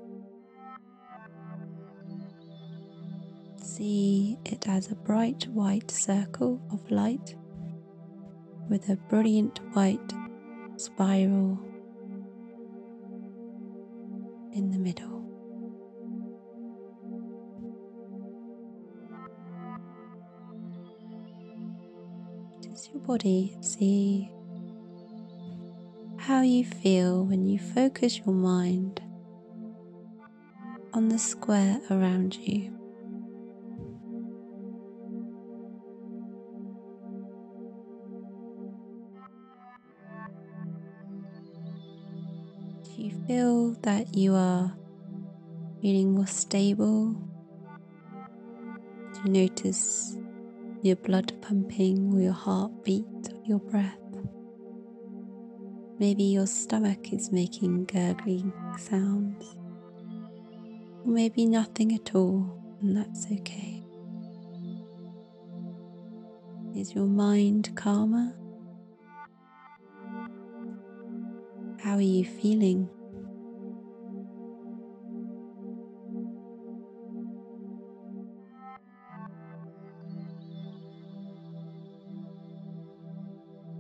See 3.78 4.38
it 4.46 4.70
as 4.70 4.90
a 4.90 4.96
bright 4.96 5.48
white 5.50 5.92
circle 5.92 6.62
of 6.72 6.90
light 6.90 7.36
with 8.70 8.88
a 8.88 8.96
brilliant 8.96 9.60
white 9.74 10.14
spiral 10.78 11.60
in 14.54 14.72
the 14.72 14.80
middle. 14.80 15.24
Does 22.62 22.90
your 22.94 23.02
body 23.02 23.58
see 23.60 24.32
how 26.18 26.44
you 26.44 26.64
feel 26.64 27.26
when 27.26 27.46
you 27.46 27.60
focus 27.60 28.20
your 28.20 28.34
mind 28.34 29.02
on 30.94 31.10
the 31.10 31.20
square 31.20 31.82
around 31.92 32.38
you? 32.38 32.75
You 42.98 43.12
feel 43.28 43.72
that 43.82 44.16
you 44.16 44.34
are 44.36 44.74
feeling 45.82 46.14
more 46.14 46.28
stable? 46.28 47.14
Do 49.14 49.20
you 49.26 49.30
notice 49.30 50.18
your 50.82 50.96
blood 50.96 51.34
pumping 51.42 52.14
or 52.14 52.22
your 52.22 52.34
heartbeat 52.34 53.06
or 53.32 53.44
your 53.46 53.60
breath? 53.60 53.98
Maybe 55.98 56.24
your 56.24 56.48
stomach 56.48 57.14
is 57.14 57.32
making 57.32 57.86
gurgling 57.86 58.52
sounds, 58.78 59.58
or 61.06 61.12
maybe 61.12 61.46
nothing 61.46 61.94
at 61.96 62.14
all, 62.14 62.62
and 62.82 62.98
that's 62.98 63.26
okay. 63.32 63.84
Is 66.76 66.94
your 66.94 67.06
mind 67.06 67.72
calmer? 67.76 68.34
How 71.96 72.00
are 72.00 72.04
you 72.04 72.26
feeling? 72.26 72.90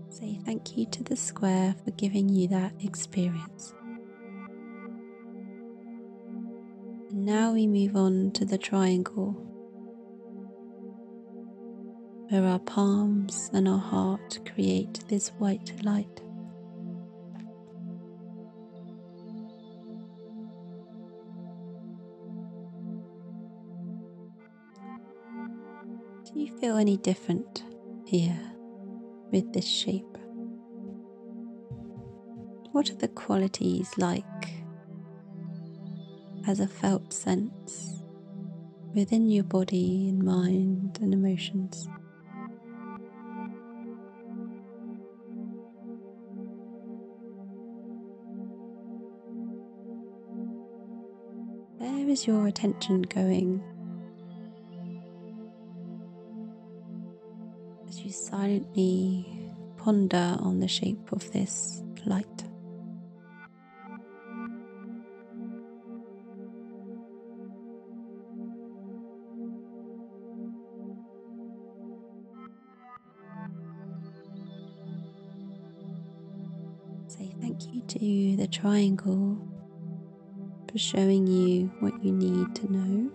Say 0.09 0.39
thank 0.45 0.78
you 0.78 0.86
to 0.91 1.03
the 1.03 1.18
square 1.18 1.76
for 1.84 1.91
giving 1.91 2.30
you 2.30 2.47
that 2.47 2.72
experience. 2.82 3.74
And 7.09 7.26
now 7.26 7.51
we 7.51 7.68
move 7.68 7.97
on 7.97 8.32
to 8.36 8.45
the 8.45 8.57
triangle, 8.57 9.34
where 12.30 12.45
our 12.45 12.59
palms 12.59 13.49
and 13.51 13.68
our 13.68 13.78
heart 13.78 14.39
create 14.53 15.01
this 15.09 15.34
white 15.38 15.74
light. 15.84 16.22
Feel 26.66 26.78
any 26.78 26.97
different 26.97 27.63
here 28.07 28.39
with 29.32 29.53
this 29.53 29.68
shape? 29.68 30.18
What 32.72 32.89
are 32.89 32.95
the 32.95 33.07
qualities 33.07 33.95
like 33.99 34.24
as 36.47 36.59
a 36.59 36.68
felt 36.68 37.13
sense 37.13 38.01
within 38.95 39.30
your 39.30 39.43
body 39.43 40.09
and 40.09 40.24
mind 40.24 40.97
and 41.03 41.13
emotions? 41.13 41.88
Where 51.78 52.09
is 52.09 52.26
your 52.26 52.47
attention 52.47 53.03
going 53.03 53.63
silently 58.36 59.50
ponder 59.78 60.36
on 60.42 60.60
the 60.60 60.68
shape 60.68 61.14
of 61.14 61.32
this 61.32 61.82
light? 62.06 62.44
Say 77.08 77.34
thank 77.40 77.74
you 77.74 77.82
to 77.84 78.36
the 78.36 78.48
triangle 78.52 79.38
for 80.70 80.78
showing 80.78 81.26
you 81.26 81.72
what 81.80 82.04
you 82.04 82.12
need 82.12 82.54
to 82.56 82.70
know. 82.70 83.12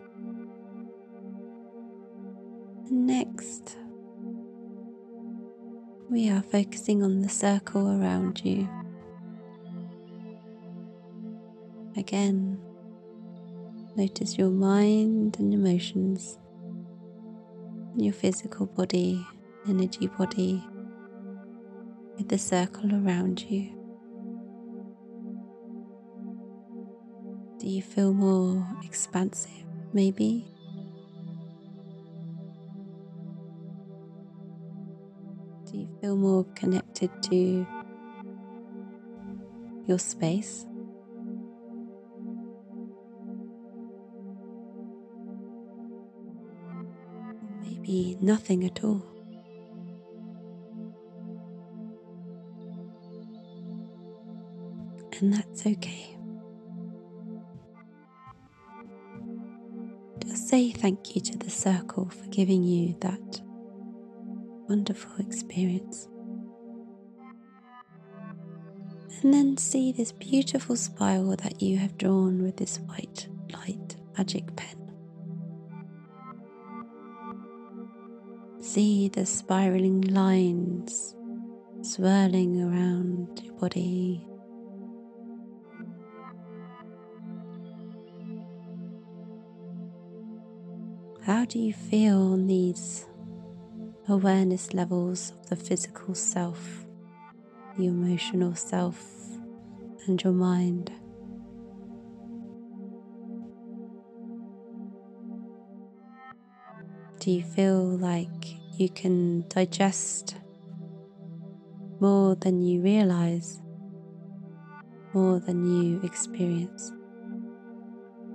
Next, 2.90 3.76
we 6.10 6.28
are 6.28 6.42
focusing 6.42 7.04
on 7.04 7.20
the 7.20 7.28
circle 7.28 7.88
around 7.88 8.44
you. 8.44 8.68
Again, 11.96 12.60
notice 13.94 14.36
your 14.36 14.50
mind 14.50 15.36
and 15.38 15.54
emotions, 15.54 16.36
your 17.96 18.12
physical 18.12 18.66
body, 18.66 19.24
energy 19.68 20.08
body, 20.08 20.64
with 22.16 22.28
the 22.28 22.38
circle 22.38 22.92
around 22.92 23.44
you. 23.48 23.70
Do 27.58 27.68
you 27.68 27.82
feel 27.82 28.12
more 28.12 28.66
expansive, 28.82 29.64
maybe? 29.92 30.52
feel 36.10 36.16
more 36.16 36.44
connected 36.56 37.08
to 37.22 37.64
your 39.86 39.98
space. 39.98 40.66
Maybe 47.62 48.18
nothing 48.20 48.64
at 48.64 48.82
all. 48.82 49.04
And 55.20 55.34
that's 55.34 55.64
okay. 55.64 56.16
Just 60.24 60.48
say 60.48 60.72
thank 60.72 61.14
you 61.14 61.20
to 61.20 61.38
the 61.38 61.50
circle 61.50 62.08
for 62.08 62.26
giving 62.30 62.64
you 62.64 62.96
that 63.00 63.42
wonderful 64.70 65.10
experience. 65.18 66.08
And 69.20 69.34
then 69.34 69.56
see 69.56 69.90
this 69.90 70.12
beautiful 70.12 70.76
spiral 70.76 71.34
that 71.42 71.60
you 71.60 71.76
have 71.78 71.98
drawn 71.98 72.40
with 72.40 72.56
this 72.56 72.78
white 72.78 73.26
light 73.52 73.96
magic 74.16 74.54
pen. 74.54 74.76
See 78.60 79.08
the 79.08 79.26
spiraling 79.26 80.02
lines 80.02 81.16
swirling 81.82 82.62
around 82.62 83.40
your 83.42 83.54
body. 83.54 84.24
How 91.22 91.44
do 91.44 91.58
you 91.58 91.72
feel 91.72 92.34
on 92.34 92.46
these 92.46 93.09
awareness 94.10 94.74
levels 94.74 95.30
of 95.30 95.48
the 95.48 95.56
physical 95.56 96.14
self, 96.14 96.84
the 97.76 97.86
emotional 97.86 98.54
self, 98.56 99.00
and 100.06 100.22
your 100.22 100.32
mind? 100.32 100.90
Do 107.20 107.30
you 107.30 107.42
feel 107.42 107.84
like 107.84 108.56
you 108.76 108.88
can 108.88 109.46
digest 109.48 110.36
more 112.00 112.34
than 112.34 112.62
you 112.62 112.80
realize, 112.80 113.60
more 115.12 115.38
than 115.38 115.64
you 115.64 116.00
experience 116.02 116.90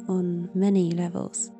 on 0.07 0.49
many 0.53 0.91
levels? 0.91 1.51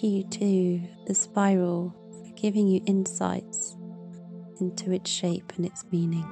Thank 0.00 0.14
you 0.14 0.22
to 0.24 0.80
the 1.06 1.14
spiral 1.14 1.94
for 2.10 2.32
giving 2.34 2.66
you 2.66 2.80
insights 2.86 3.76
into 4.58 4.92
its 4.92 5.10
shape 5.10 5.52
and 5.56 5.66
its 5.66 5.84
meaning. 5.90 6.24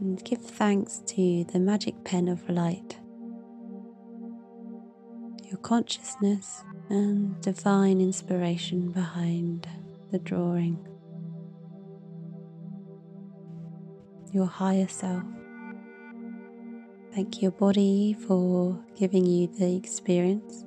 And 0.00 0.22
give 0.24 0.42
thanks 0.42 1.02
to 1.06 1.44
the 1.44 1.58
magic 1.58 2.04
pen 2.04 2.28
of 2.28 2.48
light, 2.48 2.98
your 5.48 5.58
consciousness 5.62 6.62
and 6.88 7.40
divine 7.40 8.00
inspiration 8.00 8.90
behind 8.90 9.66
the 10.10 10.18
drawing, 10.18 10.86
your 14.32 14.46
higher 14.46 14.88
self. 14.88 15.22
Thank 17.14 17.40
your 17.42 17.50
body 17.50 18.14
for 18.26 18.78
giving 18.96 19.26
you 19.26 19.46
the 19.46 19.74
experience. 19.74 20.64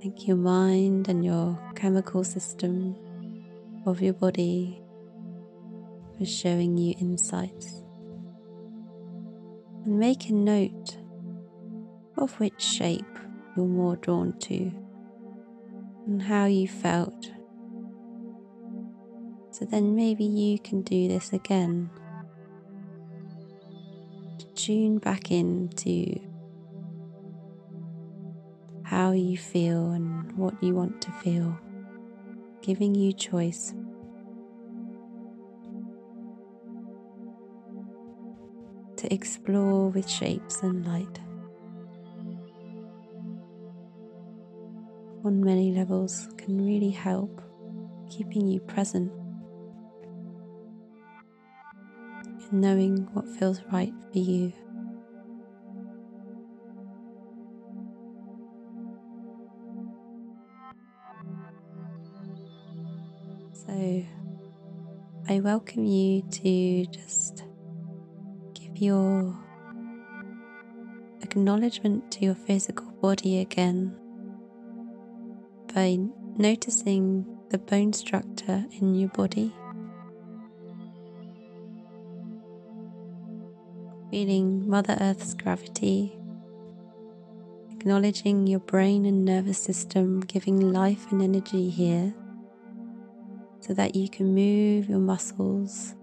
Thank 0.00 0.26
your 0.26 0.38
mind 0.38 1.08
and 1.08 1.22
your 1.22 1.58
chemical 1.74 2.24
system 2.24 2.96
of 3.84 4.00
your 4.00 4.14
body 4.14 4.80
for 6.16 6.24
showing 6.24 6.78
you 6.78 6.94
insights. 6.98 7.82
And 9.84 9.98
make 9.98 10.30
a 10.30 10.32
note 10.32 10.96
of 12.16 12.32
which 12.40 12.62
shape 12.62 13.04
you're 13.54 13.66
more 13.66 13.96
drawn 13.96 14.38
to 14.38 14.72
and 16.06 16.22
how 16.22 16.46
you 16.46 16.66
felt. 16.66 17.30
So 19.50 19.66
then 19.66 19.94
maybe 19.94 20.24
you 20.24 20.58
can 20.60 20.80
do 20.80 21.08
this 21.08 21.34
again. 21.34 21.90
To 24.38 24.46
tune 24.54 24.96
back 24.96 25.30
into 25.30 26.20
how 28.90 29.12
you 29.12 29.38
feel 29.38 29.92
and 29.92 30.32
what 30.36 30.60
you 30.60 30.74
want 30.74 31.00
to 31.00 31.12
feel, 31.22 31.56
giving 32.60 32.92
you 32.92 33.12
choice. 33.12 33.72
To 38.96 39.14
explore 39.14 39.90
with 39.90 40.10
shapes 40.10 40.62
and 40.62 40.84
light. 40.84 41.20
On 45.24 45.40
many 45.40 45.70
levels, 45.70 46.28
can 46.36 46.66
really 46.66 46.90
help 46.90 47.40
keeping 48.10 48.48
you 48.48 48.58
present 48.58 49.12
and 52.50 52.60
knowing 52.60 53.08
what 53.12 53.28
feels 53.38 53.60
right 53.70 53.94
for 54.10 54.18
you. 54.18 54.52
So 63.66 64.04
I 65.28 65.40
welcome 65.40 65.84
you 65.84 66.22
to 66.22 66.86
just 66.86 67.44
give 68.54 68.78
your 68.78 69.36
acknowledgement 71.22 72.10
to 72.12 72.24
your 72.24 72.34
physical 72.34 72.90
body 73.02 73.38
again 73.38 73.94
by 75.74 75.98
noticing 76.38 77.26
the 77.50 77.58
bone 77.58 77.92
structure 77.92 78.64
in 78.80 78.94
your 78.94 79.10
body. 79.10 79.52
Feeling 84.10 84.70
Mother 84.70 84.96
Earth's 85.00 85.34
gravity, 85.34 86.16
acknowledging 87.72 88.46
your 88.46 88.60
brain 88.60 89.04
and 89.04 89.26
nervous 89.26 89.58
system 89.58 90.20
giving 90.20 90.72
life 90.72 91.12
and 91.12 91.20
energy 91.20 91.68
here 91.68 92.14
so 93.70 93.74
that 93.74 93.94
you 93.94 94.08
can 94.08 94.34
move 94.34 94.88
your 94.88 94.98
muscles, 94.98 95.94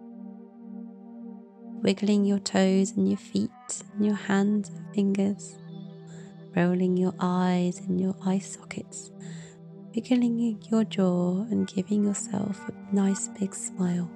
wiggling 1.82 2.24
your 2.24 2.39
toes 2.39 2.93
and 2.95 3.09
your 3.09 3.18
feet 3.18 3.51
and 3.93 4.05
your 4.05 4.15
hands 4.15 4.70
and 4.70 4.95
fingers, 4.95 5.57
rolling 6.55 6.95
your 6.95 7.13
eyes 7.20 7.80
and 7.80 7.99
your 7.99 8.15
eye 8.26 8.39
sockets, 8.39 9.11
wiggling 9.93 10.57
your 10.72 10.86
jaw 10.86 11.41
and 11.51 11.68
giving 11.68 12.05
yourself 12.05 12.57
a 12.70 12.95
nice 12.95 13.28
big 13.38 13.53
smile. 13.53 14.09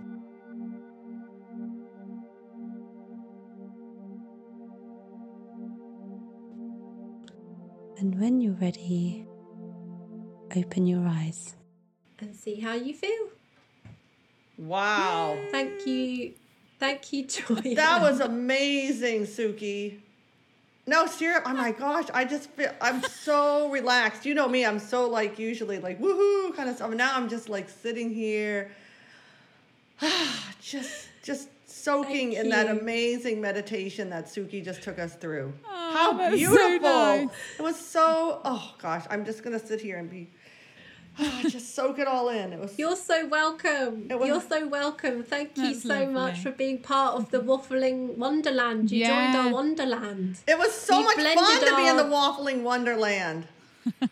And 7.97 8.17
when 8.17 8.39
you're 8.39 8.53
ready, 8.53 9.27
open 10.55 10.87
your 10.87 11.05
eyes. 11.05 11.57
And 12.17 12.33
see 12.33 12.61
how 12.61 12.75
you 12.75 12.93
feel. 12.93 13.30
Wow. 14.61 15.37
Thank 15.49 15.87
you. 15.87 16.33
Thank 16.79 17.11
you, 17.13 17.25
Joy. 17.25 17.75
That 17.75 18.01
was 18.01 18.19
amazing, 18.19 19.23
Suki. 19.23 19.99
No, 20.87 21.05
seriously. 21.05 21.43
Oh 21.45 21.53
my 21.55 21.71
gosh. 21.71 22.05
I 22.13 22.25
just 22.25 22.49
feel 22.51 22.71
I'm 22.81 23.03
so 23.03 23.69
relaxed. 23.69 24.25
You 24.25 24.33
know 24.33 24.47
me, 24.47 24.65
I'm 24.65 24.79
so 24.79 25.07
like 25.07 25.37
usually 25.39 25.79
like 25.79 25.99
woohoo 25.99 26.55
kind 26.55 26.69
of 26.69 26.75
stuff. 26.75 26.91
Now 26.91 27.15
I'm 27.15 27.29
just 27.29 27.49
like 27.49 27.69
sitting 27.69 28.13
here 28.13 28.71
just 30.61 31.07
just 31.23 31.49
soaking 31.65 32.33
in 32.33 32.49
that 32.49 32.67
amazing 32.67 33.39
meditation 33.41 34.09
that 34.09 34.25
Suki 34.25 34.63
just 34.63 34.81
took 34.81 34.99
us 34.99 35.15
through. 35.15 35.53
Oh, 35.65 35.91
How 35.93 36.13
that's 36.13 36.31
so 36.31 36.37
beautiful. 36.37 36.89
nice. 36.89 37.29
It 37.59 37.61
was 37.61 37.79
so 37.79 38.41
oh 38.43 38.73
gosh, 38.81 39.05
I'm 39.09 39.23
just 39.25 39.43
gonna 39.43 39.59
sit 39.59 39.81
here 39.81 39.97
and 39.97 40.09
be 40.09 40.29
just 41.49 41.75
soak 41.75 41.99
it 41.99 42.07
all 42.07 42.29
in. 42.29 42.53
It 42.53 42.59
was 42.59 42.77
You're 42.79 42.95
so 42.95 43.27
welcome. 43.27 44.07
Was- 44.09 44.27
You're 44.27 44.41
so 44.41 44.67
welcome. 44.67 45.23
Thank 45.23 45.57
you 45.57 45.73
That's 45.73 45.83
so 45.83 46.05
much 46.09 46.39
for 46.39 46.51
being 46.51 46.79
part 46.79 47.15
of 47.15 47.31
the 47.31 47.39
waffling 47.39 48.15
wonderland. 48.17 48.91
You 48.91 49.05
joined 49.05 49.33
Yeah. 49.33 49.45
our 49.47 49.51
wonderland. 49.53 50.37
It 50.47 50.57
was 50.57 50.73
so 50.73 50.99
You 50.99 51.05
much 51.05 51.15
fun 51.15 51.33
blended 51.35 51.67
to 51.69 51.75
be 51.75 51.87
in 51.87 51.97
the 51.97 52.03
waffling 52.03 52.61
wonderland. 52.63 53.47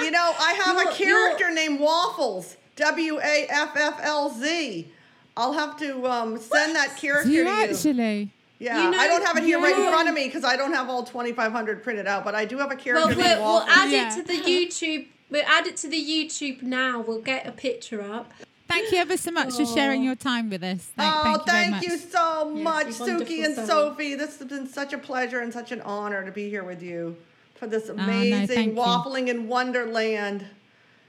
you 0.00 0.10
know, 0.10 0.32
I 0.38 0.52
have 0.64 0.76
a 0.76 0.82
You're- 0.82 0.94
character 0.96 1.50
named 1.50 1.80
Waffles. 1.80 2.56
W 2.76 3.18
A 3.20 3.46
F 3.50 3.76
F 3.76 3.98
L 4.02 4.30
Z. 4.30 4.90
I'll 5.36 5.52
have 5.52 5.78
to 5.78 6.06
um, 6.06 6.38
send 6.38 6.74
that 6.76 6.96
character 6.96 7.28
you 7.30 7.44
to 7.44 7.50
you. 7.50 7.56
actually? 7.70 8.30
Yeah, 8.60 8.84
You 8.84 8.90
know- 8.90 8.98
I 8.98 9.08
don't 9.08 9.24
have 9.24 9.38
it 9.38 9.42
here 9.44 9.58
right 9.58 9.74
in 9.76 9.88
front 9.90 10.08
of 10.08 10.14
me 10.14 10.26
because 10.26 10.44
I 10.44 10.54
don't 10.54 10.74
have 10.74 10.88
all 10.90 11.02
2,500 11.02 11.82
printed 11.82 12.06
out, 12.06 12.24
but 12.24 12.34
I 12.34 12.44
do 12.44 12.58
have 12.58 12.70
a 12.70 12.76
character 12.76 13.08
Well, 13.08 13.16
named 13.16 13.40
we'll, 13.40 13.54
we'll 13.54 13.62
add 13.62 13.90
Yeah. 13.90 14.12
it 14.12 14.16
to 14.16 14.22
the 14.22 14.34
YouTube. 14.38 15.06
We'll 15.30 15.46
add 15.46 15.66
it 15.66 15.76
to 15.78 15.88
the 15.88 15.96
YouTube 15.96 16.60
now. 16.62 17.00
We'll 17.00 17.22
get 17.22 17.46
a 17.46 17.52
picture 17.52 18.02
up. 18.02 18.30
Thank 18.68 18.92
you 18.92 18.98
ever 18.98 19.16
so 19.16 19.30
much 19.30 19.54
for 19.54 19.64
sharing 19.64 20.02
your 20.04 20.14
time 20.14 20.50
with 20.50 20.62
us. 20.62 20.90
Thank, 20.96 21.14
oh, 21.16 21.22
thank 21.22 21.38
you 21.38 21.44
very 21.52 21.62
thank 21.62 21.70
much. 21.72 21.82
you 21.84 21.96
so 21.98 22.50
much, 22.50 22.86
you 22.86 22.92
Suki 22.92 23.44
and 23.44 23.54
soul. 23.56 23.66
Sophie. 23.66 24.14
This 24.14 24.38
has 24.38 24.46
been 24.46 24.68
such 24.68 24.92
a 24.92 24.98
pleasure 24.98 25.40
and 25.40 25.52
such 25.52 25.72
an 25.72 25.80
honor 25.80 26.24
to 26.24 26.30
be 26.30 26.48
here 26.50 26.62
with 26.62 26.82
you 26.82 27.16
for 27.56 27.66
this 27.66 27.88
Oh, 27.88 27.94
no, 27.94 28.02
amazing 28.04 28.70
you. 28.70 28.74
waffling 28.76 29.28
in 29.28 29.48
Wonderland. 29.48 30.44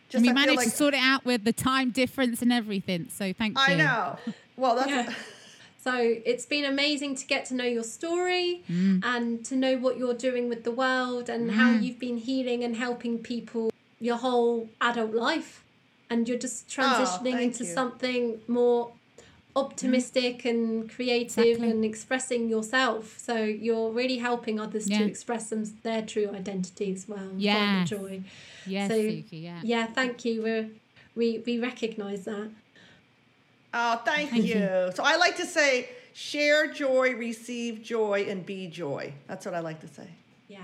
Just 0.09 0.15
and 0.15 0.23
we 0.25 0.29
I 0.29 0.33
feel 0.33 0.33
managed 0.33 0.57
like 0.57 0.69
to 0.71 0.75
sort 0.75 0.93
it 0.93 1.01
out 1.03 1.23
with 1.25 1.43
the 1.43 1.53
time 1.53 1.91
difference 1.91 2.41
and 2.41 2.51
everything. 2.53 3.07
So 3.11 3.31
thank 3.33 3.57
you. 3.57 3.63
I 3.63 3.75
know. 3.75 4.17
Well, 4.55 4.75
that's 4.75 4.89
Yeah. 4.89 5.13
So 5.83 5.93
it's 6.25 6.45
been 6.45 6.63
amazing 6.65 7.15
to 7.15 7.25
get 7.25 7.45
to 7.45 7.53
know 7.55 7.65
your 7.65 7.83
story 7.83 8.61
Mm. 8.69 9.03
and 9.03 9.43
to 9.45 9.55
know 9.55 9.77
what 9.77 9.97
you're 9.97 10.13
doing 10.29 10.47
with 10.47 10.63
the 10.63 10.71
world 10.71 11.27
and 11.29 11.51
how 11.51 11.71
mm. 11.73 11.81
you've 11.83 11.99
been 11.99 12.17
healing 12.17 12.63
and 12.63 12.75
helping 12.75 13.17
people 13.17 13.71
your 13.99 14.17
whole 14.17 14.69
adult 14.79 15.13
life. 15.13 15.63
And 16.09 16.27
you're 16.27 16.37
just 16.37 16.65
ah, 16.77 16.81
transitioning 16.81 17.35
Oh, 17.35 17.47
into 17.47 17.63
you. 17.63 17.73
something 17.73 18.41
more 18.47 18.91
optimistic 19.55 20.43
mm. 20.43 20.49
and 20.51 20.89
creative 20.89 21.45
Exactly. 21.45 21.71
and 21.71 21.83
expressing 21.85 22.47
yourself. 22.49 23.17
So 23.17 23.35
you're 23.43 23.91
really 23.91 24.17
helping 24.17 24.59
others 24.59 24.87
Yeah. 24.89 24.99
to 24.99 25.05
express 25.05 25.49
them, 25.49 25.63
their 25.83 26.01
true 26.03 26.29
identity 26.33 26.91
as 26.93 27.07
well. 27.07 27.19
and 27.19 27.41
Yes. 27.41 27.57
Find 27.57 27.87
the 27.87 27.95
joy. 27.97 28.21
Yes, 28.67 28.89
So, 28.91 28.97
Suki, 28.97 29.43
yeah. 29.43 29.59
Yeah, 29.63 29.85
thank 29.87 30.25
you. 30.25 30.43
We're, 30.43 30.69
we 31.15 31.41
we 31.45 31.59
recognise 31.59 32.25
that. 32.25 32.49
Oh, 33.73 34.01
thank, 34.03 34.31
Thank 34.31 34.45
you. 34.45 34.55
you. 34.55 34.91
So 34.93 35.03
I 35.03 35.15
like 35.17 35.37
to 35.37 35.45
say, 35.45 35.89
share 36.13 36.67
joy, 36.67 37.15
receive 37.15 37.81
joy, 37.81 38.25
and 38.27 38.45
be 38.45 38.67
joy. 38.67 39.13
That's 39.27 39.45
what 39.45 39.55
I 39.55 39.59
like 39.59 39.79
to 39.81 39.87
say. 39.87 40.07
Yes. 40.47 40.61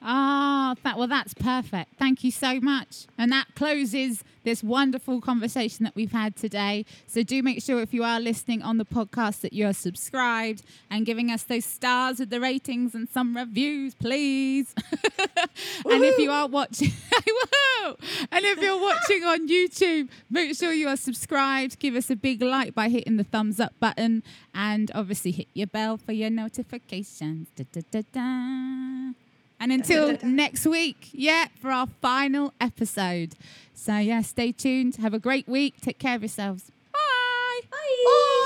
Ah, 0.00 0.76
that 0.84 0.96
well, 0.96 1.08
that's 1.08 1.34
perfect. 1.34 1.96
Thank 1.98 2.22
you 2.22 2.30
so 2.30 2.60
much. 2.60 3.06
And 3.16 3.32
that 3.32 3.46
closes 3.56 4.22
this 4.44 4.62
wonderful 4.62 5.20
conversation 5.20 5.84
that 5.84 5.94
we've 5.96 6.12
had 6.12 6.36
today. 6.36 6.86
So 7.06 7.22
do 7.22 7.42
make 7.42 7.62
sure 7.62 7.80
if 7.80 7.92
you 7.92 8.04
are 8.04 8.20
listening 8.20 8.62
on 8.62 8.78
the 8.78 8.84
podcast 8.84 9.40
that 9.40 9.52
you're 9.52 9.72
subscribed 9.72 10.62
and 10.90 11.04
giving 11.04 11.30
us 11.30 11.42
those 11.42 11.64
stars 11.64 12.20
with 12.20 12.30
the 12.30 12.40
ratings 12.40 12.94
and 12.94 13.08
some 13.08 13.36
reviews, 13.36 13.94
please. 13.94 14.74
and 15.18 16.04
if 16.04 16.18
you 16.18 16.30
are 16.30 16.46
watching, 16.46 16.92
and 18.32 18.44
if 18.44 18.62
you're 18.62 18.80
watching 18.80 19.24
on 19.24 19.48
YouTube, 19.48 20.08
make 20.30 20.56
sure 20.56 20.72
you 20.72 20.88
are 20.88 20.96
subscribed. 20.96 21.78
Give 21.78 21.96
us 21.96 22.08
a 22.08 22.16
big 22.16 22.40
like 22.40 22.74
by 22.74 22.88
hitting 22.88 23.16
the 23.16 23.24
thumbs 23.24 23.58
up 23.58 23.74
button, 23.80 24.22
and 24.54 24.90
obviously 24.94 25.32
hit 25.32 25.48
your 25.54 25.66
bell 25.66 25.96
for 25.96 26.12
your 26.12 26.30
notifications. 26.30 27.48
Da, 27.56 27.64
da, 27.72 27.82
da, 27.90 28.02
da. 28.12 29.27
And 29.60 29.72
until 29.72 30.16
next 30.22 30.66
week, 30.66 31.08
yeah, 31.12 31.48
for 31.60 31.70
our 31.70 31.88
final 32.00 32.54
episode. 32.60 33.34
So, 33.74 33.96
yeah, 33.98 34.22
stay 34.22 34.52
tuned. 34.52 34.96
Have 34.96 35.14
a 35.14 35.18
great 35.18 35.48
week. 35.48 35.80
Take 35.80 35.98
care 35.98 36.14
of 36.14 36.22
yourselves. 36.22 36.70
Bye. 36.92 37.60
Bye. 37.70 37.76
Bye. 38.04 38.44